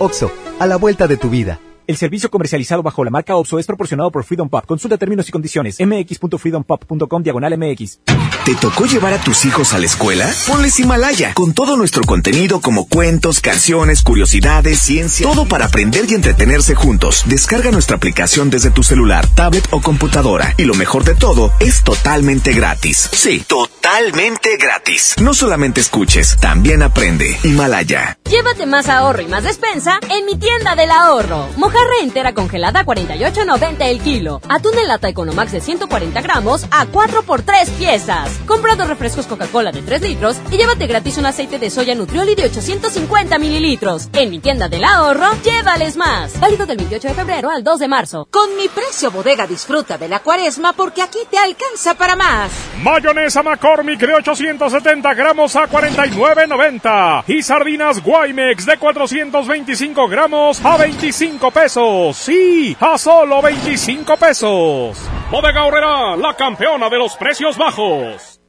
OXO, 0.00 0.32
a 0.58 0.66
la 0.66 0.76
vuelta 0.76 1.06
de 1.06 1.18
tu 1.18 1.30
vida. 1.30 1.60
El 1.86 1.96
servicio 1.96 2.30
comercializado 2.32 2.82
bajo 2.82 3.04
la 3.04 3.10
marca 3.10 3.36
OPSO 3.36 3.60
es 3.60 3.66
proporcionado 3.66 4.10
por 4.10 4.24
Freedom 4.24 4.48
Pop. 4.48 4.66
Consulta 4.66 4.98
términos 4.98 5.28
y 5.28 5.32
condiciones. 5.32 5.76
mx.freedompop.com 5.78 7.22
diagonal 7.22 7.56
mx. 7.56 8.00
¿Te 8.44 8.54
tocó 8.56 8.86
llevar 8.86 9.12
a 9.12 9.18
tus 9.18 9.44
hijos 9.44 9.72
a 9.72 9.78
la 9.78 9.86
escuela? 9.86 10.28
Ponles 10.48 10.78
Himalaya, 10.80 11.34
con 11.34 11.52
todo 11.52 11.76
nuestro 11.76 12.02
contenido 12.02 12.60
como 12.60 12.88
cuentos, 12.88 13.40
canciones, 13.40 14.02
curiosidades, 14.02 14.80
ciencia, 14.80 15.26
todo 15.28 15.46
para 15.46 15.66
aprender 15.66 16.06
y 16.08 16.14
entretenerse 16.14 16.74
juntos. 16.74 17.22
Descarga 17.26 17.70
nuestra 17.70 17.96
aplicación 17.96 18.50
desde 18.50 18.70
tu 18.70 18.82
celular, 18.82 19.26
tablet 19.34 19.66
o 19.70 19.80
computadora. 19.80 20.54
Y 20.58 20.64
lo 20.64 20.74
mejor 20.74 21.04
de 21.04 21.14
todo, 21.14 21.52
es 21.60 21.84
totalmente 21.84 22.52
gratis. 22.52 23.08
Sí, 23.12 23.44
totalmente 23.46 24.56
gratis. 24.56 25.14
No 25.20 25.34
solamente 25.34 25.80
escuches, 25.80 26.36
también 26.40 26.82
aprende. 26.82 27.36
Himalaya. 27.44 28.18
Llévate 28.28 28.66
más 28.66 28.88
ahorro 28.88 29.22
y 29.22 29.26
más 29.26 29.44
despensa 29.44 30.00
en 30.10 30.26
mi 30.26 30.36
tienda 30.36 30.74
del 30.74 30.90
ahorro. 30.90 31.48
Mojarra 31.76 31.96
entera 32.00 32.32
congelada 32.32 32.80
a 32.80 32.86
48.90 32.86 33.76
el 33.80 34.00
kilo. 34.00 34.40
Atún 34.48 34.78
en 34.78 34.88
lata 34.88 35.10
Economax 35.10 35.52
de 35.52 35.60
140 35.60 36.22
gramos 36.22 36.66
a 36.70 36.86
4 36.86 37.22
por 37.22 37.42
3 37.42 37.68
piezas. 37.72 38.30
Compra 38.46 38.76
dos 38.76 38.88
refrescos 38.88 39.26
Coca-Cola 39.26 39.72
de 39.72 39.82
3 39.82 40.00
litros 40.00 40.38
y 40.50 40.56
llévate 40.56 40.86
gratis 40.86 41.18
un 41.18 41.26
aceite 41.26 41.58
de 41.58 41.68
soya 41.68 41.94
Nutrioli 41.94 42.34
de 42.34 42.44
850 42.44 43.38
mililitros. 43.38 44.08
En 44.14 44.30
mi 44.30 44.38
tienda 44.38 44.70
del 44.70 44.84
ahorro, 44.84 45.26
llévales 45.44 45.98
más. 45.98 46.40
Válido 46.40 46.64
del 46.64 46.78
28 46.78 47.08
de 47.08 47.14
febrero 47.14 47.50
al 47.50 47.62
2 47.62 47.78
de 47.78 47.88
marzo. 47.88 48.26
Con 48.30 48.56
mi 48.56 48.68
precio 48.68 49.10
bodega 49.10 49.46
disfruta 49.46 49.98
de 49.98 50.08
la 50.08 50.20
cuaresma 50.20 50.72
porque 50.72 51.02
aquí 51.02 51.18
te 51.30 51.36
alcanza 51.36 51.94
para 51.94 52.16
más. 52.16 52.50
Mayonesa 52.82 53.42
McCormick 53.42 54.00
de 54.00 54.14
870 54.14 55.12
gramos 55.12 55.54
a 55.56 55.68
49.90 55.68 57.24
y 57.26 57.42
sardinas 57.42 58.02
Guaymex 58.02 58.64
de 58.64 58.78
425 58.78 60.08
gramos 60.08 60.64
a 60.64 60.78
25 60.78 61.50
pesos. 61.50 61.65
Sí, 61.68 62.76
a 62.78 62.96
solo 62.96 63.42
25 63.42 64.16
pesos. 64.16 64.96
Bodega 65.32 65.64
Horrera, 65.64 66.16
la 66.16 66.34
campeona 66.36 66.88
de 66.88 66.96
los 66.96 67.16
precios 67.16 67.58
bajos. 67.58 68.40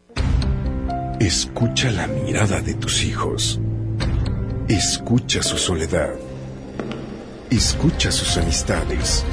Escucha 1.20 1.89
la 1.89 2.05
mirada 2.05 2.61
de 2.61 2.76
tus 2.76 3.03
hijos. 3.03 3.59
Escucha 4.68 5.41
su 5.41 5.57
soledad. 5.57 6.13
Escucha 7.49 8.11
sus 8.11 8.38
amistades. 8.38 9.26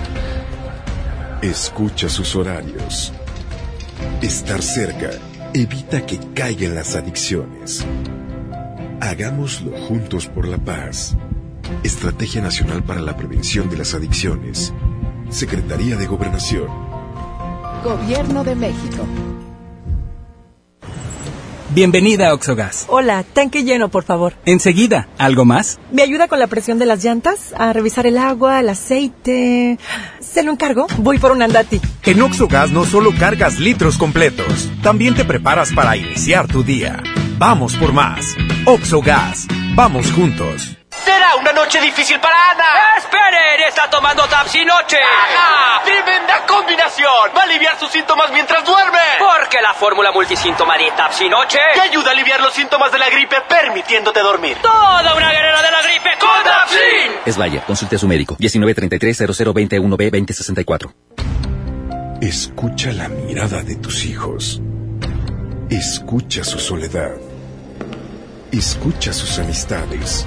Escucha 1.43 2.09
sus 2.09 2.35
horarios. 2.37 3.12
Estar 4.22 4.62
cerca 4.62 5.11
evita 5.53 6.07
que 6.07 6.18
caigan 6.35 6.74
las 6.74 6.97
adicciones. 6.97 7.85
Hagámoslo 9.01 9.76
juntos 9.76 10.26
por 10.26 10.49
la 10.49 10.57
paz. 10.57 11.14
Estrategia 11.82 12.40
Nacional 12.40 12.82
para 12.82 13.00
la 13.00 13.16
Prevención 13.16 13.68
de 13.70 13.78
las 13.78 13.94
Adicciones. 13.94 14.72
Secretaría 15.30 15.96
de 15.96 16.06
Gobernación. 16.06 16.68
Gobierno 17.82 18.44
de 18.44 18.54
México. 18.54 19.06
Bienvenida 21.74 22.28
a 22.28 22.34
Oxogas. 22.34 22.84
Hola, 22.88 23.24
tanque 23.24 23.64
lleno, 23.64 23.88
por 23.88 24.04
favor. 24.04 24.34
Enseguida, 24.44 25.08
¿algo 25.18 25.44
más? 25.44 25.80
¿Me 25.90 26.02
ayuda 26.02 26.28
con 26.28 26.38
la 26.38 26.46
presión 26.46 26.78
de 26.78 26.86
las 26.86 27.02
llantas? 27.02 27.52
A 27.58 27.72
revisar 27.72 28.06
el 28.06 28.16
agua, 28.16 28.60
el 28.60 28.68
aceite. 28.68 29.78
¿Se 30.20 30.44
lo 30.44 30.52
encargo? 30.52 30.86
Voy 30.98 31.18
por 31.18 31.32
un 31.32 31.42
andati. 31.42 31.80
En 32.04 32.22
Oxogas 32.22 32.70
no 32.70 32.84
solo 32.84 33.10
cargas 33.18 33.58
litros 33.58 33.98
completos, 33.98 34.70
también 34.84 35.16
te 35.16 35.24
preparas 35.24 35.72
para 35.72 35.96
iniciar 35.96 36.46
tu 36.46 36.62
día. 36.62 37.02
Vamos 37.38 37.74
por 37.74 37.92
más. 37.92 38.36
Oxogas. 38.66 39.48
Vamos 39.74 40.12
juntos. 40.12 40.78
Será 41.05 41.36
una 41.36 41.52
noche 41.52 41.80
difícil 41.80 42.18
para 42.18 42.50
Ana. 42.50 42.64
¡Esperen! 42.96 43.61
¡Está 43.68 43.88
tomando 43.90 44.26
Tapsinoche! 44.26 44.96
¡Ajá! 45.02 45.82
¡Tremenda 45.84 46.46
combinación! 46.46 47.30
Va 47.36 47.42
a 47.42 47.44
aliviar 47.44 47.78
sus 47.78 47.90
síntomas 47.90 48.30
mientras 48.32 48.64
duerme. 48.64 48.98
Porque 49.18 49.61
la 49.61 49.74
fórmula 49.74 50.11
multisíntoma 50.12 50.78
de 50.78 50.90
Tapsinoche 50.92 51.59
te 51.74 51.80
ayuda 51.82 52.09
a 52.11 52.12
aliviar 52.12 52.40
los 52.40 52.55
síntomas 52.55 52.90
de 52.90 52.98
la 52.98 53.11
gripe 53.11 53.36
permitiéndote 53.48 54.20
dormir. 54.20 54.57
¡Toda 54.62 55.14
una 55.14 55.30
guerrera 55.30 55.61
de 55.62 55.70
la 55.70 55.82
gripe 55.82 56.11
con 56.18 56.42
Tapsin! 56.42 57.12
Es 57.26 57.36
Bayer, 57.36 57.61
consulte 57.62 57.96
a 57.96 57.98
su 57.98 58.09
médico. 58.09 58.36
1933-0021B-2064. 58.38 60.90
Escucha 62.22 62.92
la 62.92 63.09
mirada 63.09 63.62
de 63.62 63.76
tus 63.76 64.05
hijos. 64.07 64.61
Escucha 65.68 66.42
su 66.44 66.59
soledad. 66.59 67.12
Escucha 68.52 69.12
sus 69.12 69.38
amistades. 69.38 70.26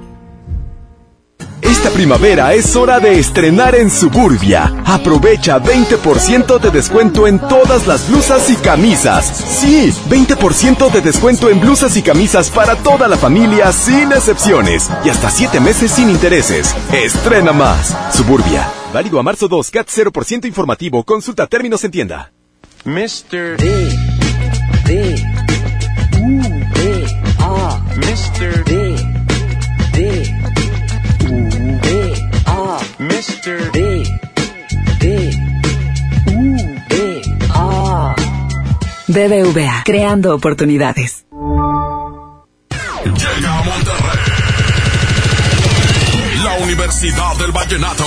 Esta 1.71 1.89
primavera 1.89 2.53
es 2.53 2.75
hora 2.75 2.99
de 2.99 3.17
estrenar 3.17 3.75
en 3.75 3.89
Suburbia. 3.89 4.73
Aprovecha 4.85 5.57
20% 5.57 6.59
de 6.59 6.69
descuento 6.69 7.27
en 7.27 7.39
todas 7.39 7.87
las 7.87 8.09
blusas 8.09 8.49
y 8.49 8.57
camisas. 8.57 9.25
Sí, 9.25 9.89
20% 10.09 10.91
de 10.91 10.99
descuento 10.99 11.49
en 11.49 11.61
blusas 11.61 11.95
y 11.95 12.01
camisas 12.01 12.49
para 12.49 12.75
toda 12.75 13.07
la 13.07 13.15
familia 13.15 13.71
sin 13.71 14.11
excepciones. 14.11 14.89
Y 15.05 15.09
hasta 15.09 15.29
7 15.29 15.61
meses 15.61 15.91
sin 15.91 16.09
intereses. 16.09 16.75
Estrena 16.91 17.53
más. 17.53 17.95
Suburbia. 18.13 18.67
Válido 18.93 19.17
a 19.17 19.23
marzo 19.23 19.47
2, 19.47 19.71
CAT 19.71 19.87
0% 19.87 20.45
informativo. 20.47 21.05
Consulta 21.05 21.47
términos 21.47 21.85
en 21.85 21.91
tienda. 21.91 22.33
Mr. 22.83 23.55
D. 23.55 23.99
D. 24.85 25.25
U. 26.19 26.41
D. 26.75 27.07
A. 27.39 27.81
Mr. 27.95 28.65
D. 28.65 28.95
D. 29.93 30.60
Mr. 33.21 33.71
D. 33.71 34.03
D. 34.97 35.05
U. 36.25 36.57
D. 36.89 37.21
A. 37.53 38.15
BBVA, 39.07 39.83
creando 39.85 40.33
oportunidades. 40.33 41.23
Llega 43.03 43.59
a 43.59 43.63
Monterrey. 43.63 44.19
La 46.43 46.53
Universidad 46.63 47.35
del 47.35 47.51
Vallenato. 47.51 48.05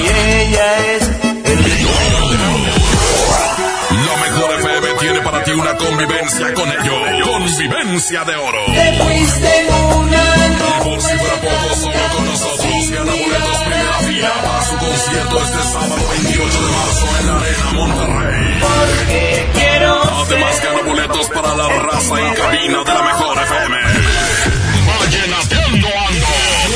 Y 0.00 0.06
ella 0.08 0.78
es 0.94 1.02
el 1.44 1.58
mejor. 1.60 2.00
La 4.06 4.16
mejor 4.24 4.50
feve 4.62 4.94
tiene 4.98 5.20
para 5.20 5.44
ti 5.44 5.50
una 5.50 5.76
convivencia 5.76 6.54
con 6.54 6.68
ellos. 6.70 7.22
Convivencia 7.22 8.24
de 8.24 8.34
oro. 8.34 8.64
Te 8.72 8.92
fuiste 9.02 9.66
una 9.94 10.45
con 12.16 12.26
nosotros. 12.26 12.90
Gana 12.90 13.12
boletos 13.12 13.58
primera 13.58 13.92
fila 14.00 14.32
para 14.42 14.64
su 14.64 14.76
concierto 14.76 15.42
este 15.42 15.62
sábado 15.62 16.08
28 16.10 16.62
de 16.62 16.70
marzo 16.70 17.06
en 17.20 17.26
la 17.26 17.36
Arena 17.36 17.72
Monterrey. 17.72 18.60
Porque 18.60 19.48
quiero 19.54 20.02
Además, 20.26 20.62
gana 20.62 20.82
boletos 20.82 21.28
para 21.28 21.54
la 21.54 21.68
raza 21.68 22.20
en 22.20 22.34
cabina 22.34 22.84
de 22.84 22.94
la 22.94 23.02
mejor 23.02 23.38
FM. 23.38 23.76
Vallenateando 24.98 25.88
ando 26.08 26.26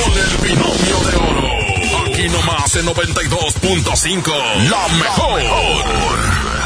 con 0.04 0.18
el 0.18 0.36
binomio 0.38 0.98
de 1.06 1.16
oro. 1.16 2.06
Aquí 2.06 2.28
nomás 2.28 2.76
en 2.76 2.86
92.5. 2.86 4.32
La 4.70 4.88
mejor. 4.88 6.59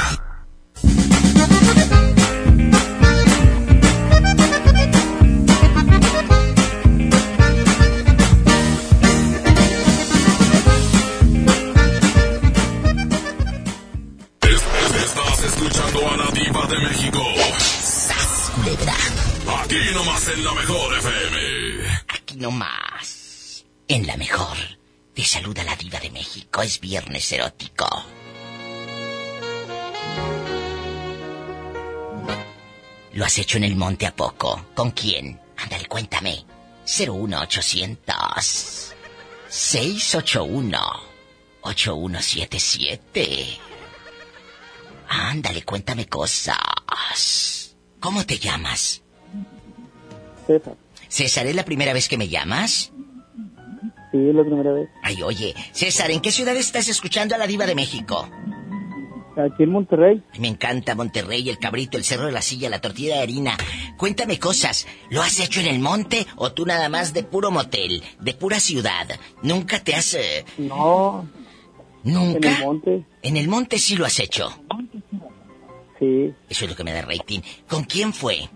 En 23.88 24.06
la 24.06 24.16
mejor. 24.16 24.56
Te 25.14 25.24
saluda 25.24 25.62
la 25.62 25.76
diva 25.76 26.00
de 26.00 26.10
México. 26.10 26.62
Es 26.62 26.80
viernes 26.80 27.30
erótico. 27.32 27.86
¿Lo 33.12 33.24
has 33.24 33.38
hecho 33.38 33.58
en 33.58 33.64
el 33.64 33.76
monte 33.76 34.06
a 34.06 34.16
poco? 34.16 34.66
¿Con 34.74 34.90
quién? 34.92 35.38
Ándale, 35.56 35.86
cuéntame. 35.86 36.44
01800 36.86 38.94
681 39.48 40.78
8177. 41.60 43.58
Ándale, 45.08 45.62
cuéntame 45.62 46.06
cosas. 46.06 47.76
¿Cómo 48.00 48.26
te 48.26 48.38
llamas? 48.38 49.02
César. 50.46 50.76
César, 51.08 51.46
¿es 51.46 51.54
la 51.54 51.64
primera 51.64 51.92
vez 51.92 52.08
que 52.08 52.18
me 52.18 52.28
llamas? 52.28 52.90
Sí, 54.14 54.28
es 54.28 54.32
la 54.34 54.44
primera 54.44 54.72
vez. 54.72 54.88
Ay, 55.02 55.22
oye, 55.24 55.54
César, 55.72 56.08
¿en 56.12 56.20
qué 56.20 56.30
ciudad 56.30 56.54
estás 56.56 56.86
escuchando 56.88 57.34
a 57.34 57.38
la 57.38 57.48
diva 57.48 57.66
de 57.66 57.74
México? 57.74 58.28
Aquí 59.36 59.64
en 59.64 59.70
Monterrey. 59.70 60.22
Me 60.38 60.46
encanta 60.46 60.94
Monterrey, 60.94 61.48
el 61.50 61.58
cabrito, 61.58 61.98
el 61.98 62.04
cerro 62.04 62.26
de 62.26 62.30
la 62.30 62.40
silla, 62.40 62.70
la 62.70 62.80
tortilla 62.80 63.16
de 63.16 63.22
harina. 63.22 63.56
Cuéntame 63.96 64.38
cosas. 64.38 64.86
¿Lo 65.10 65.20
has 65.20 65.40
hecho 65.40 65.58
en 65.58 65.66
el 65.66 65.80
monte 65.80 66.24
o 66.36 66.52
tú 66.52 66.64
nada 66.64 66.88
más 66.88 67.12
de 67.12 67.24
puro 67.24 67.50
motel, 67.50 68.04
de 68.20 68.34
pura 68.34 68.60
ciudad? 68.60 69.08
¿Nunca 69.42 69.82
te 69.82 69.96
has... 69.96 70.14
eh, 70.14 70.44
No. 70.58 71.26
¿Nunca? 72.04 72.48
En 72.50 72.54
el 72.54 72.64
monte. 72.64 73.04
En 73.22 73.36
el 73.36 73.48
monte 73.48 73.80
sí 73.80 73.96
lo 73.96 74.04
has 74.06 74.20
hecho. 74.20 74.48
Sí. 75.98 76.32
Eso 76.48 76.64
es 76.66 76.70
lo 76.70 76.76
que 76.76 76.84
me 76.84 76.92
da 76.92 77.02
rating. 77.02 77.40
¿Con 77.68 77.82
quién 77.82 78.12
fue? 78.12 78.48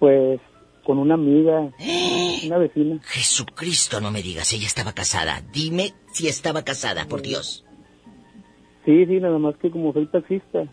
Pues 0.00 0.40
con 0.84 0.98
una 0.98 1.14
amiga, 1.14 1.70
una 2.46 2.58
vecina. 2.58 3.00
Jesucristo, 3.04 4.00
no 4.00 4.10
me 4.10 4.22
digas, 4.22 4.52
ella 4.52 4.66
estaba 4.66 4.92
casada. 4.92 5.42
Dime 5.52 5.94
si 6.12 6.28
estaba 6.28 6.62
casada, 6.64 7.06
por 7.06 7.22
Dios. 7.22 7.64
Sí, 8.84 9.06
sí, 9.06 9.20
nada 9.20 9.38
más 9.38 9.54
que 9.62 9.70
como 9.70 9.92
soy 9.92 10.06
taxista. 10.06 10.64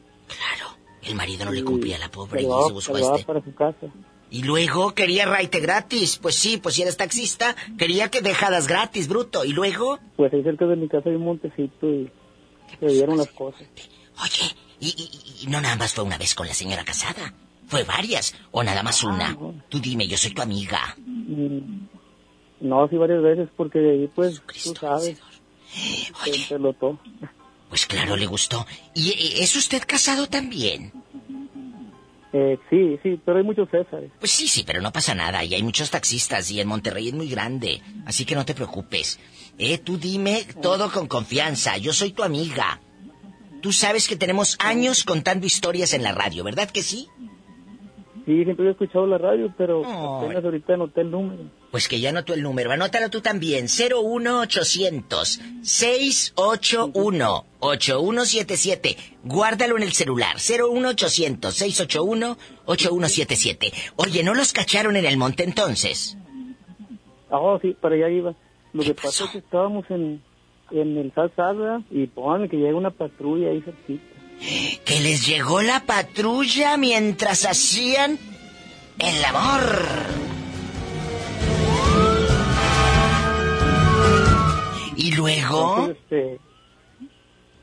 El 1.03 1.15
marido 1.15 1.45
no 1.45 1.51
le 1.51 1.63
cumplía 1.63 1.95
a 1.95 1.99
la 1.99 2.11
pobre 2.11 2.41
y 2.41 2.45
se 2.45 2.71
buscó 2.73 2.95
a 2.95 2.99
este. 3.15 3.23
para 3.25 3.41
su 3.43 3.53
casa. 3.53 3.87
Y 4.31 4.43
luego 4.43 4.93
quería 4.93 5.25
raite 5.25 5.59
gratis. 5.59 6.17
Pues 6.21 6.35
sí, 6.35 6.57
pues 6.57 6.75
si 6.75 6.81
eres 6.83 6.97
taxista, 6.97 7.55
quería 7.77 8.09
que 8.11 8.21
dejadas 8.21 8.67
gratis, 8.67 9.07
bruto. 9.07 9.43
Y 9.45 9.53
luego, 9.53 9.97
Pues 10.17 10.31
ahí 10.33 10.43
cerca 10.43 10.65
de 10.65 10.75
mi 10.75 10.87
casa 10.87 11.09
hay 11.09 11.15
un 11.15 11.23
montecito 11.23 11.87
y 11.89 12.11
se 12.79 12.85
dieron 12.87 13.17
las 13.17 13.29
cosas. 13.29 13.61
oye, 14.21 14.55
y, 14.79 14.87
y- 14.89 15.43
y 15.45 15.47
no 15.47 15.61
nada 15.61 15.75
más 15.77 15.93
fue 15.93 16.03
una 16.03 16.17
vez 16.17 16.35
con 16.35 16.45
la 16.47 16.53
señora 16.53 16.83
casada. 16.83 17.33
Fue 17.69 17.83
varias, 17.83 18.35
o 18.51 18.61
nada 18.63 18.83
más 18.83 19.03
una. 19.03 19.37
Tú 19.69 19.79
dime, 19.79 20.07
yo 20.07 20.17
soy 20.17 20.31
tu 20.31 20.41
amiga. 20.41 20.95
Mm, 20.97 21.87
No, 22.61 22.87
sí 22.89 22.97
varias 22.97 23.21
veces 23.23 23.47
porque 23.55 23.79
de 23.79 23.91
ahí 23.91 24.07
pues 24.13 24.41
tú 24.63 24.73
sabes. 24.75 25.17
Se, 26.25 26.33
se 26.33 26.59
lotó. 26.59 26.99
Pues 27.69 27.85
claro, 27.85 28.17
le 28.17 28.25
gustó. 28.25 28.65
¿Y 28.95 29.13
es 29.41 29.55
usted 29.55 29.83
casado 29.87 30.27
también? 30.27 30.91
Eh, 32.33 32.57
sí, 32.69 32.99
sí, 33.01 33.19
pero 33.23 33.37
hay 33.37 33.43
muchos 33.43 33.69
Césares. 33.69 34.11
Pues 34.19 34.31
sí, 34.31 34.47
sí, 34.47 34.63
pero 34.63 34.81
no 34.81 34.91
pasa 34.91 35.15
nada. 35.15 35.43
Y 35.43 35.53
hay 35.53 35.63
muchos 35.63 35.89
taxistas 35.91 36.49
y 36.51 36.59
en 36.59 36.67
Monterrey 36.67 37.07
es 37.07 37.13
muy 37.13 37.29
grande. 37.29 37.81
Así 38.05 38.25
que 38.25 38.35
no 38.35 38.45
te 38.45 38.53
preocupes. 38.55 39.19
Eh, 39.57 39.77
tú 39.77 39.97
dime 39.97 40.45
todo 40.61 40.91
con 40.91 41.07
confianza. 41.07 41.77
Yo 41.77 41.93
soy 41.93 42.11
tu 42.11 42.23
amiga. 42.23 42.81
Tú 43.61 43.71
sabes 43.73 44.07
que 44.07 44.15
tenemos 44.15 44.57
años 44.59 45.03
contando 45.03 45.45
historias 45.45 45.93
en 45.93 46.01
la 46.03 46.13
radio, 46.13 46.43
¿verdad 46.43 46.69
que 46.71 46.81
sí? 46.81 47.07
Sí, 48.29 48.43
siempre 48.43 48.67
he 48.67 48.69
escuchado 48.69 49.07
la 49.07 49.17
radio, 49.17 49.51
pero 49.57 49.83
apenas 49.83 50.45
ahorita 50.45 50.75
anoté 50.75 51.01
el 51.01 51.09
número. 51.09 51.45
Pues 51.71 51.87
que 51.87 51.99
ya 51.99 52.09
anotó 52.09 52.35
el 52.35 52.43
número. 52.43 52.71
Anótalo 52.71 53.09
tú 53.09 53.21
también. 53.21 53.65
01800 53.65 55.41
681 55.63 57.45
8177. 57.59 58.97
Guárdalo 59.23 59.77
en 59.77 59.81
el 59.83 59.93
celular. 59.93 60.35
01800 60.35 61.55
681 61.55 62.37
8177. 62.65 63.73
Oye, 63.95 64.23
¿no 64.23 64.35
los 64.35 64.53
cacharon 64.53 64.95
en 64.95 65.05
el 65.05 65.17
monte 65.17 65.43
entonces? 65.43 66.15
Ah, 67.31 67.57
sí, 67.63 67.75
para 67.81 67.95
allá 67.95 68.09
iba. 68.09 68.35
Lo 68.73 68.83
que 68.83 68.93
pasa 68.93 69.23
es 69.23 69.31
que 69.31 69.39
estábamos 69.39 69.89
en, 69.89 70.21
en 70.69 70.97
el 70.99 71.11
Salsada 71.15 71.81
y 71.89 72.05
ponme 72.05 72.47
que 72.47 72.57
llega 72.57 72.77
una 72.77 72.91
patrulla 72.91 73.49
ahí 73.49 73.61
cerquita. 73.61 74.03
Que 74.39 74.99
les 75.01 75.25
llegó 75.27 75.61
la 75.61 75.81
patrulla 75.85 76.77
mientras 76.77 77.45
hacían 77.45 78.17
el 78.99 79.25
amor. 79.25 79.79
Y 84.95 85.11
luego 85.15 85.75
Entonces, 85.79 85.97
este, 86.03 86.39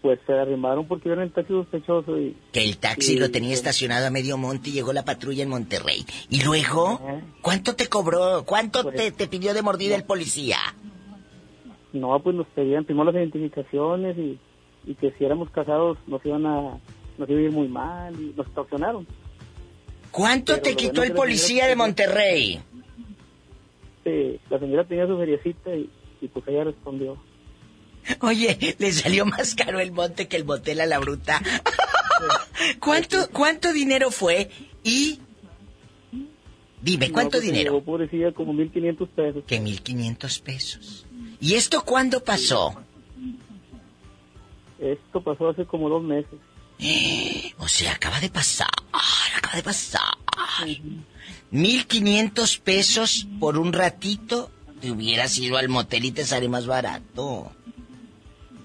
pues 0.03 0.18
se 0.27 0.33
arrimaron 0.33 0.87
porque 0.87 1.09
vieron 1.09 1.24
el 1.24 1.33
taxi 1.33 1.53
sospechoso 1.53 2.18
y... 2.18 2.37
que 2.53 2.64
el 2.64 2.79
taxi 2.79 3.14
y- 3.14 3.18
lo 3.18 3.31
tenía 3.31 3.53
estacionado 3.53 4.07
a 4.07 4.11
medio 4.11 4.39
monte 4.39 4.70
y 4.70 4.72
llegó 4.72 4.93
la 4.93 5.05
patrulla 5.05 5.43
en 5.43 5.49
Monterrey. 5.51 6.05
Y 6.31 6.43
luego, 6.45 7.01
¿cuánto 7.43 7.74
te 7.77 7.89
cobró? 7.89 8.45
¿Cuánto 8.47 8.85
te, 8.91 9.11
te 9.12 9.27
pidió 9.27 9.53
de 9.55 9.62
mordida 9.62 9.97
el 9.97 10.05
policía? 10.05 10.59
No, 11.93 12.18
pues 12.22 12.37
nos 12.37 12.47
pedían 12.49 12.85
primero 12.85 13.07
las 13.07 13.14
identificaciones 13.16 14.16
y, 14.18 14.39
y 14.87 14.95
que 14.95 15.12
si 15.18 15.24
éramos 15.24 15.51
casados 15.51 15.99
nos 16.07 16.24
iban 16.24 16.47
a 16.47 16.78
nos 17.18 17.28
iba 17.30 17.39
a 17.41 17.43
ir 17.43 17.51
muy 17.51 17.68
mal 17.68 18.14
y 18.20 18.32
nos 18.37 18.47
extorsionaron. 18.47 19.07
¿Cuánto 20.11 20.53
Pero 20.55 20.62
te 20.62 20.76
quitó 20.76 20.93
bueno 20.95 21.05
el 21.05 21.12
policía 21.12 21.64
señora- 21.64 21.68
de 21.68 21.76
Monterrey? 21.76 22.61
La 24.51 24.59
señora 24.61 24.84
tenía 24.84 25.07
su 25.07 25.16
feriecita 25.18 25.74
y, 25.74 25.91
y 26.20 26.28
pues 26.28 26.47
ella 26.49 26.64
respondió. 26.64 27.16
Oye, 28.20 28.76
le 28.78 28.93
salió 28.93 29.26
más 29.26 29.55
caro 29.57 29.80
el 29.80 29.91
monte 29.91 30.28
que 30.28 30.37
el 30.37 30.45
motel 30.45 30.80
a 30.80 30.87
la 30.87 30.99
bruta. 31.01 31.43
¿Cuánto, 32.78 33.28
cuánto 33.32 33.72
dinero 33.72 34.11
fue? 34.12 34.49
Y 34.84 35.18
dime, 36.80 37.11
¿cuánto 37.11 37.39
No, 37.39 37.43
pues, 37.43 37.53
dinero? 37.53 37.72
llegó, 37.72 37.84
pobrecilla, 37.84 38.30
como 38.32 38.53
1.500 38.55 39.09
pesos. 39.09 39.45
Que 39.47 39.61
1.500 39.61 40.41
pesos. 40.43 41.07
¿Y 41.41 41.55
esto 41.55 41.82
cuándo 41.84 42.22
pasó? 42.22 42.80
Esto 44.79 45.20
pasó 45.22 45.49
hace 45.49 45.64
como 45.64 45.89
dos 45.89 46.03
meses. 46.03 46.39
O 47.59 47.68
sea, 47.68 47.93
acaba 47.93 48.20
de 48.20 48.29
pasar, 48.29 48.68
acaba 49.37 49.57
de 49.57 49.62
pasar. 49.62 50.03
1.500 51.53 52.61
pesos 52.61 53.27
por 53.41 53.59
un 53.59 53.72
ratito. 53.72 54.51
Te 54.81 54.91
hubieras 54.91 55.39
ido 55.39 55.57
al 55.57 55.68
motel 55.68 56.05
y 56.05 56.12
te 56.12 56.24
sale 56.24 56.49
más 56.49 56.66
barato. 56.66 57.51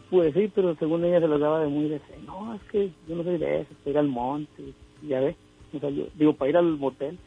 Pues 0.09 0.33
sí, 0.33 0.51
pero 0.53 0.75
según 0.77 1.05
ella 1.05 1.21
se 1.21 1.27
lo 1.27 1.39
daba 1.39 1.61
de 1.61 1.67
muy 1.67 1.87
de 1.87 1.99
fe. 1.99 2.17
No, 2.25 2.53
es 2.53 2.61
que 2.69 2.91
yo 3.07 3.15
no 3.15 3.23
soy 3.23 3.37
de 3.37 3.61
eso, 3.61 3.69
para 3.83 3.91
ir 3.91 3.97
al 3.97 4.07
monte. 4.07 4.73
Ya 5.07 5.19
ves, 5.21 5.35
me 5.71 5.79
salió- 5.79 6.09
digo, 6.15 6.35
para 6.35 6.49
ir 6.49 6.57
al 6.57 6.77
motel. 6.77 7.17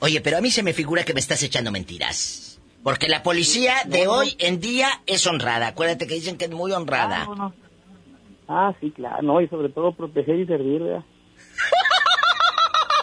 Oye, 0.00 0.20
pero 0.20 0.38
a 0.38 0.40
mí 0.40 0.50
se 0.50 0.64
me 0.64 0.72
figura 0.72 1.04
que 1.04 1.14
me 1.14 1.20
estás 1.20 1.42
echando 1.44 1.70
mentiras. 1.70 2.60
Porque 2.82 3.06
la 3.08 3.22
policía 3.22 3.76
de 3.86 4.08
hoy 4.08 4.34
en 4.40 4.58
día 4.60 4.88
es 5.06 5.24
honrada. 5.28 5.68
Acuérdate 5.68 6.08
que 6.08 6.14
dicen 6.14 6.36
que 6.36 6.46
es 6.46 6.50
muy 6.50 6.72
honrada. 6.72 7.28
Ah, 8.48 8.74
sí, 8.80 8.90
claro, 8.90 9.22
no, 9.22 9.40
y 9.40 9.48
sobre 9.48 9.68
todo 9.68 9.92
proteger 9.92 10.38
y 10.40 10.46
servir, 10.46 10.82
¿verdad? 10.82 11.04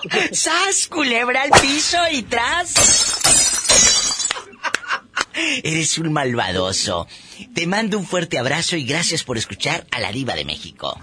¡Sas, 0.32 0.88
culebra 0.88 1.44
al 1.44 1.52
piso 1.62 1.98
y 2.12 2.24
tras! 2.24 3.20
Eres 5.64 5.98
un 5.98 6.12
malvadoso. 6.12 7.08
Te 7.54 7.66
mando 7.66 7.98
un 7.98 8.06
fuerte 8.06 8.38
abrazo 8.38 8.76
y 8.76 8.84
gracias 8.84 9.24
por 9.24 9.38
escuchar 9.38 9.86
a 9.92 10.00
la 10.00 10.12
diva 10.12 10.36
de 10.36 10.46
México. 10.46 11.00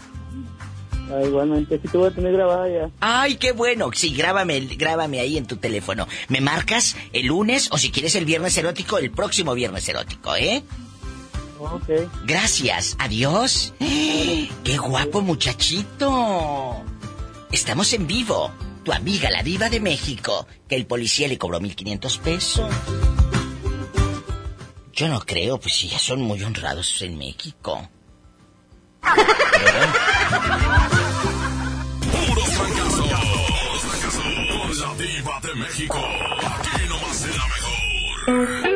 Ah, 1.10 1.22
igualmente, 1.24 1.78
sí 1.80 1.88
te 1.88 1.96
voy 1.96 2.08
a 2.08 2.10
tener 2.10 2.32
grabada 2.32 2.68
ya. 2.68 2.90
Ay, 3.00 3.36
qué 3.36 3.52
bueno. 3.52 3.90
Sí, 3.94 4.12
grábame, 4.14 4.60
grábame 4.60 5.20
ahí 5.20 5.38
en 5.38 5.46
tu 5.46 5.56
teléfono. 5.56 6.08
Me 6.28 6.40
marcas 6.40 6.96
el 7.12 7.26
lunes 7.26 7.68
o 7.70 7.78
si 7.78 7.90
quieres 7.90 8.14
el 8.16 8.24
viernes 8.24 8.58
erótico, 8.58 8.98
el 8.98 9.10
próximo 9.10 9.54
viernes 9.54 9.88
erótico, 9.88 10.34
¿eh? 10.36 10.62
Ok. 11.58 11.88
Gracias. 12.24 12.96
Adiós. 12.98 13.74
Qué 13.78 14.76
guapo 14.78 15.22
muchachito. 15.22 16.82
Estamos 17.50 17.92
en 17.92 18.06
vivo. 18.06 18.52
Tu 18.84 18.92
amiga, 18.92 19.30
la 19.30 19.42
diva 19.42 19.68
de 19.68 19.80
México, 19.80 20.46
que 20.68 20.76
el 20.76 20.86
policía 20.86 21.26
le 21.26 21.38
cobró 21.38 21.58
1500 21.58 22.18
pesos. 22.18 22.70
Yo 24.92 25.08
no 25.08 25.20
creo, 25.20 25.58
pues 25.58 25.74
sí, 25.74 25.88
ya 25.88 25.98
son 25.98 26.22
muy 26.22 26.42
honrados 26.42 27.02
en 27.02 27.18
México. 27.18 27.88
Puros 32.12 32.50
fracasos. 32.54 33.10
Con 34.48 34.80
la 34.80 34.94
diva 34.94 35.40
de 35.42 35.54
México. 35.56 35.98
Aquí 35.98 36.88
nomás 36.88 37.24
en 37.24 37.36
la 37.36 37.46
mejor. 37.46 38.75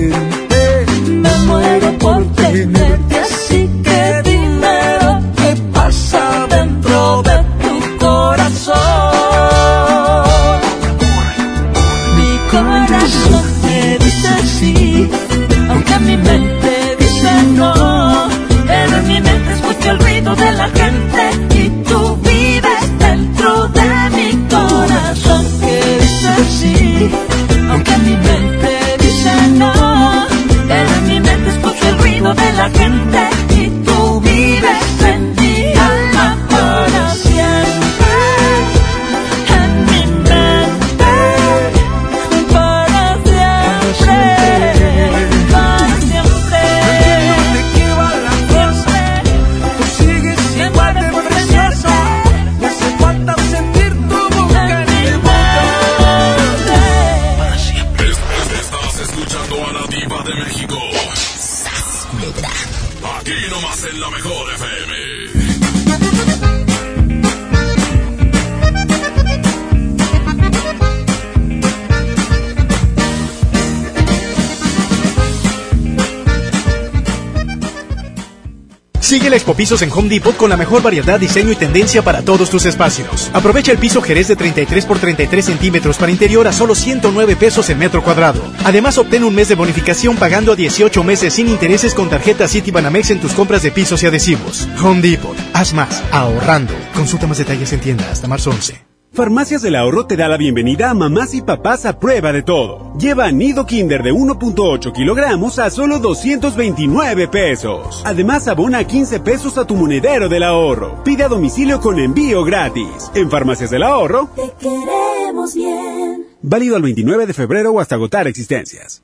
El 79.31 79.37
Expo 79.37 79.55
Pisos 79.55 79.81
en 79.81 79.91
Home 79.91 80.09
Depot 80.09 80.35
con 80.35 80.49
la 80.49 80.57
mejor 80.57 80.81
variedad, 80.81 81.19
diseño 81.19 81.51
y 81.51 81.55
tendencia 81.55 82.01
para 82.01 82.21
todos 82.21 82.49
tus 82.49 82.65
espacios. 82.65 83.31
Aprovecha 83.33 83.71
el 83.71 83.77
piso 83.77 84.01
Jerez 84.01 84.27
de 84.27 84.35
33 84.35 84.85
por 84.85 84.99
33 84.99 85.45
centímetros 85.45 85.97
para 85.97 86.11
interior 86.11 86.47
a 86.47 86.51
solo 86.51 86.75
109 86.75 87.37
pesos 87.37 87.69
el 87.69 87.77
metro 87.77 88.03
cuadrado. 88.03 88.41
Además, 88.65 88.97
obtén 88.97 89.23
un 89.23 89.33
mes 89.33 89.47
de 89.47 89.55
bonificación 89.55 90.17
pagando 90.17 90.51
a 90.51 90.55
18 90.55 91.03
meses 91.03 91.33
sin 91.33 91.47
intereses 91.47 91.93
con 91.93 92.09
tarjeta 92.09 92.47
Citibanamex 92.47 93.11
en 93.11 93.21
tus 93.21 93.31
compras 93.31 93.63
de 93.63 93.71
pisos 93.71 94.03
y 94.03 94.07
adhesivos. 94.07 94.67
Home 94.83 95.01
Depot. 95.01 95.37
Haz 95.53 95.73
más, 95.73 96.03
ahorrando. 96.11 96.73
Consulta 96.93 97.27
más 97.27 97.37
detalles 97.37 97.71
en 97.71 97.79
tienda 97.79 98.11
hasta 98.11 98.27
marzo 98.27 98.49
11. 98.49 98.90
Farmacias 99.13 99.61
del 99.61 99.75
Ahorro 99.75 100.07
te 100.07 100.15
da 100.15 100.29
la 100.29 100.37
bienvenida 100.37 100.89
a 100.89 100.93
mamás 100.93 101.33
y 101.33 101.41
papás 101.41 101.85
a 101.85 101.99
prueba 101.99 102.31
de 102.31 102.43
todo. 102.43 102.93
Lleva 102.97 103.29
nido 103.29 103.65
Kinder 103.65 104.03
de 104.03 104.13
1.8 104.13 104.93
kilogramos 104.93 105.59
a 105.59 105.69
solo 105.69 105.99
229 105.99 107.27
pesos. 107.27 108.01
Además, 108.05 108.47
abona 108.47 108.85
15 108.85 109.19
pesos 109.19 109.57
a 109.57 109.65
tu 109.67 109.75
monedero 109.75 110.29
del 110.29 110.43
ahorro. 110.43 111.03
Pide 111.03 111.25
a 111.25 111.27
domicilio 111.27 111.81
con 111.81 111.99
envío 111.99 112.45
gratis. 112.45 113.11
En 113.13 113.29
Farmacias 113.29 113.69
del 113.69 113.83
Ahorro, 113.83 114.29
Te 114.33 114.49
queremos 114.57 115.55
bien. 115.55 116.27
válido 116.41 116.77
al 116.77 116.81
29 116.81 117.25
de 117.25 117.33
febrero 117.33 117.71
o 117.71 117.81
hasta 117.81 117.95
agotar 117.95 118.27
existencias. 118.27 119.03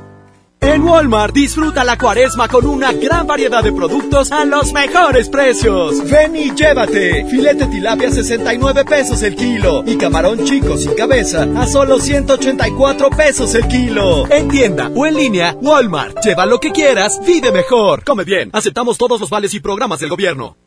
En 0.63 0.83
Walmart 0.83 1.33
disfruta 1.33 1.83
la 1.83 1.97
cuaresma 1.97 2.47
con 2.47 2.67
una 2.67 2.91
gran 2.93 3.25
variedad 3.25 3.63
de 3.63 3.71
productos 3.71 4.31
a 4.31 4.45
los 4.45 4.71
mejores 4.71 5.27
precios. 5.27 6.07
Ven 6.07 6.35
y 6.35 6.53
llévate. 6.53 7.25
Filete 7.25 7.65
tilapia 7.65 8.11
69 8.11 8.85
pesos 8.85 9.23
el 9.23 9.35
kilo 9.35 9.83
y 9.87 9.97
camarón 9.97 10.45
chico 10.45 10.77
sin 10.77 10.93
cabeza 10.93 11.47
a 11.57 11.65
solo 11.65 11.99
184 11.99 13.09
pesos 13.09 13.55
el 13.55 13.67
kilo. 13.67 14.29
En 14.29 14.49
tienda 14.49 14.91
o 14.95 15.07
en 15.07 15.15
línea, 15.15 15.57
Walmart. 15.59 16.23
Lleva 16.23 16.45
lo 16.45 16.59
que 16.59 16.71
quieras, 16.71 17.19
vive 17.25 17.51
mejor. 17.51 18.03
Come 18.03 18.23
bien. 18.23 18.51
Aceptamos 18.53 18.99
todos 18.99 19.19
los 19.19 19.31
vales 19.31 19.55
y 19.55 19.61
programas 19.61 19.99
del 19.99 20.09
gobierno. 20.09 20.57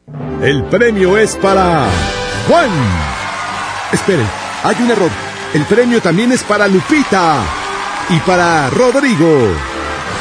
El 0.43 0.65
premio 0.65 1.17
es 1.17 1.37
para 1.37 1.87
Juan. 2.49 2.71
Esperen, 3.93 4.27
hay 4.65 4.75
un 4.81 4.91
error. 4.91 5.11
El 5.55 5.63
premio 5.67 6.01
también 6.01 6.33
es 6.33 6.43
para 6.43 6.67
Lupita 6.67 7.45
y 8.11 8.19
para 8.27 8.69
Rodrigo. 8.71 9.74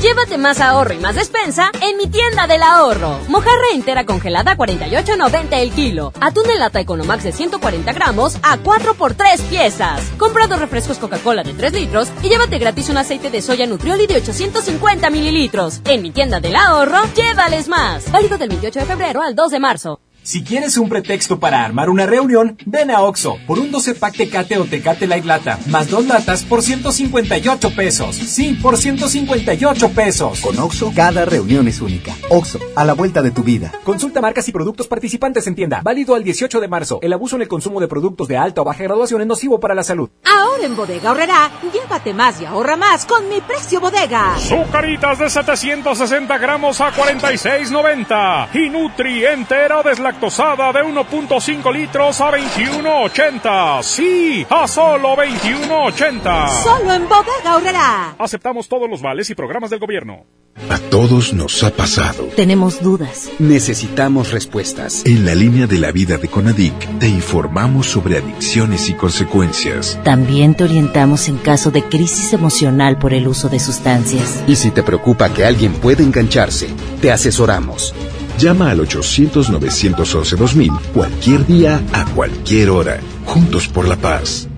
Llévate 0.00 0.38
más 0.38 0.60
ahorro 0.60 0.94
y 0.94 0.98
más 0.98 1.14
despensa 1.14 1.70
en 1.82 1.98
mi 1.98 2.06
tienda 2.06 2.46
del 2.46 2.62
ahorro. 2.62 3.18
Mojarra 3.28 3.74
entera 3.74 4.06
congelada 4.06 4.52
a 4.52 4.56
48.90 4.56 5.48
el 5.58 5.72
kilo. 5.72 6.14
Atún 6.22 6.50
en 6.50 6.58
lata 6.58 6.80
Economax 6.80 7.22
de 7.22 7.32
140 7.32 7.92
gramos 7.92 8.38
a 8.42 8.56
4 8.56 8.94
por 8.94 9.12
3 9.12 9.42
piezas. 9.42 10.00
Compra 10.16 10.46
dos 10.46 10.58
refrescos 10.58 10.96
Coca-Cola 10.96 11.42
de 11.42 11.52
3 11.52 11.74
litros 11.74 12.10
y 12.22 12.30
llévate 12.30 12.58
gratis 12.58 12.88
un 12.88 12.96
aceite 12.96 13.30
de 13.30 13.42
soya 13.42 13.66
Nutrioli 13.66 14.06
de 14.06 14.16
850 14.16 15.10
mililitros. 15.10 15.82
En 15.84 16.00
mi 16.00 16.12
tienda 16.12 16.40
del 16.40 16.56
ahorro, 16.56 17.02
llévales 17.14 17.68
más. 17.68 18.10
Válido 18.10 18.38
del 18.38 18.48
28 18.48 18.80
de 18.80 18.86
febrero 18.86 19.20
al 19.20 19.34
2 19.34 19.50
de 19.50 19.60
marzo. 19.60 20.00
Si 20.30 20.44
quieres 20.44 20.76
un 20.76 20.88
pretexto 20.88 21.40
para 21.40 21.64
armar 21.64 21.90
una 21.90 22.06
reunión, 22.06 22.56
ven 22.64 22.92
a 22.92 23.02
Oxo 23.02 23.38
por 23.48 23.58
un 23.58 23.72
12 23.72 23.96
pack 23.96 24.16
Tecate 24.16 24.58
o 24.58 24.64
Tecate 24.64 25.08
Light 25.08 25.24
Lata, 25.24 25.58
más 25.66 25.90
dos 25.90 26.06
latas 26.06 26.44
por 26.44 26.62
158 26.62 27.74
pesos. 27.74 28.14
Sí, 28.14 28.56
por 28.62 28.76
158 28.76 29.88
pesos. 29.88 30.40
Con 30.40 30.56
Oxo, 30.60 30.92
cada 30.94 31.24
reunión 31.24 31.66
es 31.66 31.80
única. 31.80 32.14
Oxo, 32.28 32.60
a 32.76 32.84
la 32.84 32.94
vuelta 32.94 33.22
de 33.22 33.32
tu 33.32 33.42
vida. 33.42 33.72
Consulta 33.82 34.20
marcas 34.20 34.48
y 34.48 34.52
productos 34.52 34.86
participantes 34.86 35.48
en 35.48 35.56
tienda. 35.56 35.80
Válido 35.82 36.14
al 36.14 36.22
18 36.22 36.60
de 36.60 36.68
marzo. 36.68 37.00
El 37.02 37.12
abuso 37.12 37.34
en 37.34 37.42
el 37.42 37.48
consumo 37.48 37.80
de 37.80 37.88
productos 37.88 38.28
de 38.28 38.36
alta 38.36 38.60
o 38.60 38.64
baja 38.64 38.84
graduación 38.84 39.22
es 39.22 39.26
nocivo 39.26 39.58
para 39.58 39.74
la 39.74 39.82
salud. 39.82 40.10
Ahora 40.24 40.64
en 40.64 40.76
Bodega 40.76 41.10
Horrera, 41.10 41.50
llévate 41.72 42.14
más 42.14 42.40
y 42.40 42.44
ahorra 42.44 42.76
más 42.76 43.04
con 43.04 43.28
mi 43.28 43.40
precio 43.40 43.80
bodega. 43.80 44.36
Zucaritas 44.38 45.18
de 45.18 45.28
760 45.28 46.38
gramos 46.38 46.80
a 46.80 46.92
46.90 46.92 48.48
y 48.54 48.70
Nutri 48.70 49.26
entera 49.26 49.82
deslactosada 50.20 50.72
de 50.72 50.80
1.5 50.80 51.72
litros 51.72 52.20
a 52.20 52.30
21.80. 52.30 53.82
Sí, 53.82 54.46
a 54.48 54.68
solo 54.68 55.16
21.80. 55.16 56.62
Solo 56.62 56.92
en 56.92 57.08
Bodega 57.08 57.56
Horrera. 57.56 58.14
Aceptamos 58.18 58.68
todos 58.68 58.88
los 58.88 59.00
vales 59.00 59.30
y 59.30 59.34
programas 59.34 59.70
del 59.70 59.80
gobierno. 59.80 60.26
A 60.68 60.78
todos 60.78 61.32
nos 61.32 61.62
ha 61.62 61.70
pasado. 61.70 62.24
Tenemos 62.36 62.82
dudas. 62.82 63.30
Necesitamos 63.38 64.30
respuestas. 64.32 65.06
En 65.06 65.24
la 65.24 65.34
línea 65.34 65.66
de 65.66 65.78
la 65.78 65.90
vida 65.90 66.18
de 66.18 66.28
Conadic 66.28 66.98
te 66.98 67.08
informamos 67.08 67.86
sobre 67.86 68.18
adicciones 68.18 68.90
y 68.90 68.94
consecuencias. 68.94 69.98
También 70.04 70.54
te 70.54 70.64
orientamos 70.64 71.28
en 71.28 71.38
caso 71.38 71.70
de 71.70 71.84
crisis 71.84 72.32
emocional 72.32 72.98
por 72.98 73.14
el 73.14 73.26
uso 73.26 73.48
de 73.48 73.58
sustancias. 73.58 74.42
Y 74.46 74.56
si 74.56 74.70
te 74.70 74.82
preocupa 74.82 75.32
que 75.32 75.44
alguien 75.44 75.72
pueda 75.72 76.02
engancharse, 76.02 76.68
te 77.00 77.10
asesoramos. 77.10 77.94
Llama 78.40 78.70
al 78.70 78.80
800-911-2000 78.88 80.80
cualquier 80.94 81.46
día, 81.46 81.82
a 81.92 82.06
cualquier 82.06 82.70
hora. 82.70 82.98
Juntos 83.26 83.68
por 83.68 83.86
la 83.86 83.96
paz. 83.96 84.48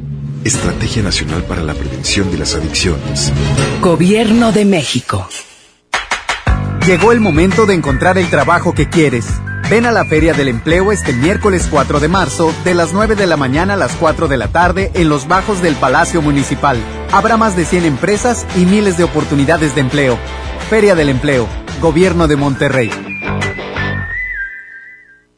Estrategia 0.44 1.02
Nacional 1.02 1.42
para 1.42 1.62
la 1.62 1.74
Prevención 1.74 2.30
de 2.30 2.38
las 2.38 2.54
Adicciones. 2.54 3.32
Gobierno 3.80 4.52
de 4.52 4.64
México. 4.66 5.28
Llegó 6.86 7.10
el 7.10 7.18
momento 7.18 7.66
de 7.66 7.74
encontrar 7.74 8.18
el 8.18 8.30
trabajo 8.30 8.72
que 8.72 8.88
quieres. 8.88 9.26
Ven 9.68 9.84
a 9.84 9.90
la 9.90 10.04
Feria 10.04 10.32
del 10.32 10.46
Empleo 10.46 10.92
este 10.92 11.12
miércoles 11.12 11.66
4 11.68 11.98
de 11.98 12.06
marzo, 12.06 12.54
de 12.64 12.76
las 12.76 12.92
9 12.92 13.16
de 13.16 13.26
la 13.26 13.36
mañana 13.36 13.74
a 13.74 13.76
las 13.76 13.96
4 13.96 14.28
de 14.28 14.36
la 14.36 14.46
tarde, 14.46 14.92
en 14.94 15.08
los 15.08 15.26
bajos 15.26 15.60
del 15.60 15.74
Palacio 15.74 16.22
Municipal. 16.22 16.76
Habrá 17.10 17.36
más 17.36 17.56
de 17.56 17.64
100 17.64 17.84
empresas 17.84 18.46
y 18.56 18.60
miles 18.60 18.96
de 18.96 19.02
oportunidades 19.02 19.74
de 19.74 19.80
empleo. 19.80 20.18
Feria 20.70 20.94
del 20.94 21.08
Empleo, 21.08 21.48
Gobierno 21.80 22.28
de 22.28 22.36
Monterrey. 22.36 23.11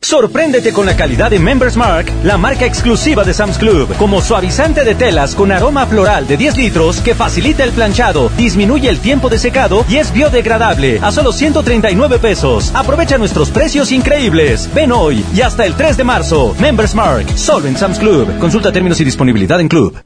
Sorpréndete 0.00 0.72
con 0.72 0.86
la 0.86 0.96
calidad 0.96 1.30
de 1.30 1.38
Members 1.38 1.76
Mark, 1.76 2.06
la 2.22 2.36
marca 2.36 2.64
exclusiva 2.64 3.24
de 3.24 3.34
Sam's 3.34 3.58
Club, 3.58 3.94
como 3.96 4.20
suavizante 4.20 4.84
de 4.84 4.94
telas 4.94 5.34
con 5.34 5.52
aroma 5.52 5.86
floral 5.86 6.26
de 6.26 6.36
10 6.36 6.56
litros 6.56 7.00
que 7.00 7.14
facilita 7.14 7.64
el 7.64 7.72
planchado, 7.72 8.30
disminuye 8.36 8.88
el 8.88 9.00
tiempo 9.00 9.28
de 9.28 9.38
secado 9.38 9.84
y 9.88 9.96
es 9.96 10.12
biodegradable 10.12 10.98
a 11.02 11.10
solo 11.12 11.32
139 11.32 12.18
pesos. 12.18 12.70
Aprovecha 12.74 13.18
nuestros 13.18 13.50
precios 13.50 13.92
increíbles. 13.92 14.68
Ven 14.74 14.92
hoy 14.92 15.24
y 15.34 15.40
hasta 15.40 15.66
el 15.66 15.74
3 15.74 15.96
de 15.96 16.04
marzo. 16.04 16.54
Members 16.60 16.94
Mark, 16.94 17.26
solo 17.36 17.66
en 17.66 17.76
Sam's 17.76 17.98
Club. 17.98 18.38
Consulta 18.38 18.72
términos 18.72 19.00
y 19.00 19.04
disponibilidad 19.04 19.60
en 19.60 19.68
Club. 19.68 20.05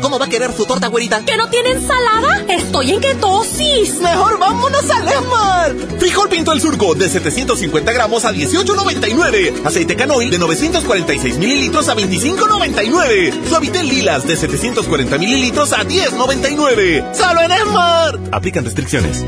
¿Cómo 0.00 0.18
va 0.18 0.26
a 0.26 0.28
querer 0.28 0.52
su 0.52 0.66
torta, 0.66 0.88
güerita? 0.88 1.24
¿Que 1.24 1.36
no 1.36 1.48
tiene 1.48 1.70
ensalada? 1.72 2.44
Estoy 2.48 2.92
en 2.92 3.00
ketosis. 3.00 4.00
Mejor 4.00 4.38
vámonos 4.38 4.90
a 4.90 5.00
Lemar. 5.00 5.98
Frijol 5.98 6.28
pinto 6.28 6.52
el 6.52 6.60
surco 6.60 6.94
de 6.94 7.08
750 7.08 7.92
gramos 7.92 8.24
a 8.24 8.32
18.99. 8.32 9.64
Aceite 9.64 9.96
canoil 9.96 10.30
de 10.30 10.38
946 10.38 11.38
mililitros 11.38 11.88
a 11.88 11.96
25.99. 11.96 13.48
Suavitel 13.48 13.88
lilas 13.88 14.26
de 14.26 14.36
740 14.36 15.18
mililitros 15.18 15.72
a 15.72 15.84
10.99. 15.84 17.14
¡Solo 17.14 17.42
en 17.42 17.52
Esmar! 17.52 18.18
Aplican 18.32 18.64
restricciones. 18.64 19.24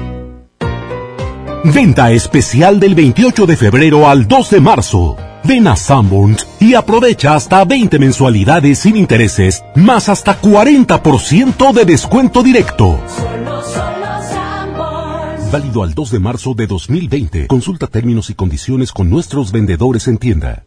Venta 1.65 2.13
especial 2.13 2.79
del 2.79 2.95
28 2.95 3.47
de 3.47 3.57
febrero 3.57 4.09
al 4.09 4.29
2 4.29 4.51
de 4.51 4.61
marzo. 4.61 5.17
Ven 5.45 5.67
a 5.67 5.77
Sanborns 5.77 6.47
y 6.61 6.75
aprovecha 6.75 7.35
hasta 7.35 7.65
20 7.65 7.99
mensualidades 7.99 8.81
sin 8.81 8.97
intereses, 8.97 9.65
más 9.75 10.09
hasta 10.09 10.41
40% 10.41 11.73
de 11.73 11.85
descuento 11.85 12.43
directo. 12.43 12.99
Válido 15.51 15.83
al 15.83 15.95
2 15.95 16.11
de 16.11 16.19
marzo 16.19 16.55
de 16.55 16.67
2020. 16.67 17.47
Consulta 17.47 17.87
términos 17.87 18.29
y 18.29 18.35
condiciones 18.35 18.93
con 18.93 19.09
nuestros 19.09 19.51
vendedores 19.51 20.07
en 20.07 20.19
tienda. 20.19 20.67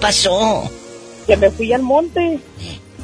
Pasó? 0.00 0.70
Que 1.26 1.36
me 1.36 1.50
fui 1.50 1.72
al 1.72 1.82
monte, 1.82 2.40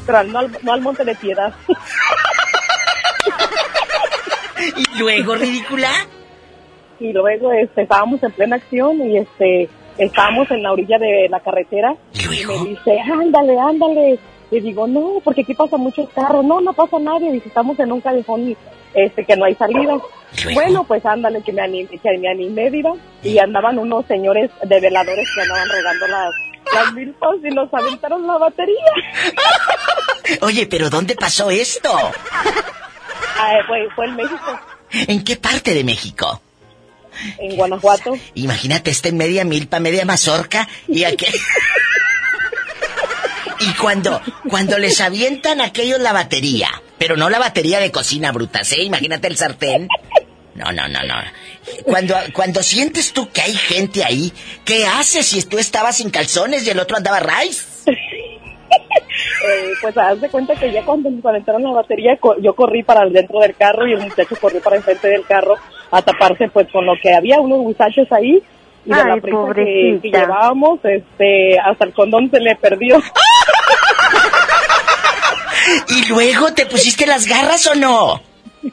pero 0.07 0.23
no 0.25 0.39
al, 0.39 0.59
no 0.63 0.73
al 0.73 0.81
monte 0.81 1.05
de 1.05 1.15
piedad. 1.15 1.53
¿Y 4.77 4.99
luego, 4.99 5.35
ridícula? 5.35 5.91
y 7.01 7.13
luego 7.13 7.53
este, 7.53 7.83
estábamos 7.83 8.23
en 8.23 8.33
plena 8.33 8.57
acción 8.57 9.11
y 9.11 9.19
este 9.19 9.69
estábamos 9.99 10.51
en 10.51 10.63
la 10.63 10.73
orilla 10.73 10.99
de 10.99 11.29
la 11.29 11.41
carretera. 11.41 11.95
Y 12.13 12.29
me 12.29 12.71
dice 12.71 13.01
ándale 13.01 13.59
ándale 13.59 14.19
le 14.51 14.61
digo 14.61 14.87
no 14.87 15.21
porque 15.23 15.43
aquí 15.43 15.55
pasa 15.55 15.77
muchos 15.77 16.09
carros 16.11 16.45
no 16.45 16.61
no 16.61 16.73
pasa 16.73 16.99
nadie 16.99 17.33
dice 17.33 17.49
estamos 17.49 17.79
en 17.79 17.93
un 17.93 18.01
callejón 18.01 18.51
y, 18.51 18.57
este 18.95 19.25
que 19.25 19.37
no 19.37 19.47
hay 19.47 19.55
salida 19.55 19.99
bueno 20.53 20.85
pues 20.85 21.05
ándale 21.05 21.43
que 21.43 21.53
me 21.53 21.63
animé 21.63 21.89
que 21.89 22.19
me 22.19 22.29
animé 22.29 22.71
diva 22.71 22.93
y 23.23 23.39
andaban 23.39 23.79
unos 23.79 24.07
señores 24.07 24.51
de 24.63 24.81
veladores 24.81 25.29
que 25.35 25.43
andaban 25.43 25.69
regando 25.69 26.07
las 26.07 26.35
las 26.73 26.93
milpas 26.93 27.37
y 27.45 27.55
nos 27.55 27.73
aventaron 27.73 28.27
la 28.27 28.39
batería 28.39 28.85
Oye, 30.41 30.67
pero 30.67 30.91
¿dónde 30.91 31.15
pasó 31.15 31.51
esto? 31.51 31.91
Ah, 33.39 33.59
fue, 33.67 33.89
fue 33.95 34.07
en 34.07 34.17
México 34.17 34.61
¿En 34.93 35.25
qué 35.25 35.37
parte 35.37 35.75
de 35.75 35.85
México? 35.85 36.41
en 37.39 37.57
Guanajuato 37.57 38.17
Imagínate, 38.35 38.91
este 38.91 39.13
media 39.13 39.45
milpa, 39.45 39.81
media 39.81 40.05
mazorca 40.05 40.69
y 40.89 41.05
aquel... 41.05 41.35
y 43.61 43.73
cuando, 43.75 44.21
cuando 44.49 44.79
les 44.79 45.01
avientan 45.01 45.61
aquellos 45.61 46.01
la 46.01 46.13
batería, 46.13 46.69
pero 46.99 47.17
no 47.17 47.31
la 47.31 47.39
batería 47.39 47.81
de 47.81 47.91
cocina 47.91 48.33
brutas, 48.33 48.73
¿eh? 48.73 48.83
Imagínate 48.83 49.29
el 49.29 49.37
sartén. 49.37 49.89
No, 50.55 50.73
no, 50.73 50.89
no, 50.89 51.03
no. 51.03 51.15
Cuando, 51.85 52.15
cuando 52.33 52.63
sientes 52.63 53.13
tú 53.13 53.31
que 53.31 53.41
hay 53.43 53.55
gente 53.55 54.05
ahí, 54.05 54.33
¿qué 54.65 54.87
haces 54.87 55.27
si 55.27 55.43
tú 55.43 55.59
estabas 55.59 55.97
sin 55.97 56.11
calzones 56.11 56.67
y 56.67 56.71
el 56.71 56.79
otro 56.79 56.97
andaba 56.97 57.21
rice? 57.21 57.91
Eh, 57.91 59.73
pues 59.81 59.97
haz 59.97 60.21
de 60.21 60.29
cuenta 60.29 60.55
que 60.55 60.73
ya 60.73 60.85
cuando 60.85 61.11
nos 61.11 61.25
aventaron 61.25 61.63
la 61.63 61.71
batería, 61.73 62.17
co- 62.19 62.37
yo 62.41 62.55
corrí 62.55 62.83
para 62.83 63.07
dentro 63.09 63.41
del 63.41 63.55
carro 63.55 63.87
y 63.87 63.93
el 63.93 64.01
muchacho 64.01 64.37
corrió 64.41 64.61
para 64.63 64.77
enfrente 64.77 65.09
del 65.09 65.25
carro 65.25 65.55
a 65.91 66.03
taparse 66.03 66.49
pues 66.49 66.67
con 66.73 66.85
lo 66.87 66.95
que 67.01 67.15
había, 67.15 67.41
unos 67.41 67.59
muchachos 67.61 68.09
ahí. 68.11 68.43
Y 68.87 68.91
de 68.91 69.05
la 69.05 69.17
prisa 69.17 69.39
que, 69.55 69.99
que 70.03 70.11
llevábamos, 70.21 70.79
este, 70.85 71.59
hasta 71.59 71.87
el 71.87 71.93
condón 71.95 72.31
se 72.31 72.39
le 72.41 72.55
perdió. 72.57 72.99
¿Y 75.89 76.07
luego 76.09 76.53
te 76.53 76.67
pusiste 76.67 77.07
las 77.07 77.27
garras 77.27 77.67
o 77.67 77.75
no? 77.75 78.21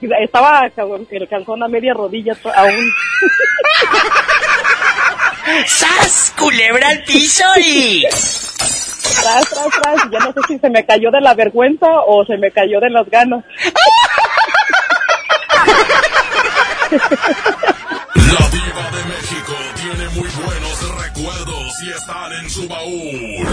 Estaba 0.22 0.70
el 1.10 1.28
calzón 1.28 1.62
a 1.62 1.68
media 1.68 1.94
rodilla 1.94 2.34
aún. 2.54 2.92
¡Sas! 5.66 6.34
Culebra 6.38 6.88
al 6.88 7.02
piso 7.04 7.44
y... 7.58 8.04
Tras, 9.22 9.48
tras, 9.50 9.68
tras. 9.82 10.06
y 10.06 10.10
Ya 10.12 10.18
no 10.20 10.32
sé 10.32 10.40
si 10.48 10.58
se 10.58 10.70
me 10.70 10.84
cayó 10.84 11.10
de 11.10 11.20
la 11.20 11.34
vergüenza 11.34 11.86
o 12.06 12.24
se 12.24 12.36
me 12.38 12.50
cayó 12.50 12.80
de 12.80 12.90
las 12.90 13.08
ganas. 13.10 13.44
La 16.90 18.48
diva 18.48 18.90
de 18.90 19.04
México 19.04 19.54
tiene 19.76 20.08
muy 20.10 20.28
buenos 20.28 21.02
recuerdos 21.04 21.82
y 21.84 21.90
están 21.90 22.32
en 22.32 22.50
su 22.50 22.68
baúl. 22.68 23.46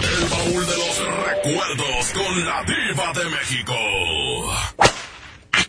El 0.00 0.28
baúl 0.28 0.66
de 0.66 0.76
los 0.76 0.96
recuerdos 1.26 2.12
con 2.12 2.44
la 2.44 2.62
diva 2.64 3.12
de 3.14 3.24
México. 3.30 3.74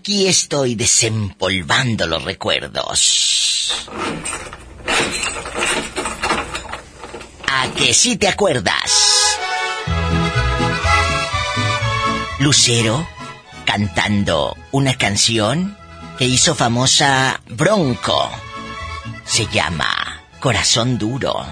Aquí 0.05 0.27
estoy 0.27 0.75
desempolvando 0.75 2.05
los 2.05 2.23
recuerdos. 2.23 3.89
¿A 7.51 7.67
que 7.75 7.91
sí 7.91 8.15
te 8.15 8.27
acuerdas? 8.27 9.39
Lucero 12.37 13.07
cantando 13.65 14.55
una 14.71 14.93
canción 14.93 15.75
que 16.19 16.25
hizo 16.25 16.53
famosa 16.53 17.41
Bronco. 17.49 18.29
Se 19.25 19.47
llama 19.47 20.21
Corazón 20.39 20.99
Duro. 20.99 21.47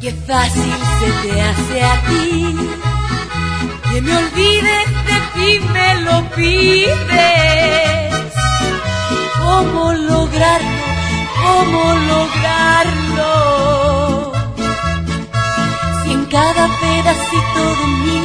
Qué 0.00 0.10
fácil 0.10 0.74
se 0.98 1.28
te 1.28 1.40
hace 1.40 1.82
a 1.84 2.02
ti 2.08 2.89
que 3.90 4.00
me 4.02 4.16
olvides 4.16 4.86
de 5.08 5.18
ti 5.34 5.60
me 5.72 6.00
lo 6.06 6.16
pides. 6.36 8.14
¿Cómo 9.38 9.92
lograrlo? 9.92 10.80
¿Cómo 11.42 11.82
lograrlo? 12.12 13.32
Si 16.02 16.08
en 16.12 16.24
cada 16.26 16.64
pedacito 16.80 17.62
de 17.80 17.86
mí 18.04 18.20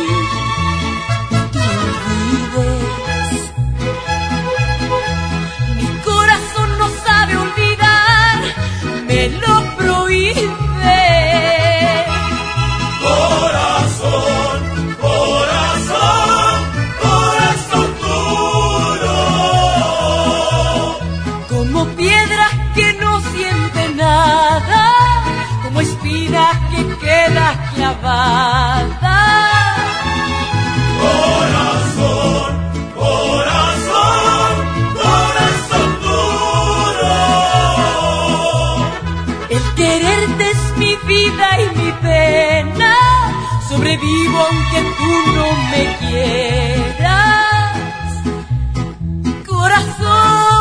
aunque 44.75 44.89
tú 44.97 45.11
no 45.35 45.47
me 45.71 45.83
quieras, 45.99 47.75
corazón. 49.45 50.55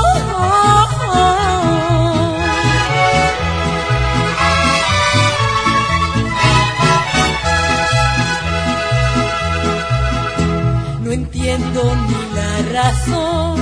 No 11.03 11.11
entiendo 11.12 11.81
ni 12.09 12.19
la 12.35 12.53
razón 12.73 13.55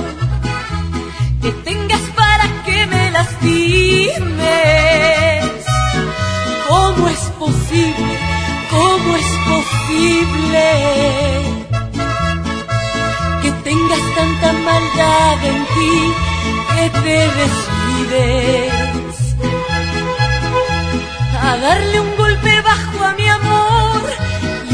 que 1.41 1.51
tengas 1.63 2.01
para 2.15 2.45
que 2.65 2.85
me 2.87 3.11
lastimes. 3.11 4.23
¿Cómo 6.67 7.07
es 7.09 7.23
posible? 7.39 8.13
¿Cómo 8.71 9.15
es 9.17 9.31
posible 9.49 10.32
que 13.41 13.51
tengas 13.63 14.03
tanta 14.15 14.53
maldad 14.53 15.45
en 15.51 15.59
ti 15.73 15.95
que 16.75 16.85
te 17.03 17.17
descuides? 17.41 18.73
A 21.41 21.57
darle 21.57 21.99
un 21.99 22.15
golpe 22.17 22.61
bajo 22.61 23.03
a 23.03 23.13
mi 23.13 23.27
amor 23.27 24.01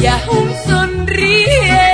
y 0.01 0.05
aún 0.05 0.49
sonríes. 0.67 1.88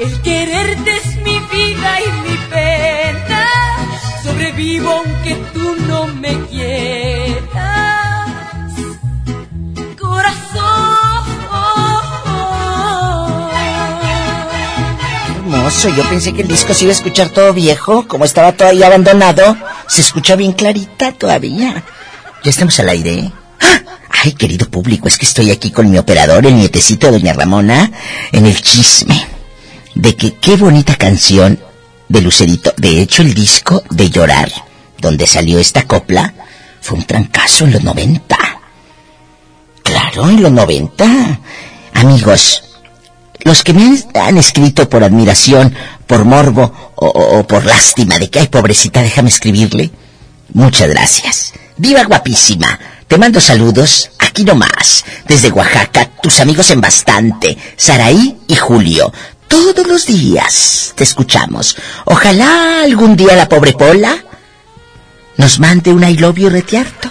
El 0.00 0.22
quererte 0.22 0.96
es 0.96 1.16
mi 1.16 1.38
vida 1.38 1.98
y 2.00 2.30
mi 2.30 2.36
pena. 2.48 3.46
Sobrevivo 4.24 4.90
aunque 4.90 5.34
tú 5.52 5.76
no 5.86 6.06
me 6.06 6.40
quieras. 6.46 7.44
Corazón. 10.00 11.20
Hermoso, 15.36 15.90
yo 15.90 16.02
pensé 16.08 16.32
que 16.32 16.42
el 16.42 16.48
disco 16.48 16.72
se 16.72 16.84
iba 16.84 16.92
a 16.92 16.96
escuchar 16.96 17.28
todo 17.28 17.52
viejo, 17.52 18.08
como 18.08 18.24
estaba 18.24 18.52
todo 18.52 18.68
ahí 18.68 18.82
abandonado. 18.82 19.54
Se 19.86 20.00
escucha 20.00 20.34
bien 20.34 20.52
clarita 20.52 21.12
todavía. 21.12 21.84
Ya 22.42 22.50
estamos 22.50 22.80
al 22.80 22.88
aire. 22.88 23.30
¡Ah! 23.60 23.82
Ay, 24.24 24.32
querido 24.32 24.66
público, 24.70 25.08
es 25.08 25.18
que 25.18 25.26
estoy 25.26 25.50
aquí 25.50 25.70
con 25.70 25.90
mi 25.90 25.98
operador, 25.98 26.46
el 26.46 26.56
nietecito 26.56 27.08
de 27.08 27.18
Doña 27.18 27.34
Ramona, 27.34 27.92
en 28.32 28.46
el 28.46 28.62
chisme. 28.62 29.39
De 29.94 30.16
que 30.16 30.34
qué 30.34 30.56
bonita 30.56 30.96
canción 30.96 31.58
de 32.08 32.20
Lucerito. 32.20 32.72
De 32.76 33.00
hecho, 33.00 33.22
el 33.22 33.34
disco 33.34 33.82
de 33.90 34.10
Llorar, 34.10 34.50
donde 34.98 35.26
salió 35.26 35.58
esta 35.58 35.84
copla, 35.86 36.34
fue 36.80 36.98
un 36.98 37.04
trancazo 37.04 37.64
en 37.64 37.72
los 37.72 37.84
90. 37.84 38.36
Claro, 39.82 40.28
en 40.28 40.42
los 40.42 40.52
90. 40.52 41.40
Amigos, 41.94 42.62
los 43.44 43.62
que 43.62 43.72
me 43.72 44.02
han, 44.14 44.38
escrito 44.38 44.88
por 44.88 45.04
admiración, 45.04 45.74
por 46.06 46.24
morbo 46.24 46.92
o, 46.96 47.44
por 47.46 47.64
lástima 47.64 48.18
de 48.18 48.28
que, 48.28 48.40
ay, 48.40 48.48
pobrecita, 48.48 49.02
déjame 49.02 49.30
escribirle. 49.30 49.90
Muchas 50.52 50.88
gracias. 50.88 51.52
Viva 51.76 52.04
guapísima. 52.04 52.78
Te 53.06 53.18
mando 53.18 53.40
saludos 53.40 54.10
aquí 54.18 54.44
nomás, 54.44 55.04
desde 55.26 55.50
Oaxaca, 55.50 56.10
tus 56.22 56.38
amigos 56.38 56.70
en 56.70 56.80
bastante, 56.80 57.56
Saraí 57.76 58.38
y 58.46 58.54
Julio. 58.54 59.12
Todos 59.50 59.84
los 59.88 60.06
días 60.06 60.92
te 60.94 61.02
escuchamos. 61.02 61.76
Ojalá 62.04 62.82
algún 62.84 63.16
día 63.16 63.34
la 63.34 63.48
pobre 63.48 63.72
Pola 63.72 64.16
nos 65.36 65.58
mande 65.58 65.92
un 65.92 66.04
I 66.04 66.16
love 66.16 66.38
you 66.38 66.48
retiarto. 66.48 67.10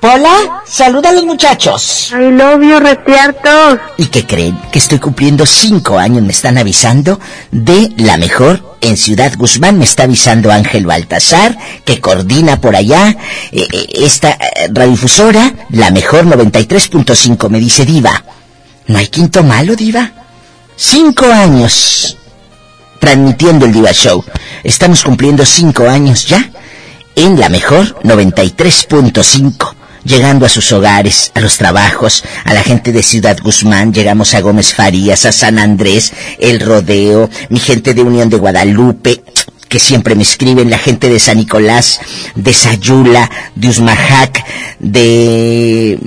Pola, 0.00 0.62
saluda 0.66 1.08
a 1.08 1.12
los 1.12 1.24
muchachos. 1.24 2.12
I 2.12 2.30
love 2.30 2.62
you, 2.62 2.78
retiartos. 2.78 3.78
¿Y 3.96 4.06
qué 4.06 4.26
creen? 4.26 4.60
Que 4.70 4.78
estoy 4.78 4.98
cumpliendo 4.98 5.46
cinco 5.46 5.98
años, 5.98 6.22
me 6.22 6.32
están 6.32 6.58
avisando, 6.58 7.18
de 7.50 7.94
la 7.96 8.18
mejor 8.18 8.76
en 8.82 8.98
Ciudad 8.98 9.32
Guzmán, 9.38 9.78
me 9.78 9.86
está 9.86 10.02
avisando 10.02 10.52
Ángel 10.52 10.84
Baltasar, 10.84 11.56
que 11.86 12.00
coordina 12.00 12.60
por 12.60 12.76
allá 12.76 13.16
eh, 13.50 13.66
eh, 13.72 13.86
esta 13.94 14.32
eh, 14.32 14.68
radiodifusora, 14.70 15.54
la 15.70 15.90
mejor 15.90 16.26
93.5, 16.26 17.48
me 17.48 17.58
dice 17.58 17.86
Diva. 17.86 18.22
¿No 18.88 18.98
hay 18.98 19.08
quinto 19.08 19.42
malo, 19.42 19.74
Diva? 19.74 20.25
Cinco 20.76 21.24
años 21.24 22.18
transmitiendo 23.00 23.64
el 23.64 23.72
Diva 23.72 23.92
Show. 23.92 24.22
Estamos 24.62 25.02
cumpliendo 25.02 25.46
cinco 25.46 25.88
años 25.88 26.26
ya 26.26 26.50
en 27.14 27.40
la 27.40 27.48
mejor 27.48 27.98
93.5 28.02 29.74
llegando 30.04 30.46
a 30.46 30.48
sus 30.48 30.70
hogares, 30.72 31.32
a 31.34 31.40
los 31.40 31.56
trabajos, 31.56 32.22
a 32.44 32.54
la 32.54 32.62
gente 32.62 32.92
de 32.92 33.02
Ciudad 33.02 33.38
Guzmán, 33.42 33.92
llegamos 33.92 34.34
a 34.34 34.40
Gómez 34.40 34.74
Farías, 34.74 35.24
a 35.24 35.32
San 35.32 35.58
Andrés, 35.58 36.12
El 36.38 36.60
Rodeo, 36.60 37.28
mi 37.48 37.58
gente 37.58 37.92
de 37.92 38.02
Unión 38.02 38.30
de 38.30 38.36
Guadalupe, 38.36 39.22
que 39.68 39.80
siempre 39.80 40.14
me 40.14 40.22
escriben, 40.22 40.70
la 40.70 40.78
gente 40.78 41.08
de 41.08 41.18
San 41.18 41.38
Nicolás, 41.38 42.00
de 42.36 42.52
Sayula, 42.52 43.30
de 43.56 43.68
Usmajac, 43.68 44.44
de 44.78 45.98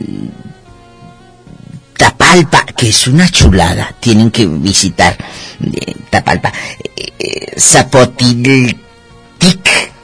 Tapalpa, 2.00 2.66
que 2.78 2.88
es 2.90 3.08
una 3.08 3.28
chulada, 3.30 3.94
tienen 4.00 4.32
que 4.32 4.46
visitar 4.48 5.18
eh, 5.62 5.96
Tapalpa, 6.10 6.54
eh, 6.96 7.12
eh, 7.20 7.60
Zapotiltic, 7.60 8.78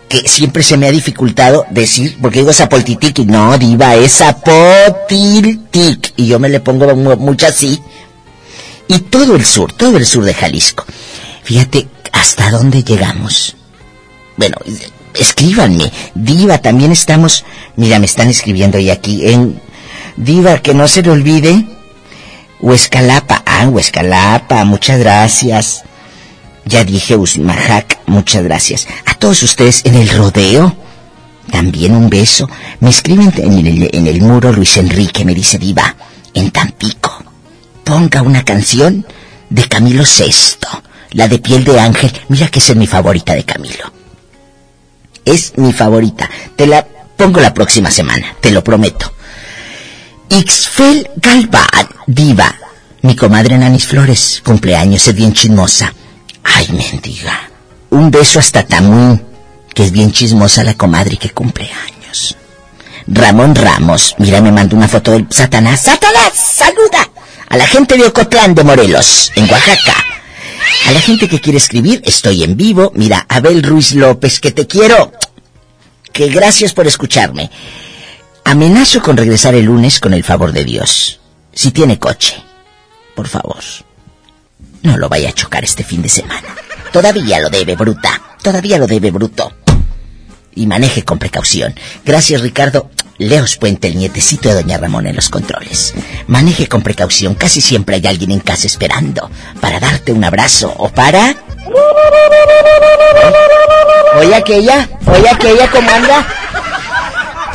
que 0.10 0.28
siempre 0.28 0.62
se 0.62 0.76
me 0.76 0.88
ha 0.88 0.92
dificultado 0.92 1.66
decir, 1.72 2.18
porque 2.22 2.40
digo 2.40 2.52
Zapoltitic 2.52 3.20
y 3.20 3.26
no, 3.26 3.58
diva, 3.58 3.96
es 3.96 4.12
Zapotiltic, 4.18 6.14
y 6.18 6.28
yo 6.28 6.38
me 6.38 6.50
le 6.50 6.60
pongo 6.60 6.94
mu- 6.96 7.16
mucho 7.16 7.48
así, 7.48 7.80
y 8.90 9.00
todo 9.00 9.36
el 9.38 9.46
sur, 9.46 9.72
todo 9.72 9.96
el 9.98 10.06
sur 10.06 10.26
de 10.26 10.34
Jalisco. 10.34 10.84
Fíjate 11.44 11.88
hasta 12.12 12.52
dónde 12.52 12.84
llegamos. 12.84 13.56
Bueno, 14.38 14.58
escríbanme. 15.14 15.92
Diva, 16.14 16.58
también 16.58 16.92
estamos. 16.92 17.46
Mira, 17.78 18.00
me 18.00 18.06
están 18.06 18.30
escribiendo 18.30 18.78
ahí 18.78 18.90
aquí 18.90 19.28
en. 19.28 19.60
Diva, 20.18 20.60
que 20.60 20.74
no 20.74 20.88
se 20.88 21.02
le 21.02 21.10
olvide. 21.12 21.66
Huescalapa. 22.60 23.44
Ah, 23.46 23.68
Huescalapa, 23.68 24.64
muchas 24.66 25.00
gracias. 25.00 25.84
Ya 26.66 26.84
dije 26.84 27.16
Usmajac, 27.16 28.00
muchas 28.08 28.44
gracias. 28.44 28.88
A 29.06 29.14
todos 29.14 29.44
ustedes 29.44 29.82
en 29.86 29.96
el 29.96 30.10
rodeo. 30.10 30.76
También 31.52 31.96
un 31.96 32.10
beso. 32.10 32.50
Me 32.80 32.90
escriben 32.90 33.32
en 33.38 33.68
el, 33.68 33.90
en 33.94 34.08
el 34.08 34.22
muro 34.22 34.52
Luis 34.52 34.78
Enrique, 34.78 35.24
me 35.24 35.36
dice 35.36 35.60
Diva, 35.60 35.96
en 36.34 36.52
Tampico. 36.52 37.24
Ponga 37.84 38.24
una 38.24 38.44
canción 38.44 39.06
de 39.50 39.68
Camilo 39.68 40.04
VI, 40.04 40.34
la 41.12 41.28
de 41.28 41.38
piel 41.38 41.64
de 41.64 41.80
ángel. 41.80 42.12
Mira 42.30 42.48
que 42.48 42.60
esa 42.60 42.72
es 42.72 42.78
mi 42.78 42.88
favorita 42.88 43.36
de 43.36 43.44
Camilo. 43.44 43.92
Es 45.24 45.54
mi 45.58 45.72
favorita. 45.72 46.30
Te 46.56 46.66
la 46.66 46.86
pongo 47.16 47.40
la 47.40 47.54
próxima 47.54 47.92
semana, 47.92 48.36
te 48.42 48.52
lo 48.52 48.64
prometo. 48.64 49.12
Ixfel 50.30 51.10
Galván, 51.18 51.88
diva. 52.08 52.56
Mi 53.02 53.16
comadre 53.16 53.58
Nanis 53.58 53.86
Flores, 53.86 54.42
cumpleaños, 54.44 55.08
es 55.08 55.16
bien 55.16 55.34
chismosa. 55.34 55.94
Ay, 56.44 56.68
mendiga. 56.72 57.50
Un 57.92 58.10
beso 58.10 58.40
hasta 58.40 58.64
Tamuín, 58.64 59.22
que 59.74 59.84
es 59.84 59.92
bien 59.92 60.12
chismosa 60.12 60.64
la 60.64 60.74
comadre 60.74 61.18
que 61.18 61.30
cumple 61.30 61.70
años. 61.72 62.36
Ramón 63.08 63.54
Ramos, 63.54 64.16
mira, 64.18 64.42
me 64.42 64.52
mandó 64.52 64.76
una 64.76 64.88
foto 64.88 65.12
del 65.12 65.28
Satanás. 65.30 65.82
¡Satanás! 65.82 66.34
¡Saluda! 66.34 67.10
A 67.50 67.58
la 67.58 67.68
gente 67.68 67.96
de 67.96 68.06
Ocotlán 68.06 68.56
de 68.56 68.64
Morelos, 68.64 69.32
en 69.36 69.50
Oaxaca. 69.50 70.04
A 70.88 70.92
la 70.92 71.02
gente 71.02 71.28
que 71.28 71.40
quiere 71.40 71.60
escribir, 71.60 72.02
estoy 72.06 72.44
en 72.44 72.58
vivo. 72.58 72.92
Mira, 72.96 73.26
Abel 73.30 73.62
Ruiz 73.62 73.94
López, 73.94 74.40
que 74.40 74.52
te 74.52 74.66
quiero. 74.66 75.12
Que 76.12 76.30
gracias 76.30 76.74
por 76.74 76.88
escucharme. 76.88 77.52
Amenazo 78.48 79.02
con 79.02 79.18
regresar 79.18 79.56
el 79.56 79.66
lunes 79.66 80.00
con 80.00 80.14
el 80.14 80.24
favor 80.24 80.52
de 80.52 80.64
Dios. 80.64 81.20
Si 81.52 81.72
tiene 81.72 81.98
coche, 81.98 82.36
por 83.16 83.28
favor, 83.28 83.64
no 84.84 84.98
lo 84.98 85.10
vaya 85.10 85.30
a 85.30 85.34
chocar 85.34 85.64
este 85.64 85.84
fin 85.84 86.04
de 86.04 86.10
semana. 86.10 86.56
Todavía 86.94 87.40
lo 87.40 87.50
debe, 87.50 87.76
bruta. 87.76 88.22
Todavía 88.44 88.78
lo 88.78 88.86
debe, 88.86 89.10
bruto. 89.10 89.52
Y 90.54 90.68
maneje 90.68 91.04
con 91.04 91.18
precaución. 91.18 91.74
Gracias, 92.06 92.42
Ricardo. 92.42 92.92
Leos 93.18 93.58
Puente, 93.58 93.88
el 93.88 93.98
nietecito 93.98 94.50
de 94.50 94.56
Doña 94.56 94.78
Ramón 94.78 95.08
en 95.08 95.16
los 95.16 95.30
controles. 95.30 95.96
Maneje 96.28 96.68
con 96.68 96.84
precaución, 96.84 97.34
casi 97.34 97.62
siempre 97.62 97.96
hay 97.96 98.06
alguien 98.06 98.30
en 98.30 98.42
casa 98.42 98.68
esperando 98.68 99.32
para 99.60 99.80
darte 99.80 100.14
un 100.14 100.24
abrazo 100.24 100.72
o 100.78 100.90
para... 100.90 101.36
Oye 104.20 104.36
aquella, 104.36 104.88
oye 105.08 105.30
aquella, 105.30 105.72
¿cómo 105.72 105.90
anda? 105.90 106.45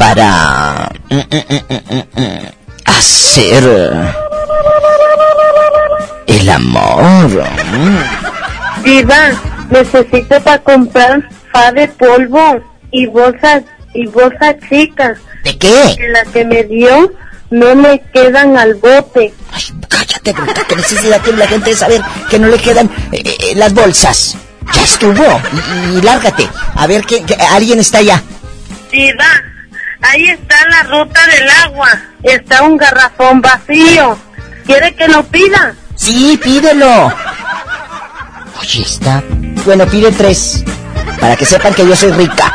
Para... 0.01 0.91
mm, 1.11 1.15
mm, 1.15 2.21
mm, 2.21 2.47
hacer... 2.87 3.65
El 6.27 6.49
amor. 6.49 7.45
Diva, 8.83 9.31
necesito 9.69 10.41
para 10.41 10.59
comprar 10.61 11.29
fa 11.53 11.71
de 11.73 11.87
polvo 11.89 12.65
y 12.91 13.05
bolsas 13.09 13.63
y 13.93 14.07
bolsas 14.07 14.57
chicas. 14.71 15.19
¿De 15.45 15.59
qué? 15.59 15.95
Que 15.99 16.09
la 16.09 16.25
que 16.25 16.47
me 16.47 16.65
dio 16.65 17.13
no 17.51 17.75
le 17.75 18.01
quedan 18.15 18.57
al 18.57 18.77
bote. 18.77 19.35
Cállate, 19.87 20.33
bruta, 20.33 20.63
qué 20.67 20.77
necesidad 20.77 21.21
tiene 21.21 21.41
la 21.41 21.47
gente 21.47 21.71
de 21.71 21.77
saber 21.77 22.01
que 22.31 22.39
no 22.39 22.49
le 22.49 22.57
quedan 22.57 22.91
eh, 23.13 23.23
eh, 23.23 23.53
las 23.55 23.75
bolsas. 23.75 24.35
Ya 24.73 24.83
estuvo. 24.83 25.43
Y, 25.93 25.99
y 25.99 26.01
lárgate. 26.01 26.49
A 26.75 26.87
ver 26.87 27.05
que, 27.05 27.23
que 27.23 27.35
alguien 27.35 27.81
está 27.81 27.99
allá. 27.99 28.23
Diva, 28.91 29.27
ahí 30.03 30.29
está 30.29 30.57
la 30.69 30.83
ruta 30.85 31.21
del 31.27 31.49
agua. 31.65 31.89
Está 32.23 32.63
un 32.63 32.77
garrafón 32.77 33.41
vacío. 33.41 34.19
¿Quiere 34.67 34.95
que 34.95 35.09
lo 35.09 35.23
pida? 35.25 35.75
Sí, 35.97 36.39
pídelo. 36.43 37.13
Oye, 38.61 38.83
está. 38.83 39.23
Bueno, 39.65 39.87
pide 39.87 40.13
tres. 40.13 40.65
Para 41.21 41.37
que 41.37 41.45
sepan 41.45 41.75
que 41.75 41.87
yo 41.87 41.97
soy 41.97 42.13
rica. 42.13 42.53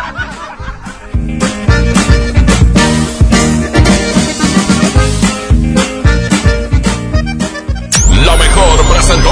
La 8.25 8.35
mejor 8.37 8.85
presentó 8.91 9.29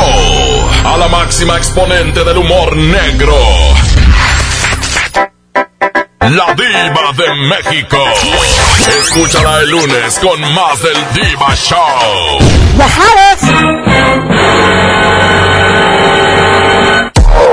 a 0.85 0.97
la 0.97 1.07
máxima 1.07 1.57
exponente 1.57 2.23
del 2.23 2.37
humor 2.37 2.75
negro. 2.75 3.35
La 6.29 6.55
diva 6.55 7.11
de 7.17 7.35
México. 7.35 7.97
Escúchala 8.97 9.59
el 9.59 9.69
lunes 9.71 10.19
con 10.19 10.39
más 10.53 10.81
del 10.81 10.95
Diva 11.13 11.53
Show. 11.53 12.39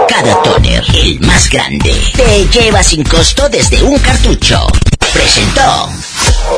Cada 0.08 0.42
toner, 0.42 0.84
el 0.94 1.20
más 1.20 1.50
grande, 1.50 1.92
te 2.14 2.46
lleva 2.46 2.80
sin 2.84 3.02
costo 3.02 3.48
desde 3.48 3.82
un 3.82 3.98
cartucho. 3.98 4.64
Presentó. 5.12 5.90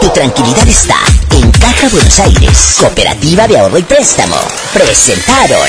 Tu 0.03 0.11
tranquilidad 0.11 0.69
está 0.69 0.99
en 1.31 1.51
Caja 1.53 1.89
Buenos 1.89 2.21
Aires, 2.21 2.77
Cooperativa 2.79 3.49
de 3.49 3.59
Ahorro 3.59 3.79
y 3.79 3.83
Préstamo. 3.85 4.37
Presentaron. 4.75 5.67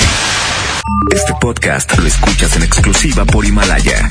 Este 1.10 1.32
podcast 1.40 1.96
lo 1.96 2.06
escuchas 2.06 2.54
en 2.56 2.64
exclusiva 2.64 3.24
por 3.24 3.46
Himalaya. 3.46 4.10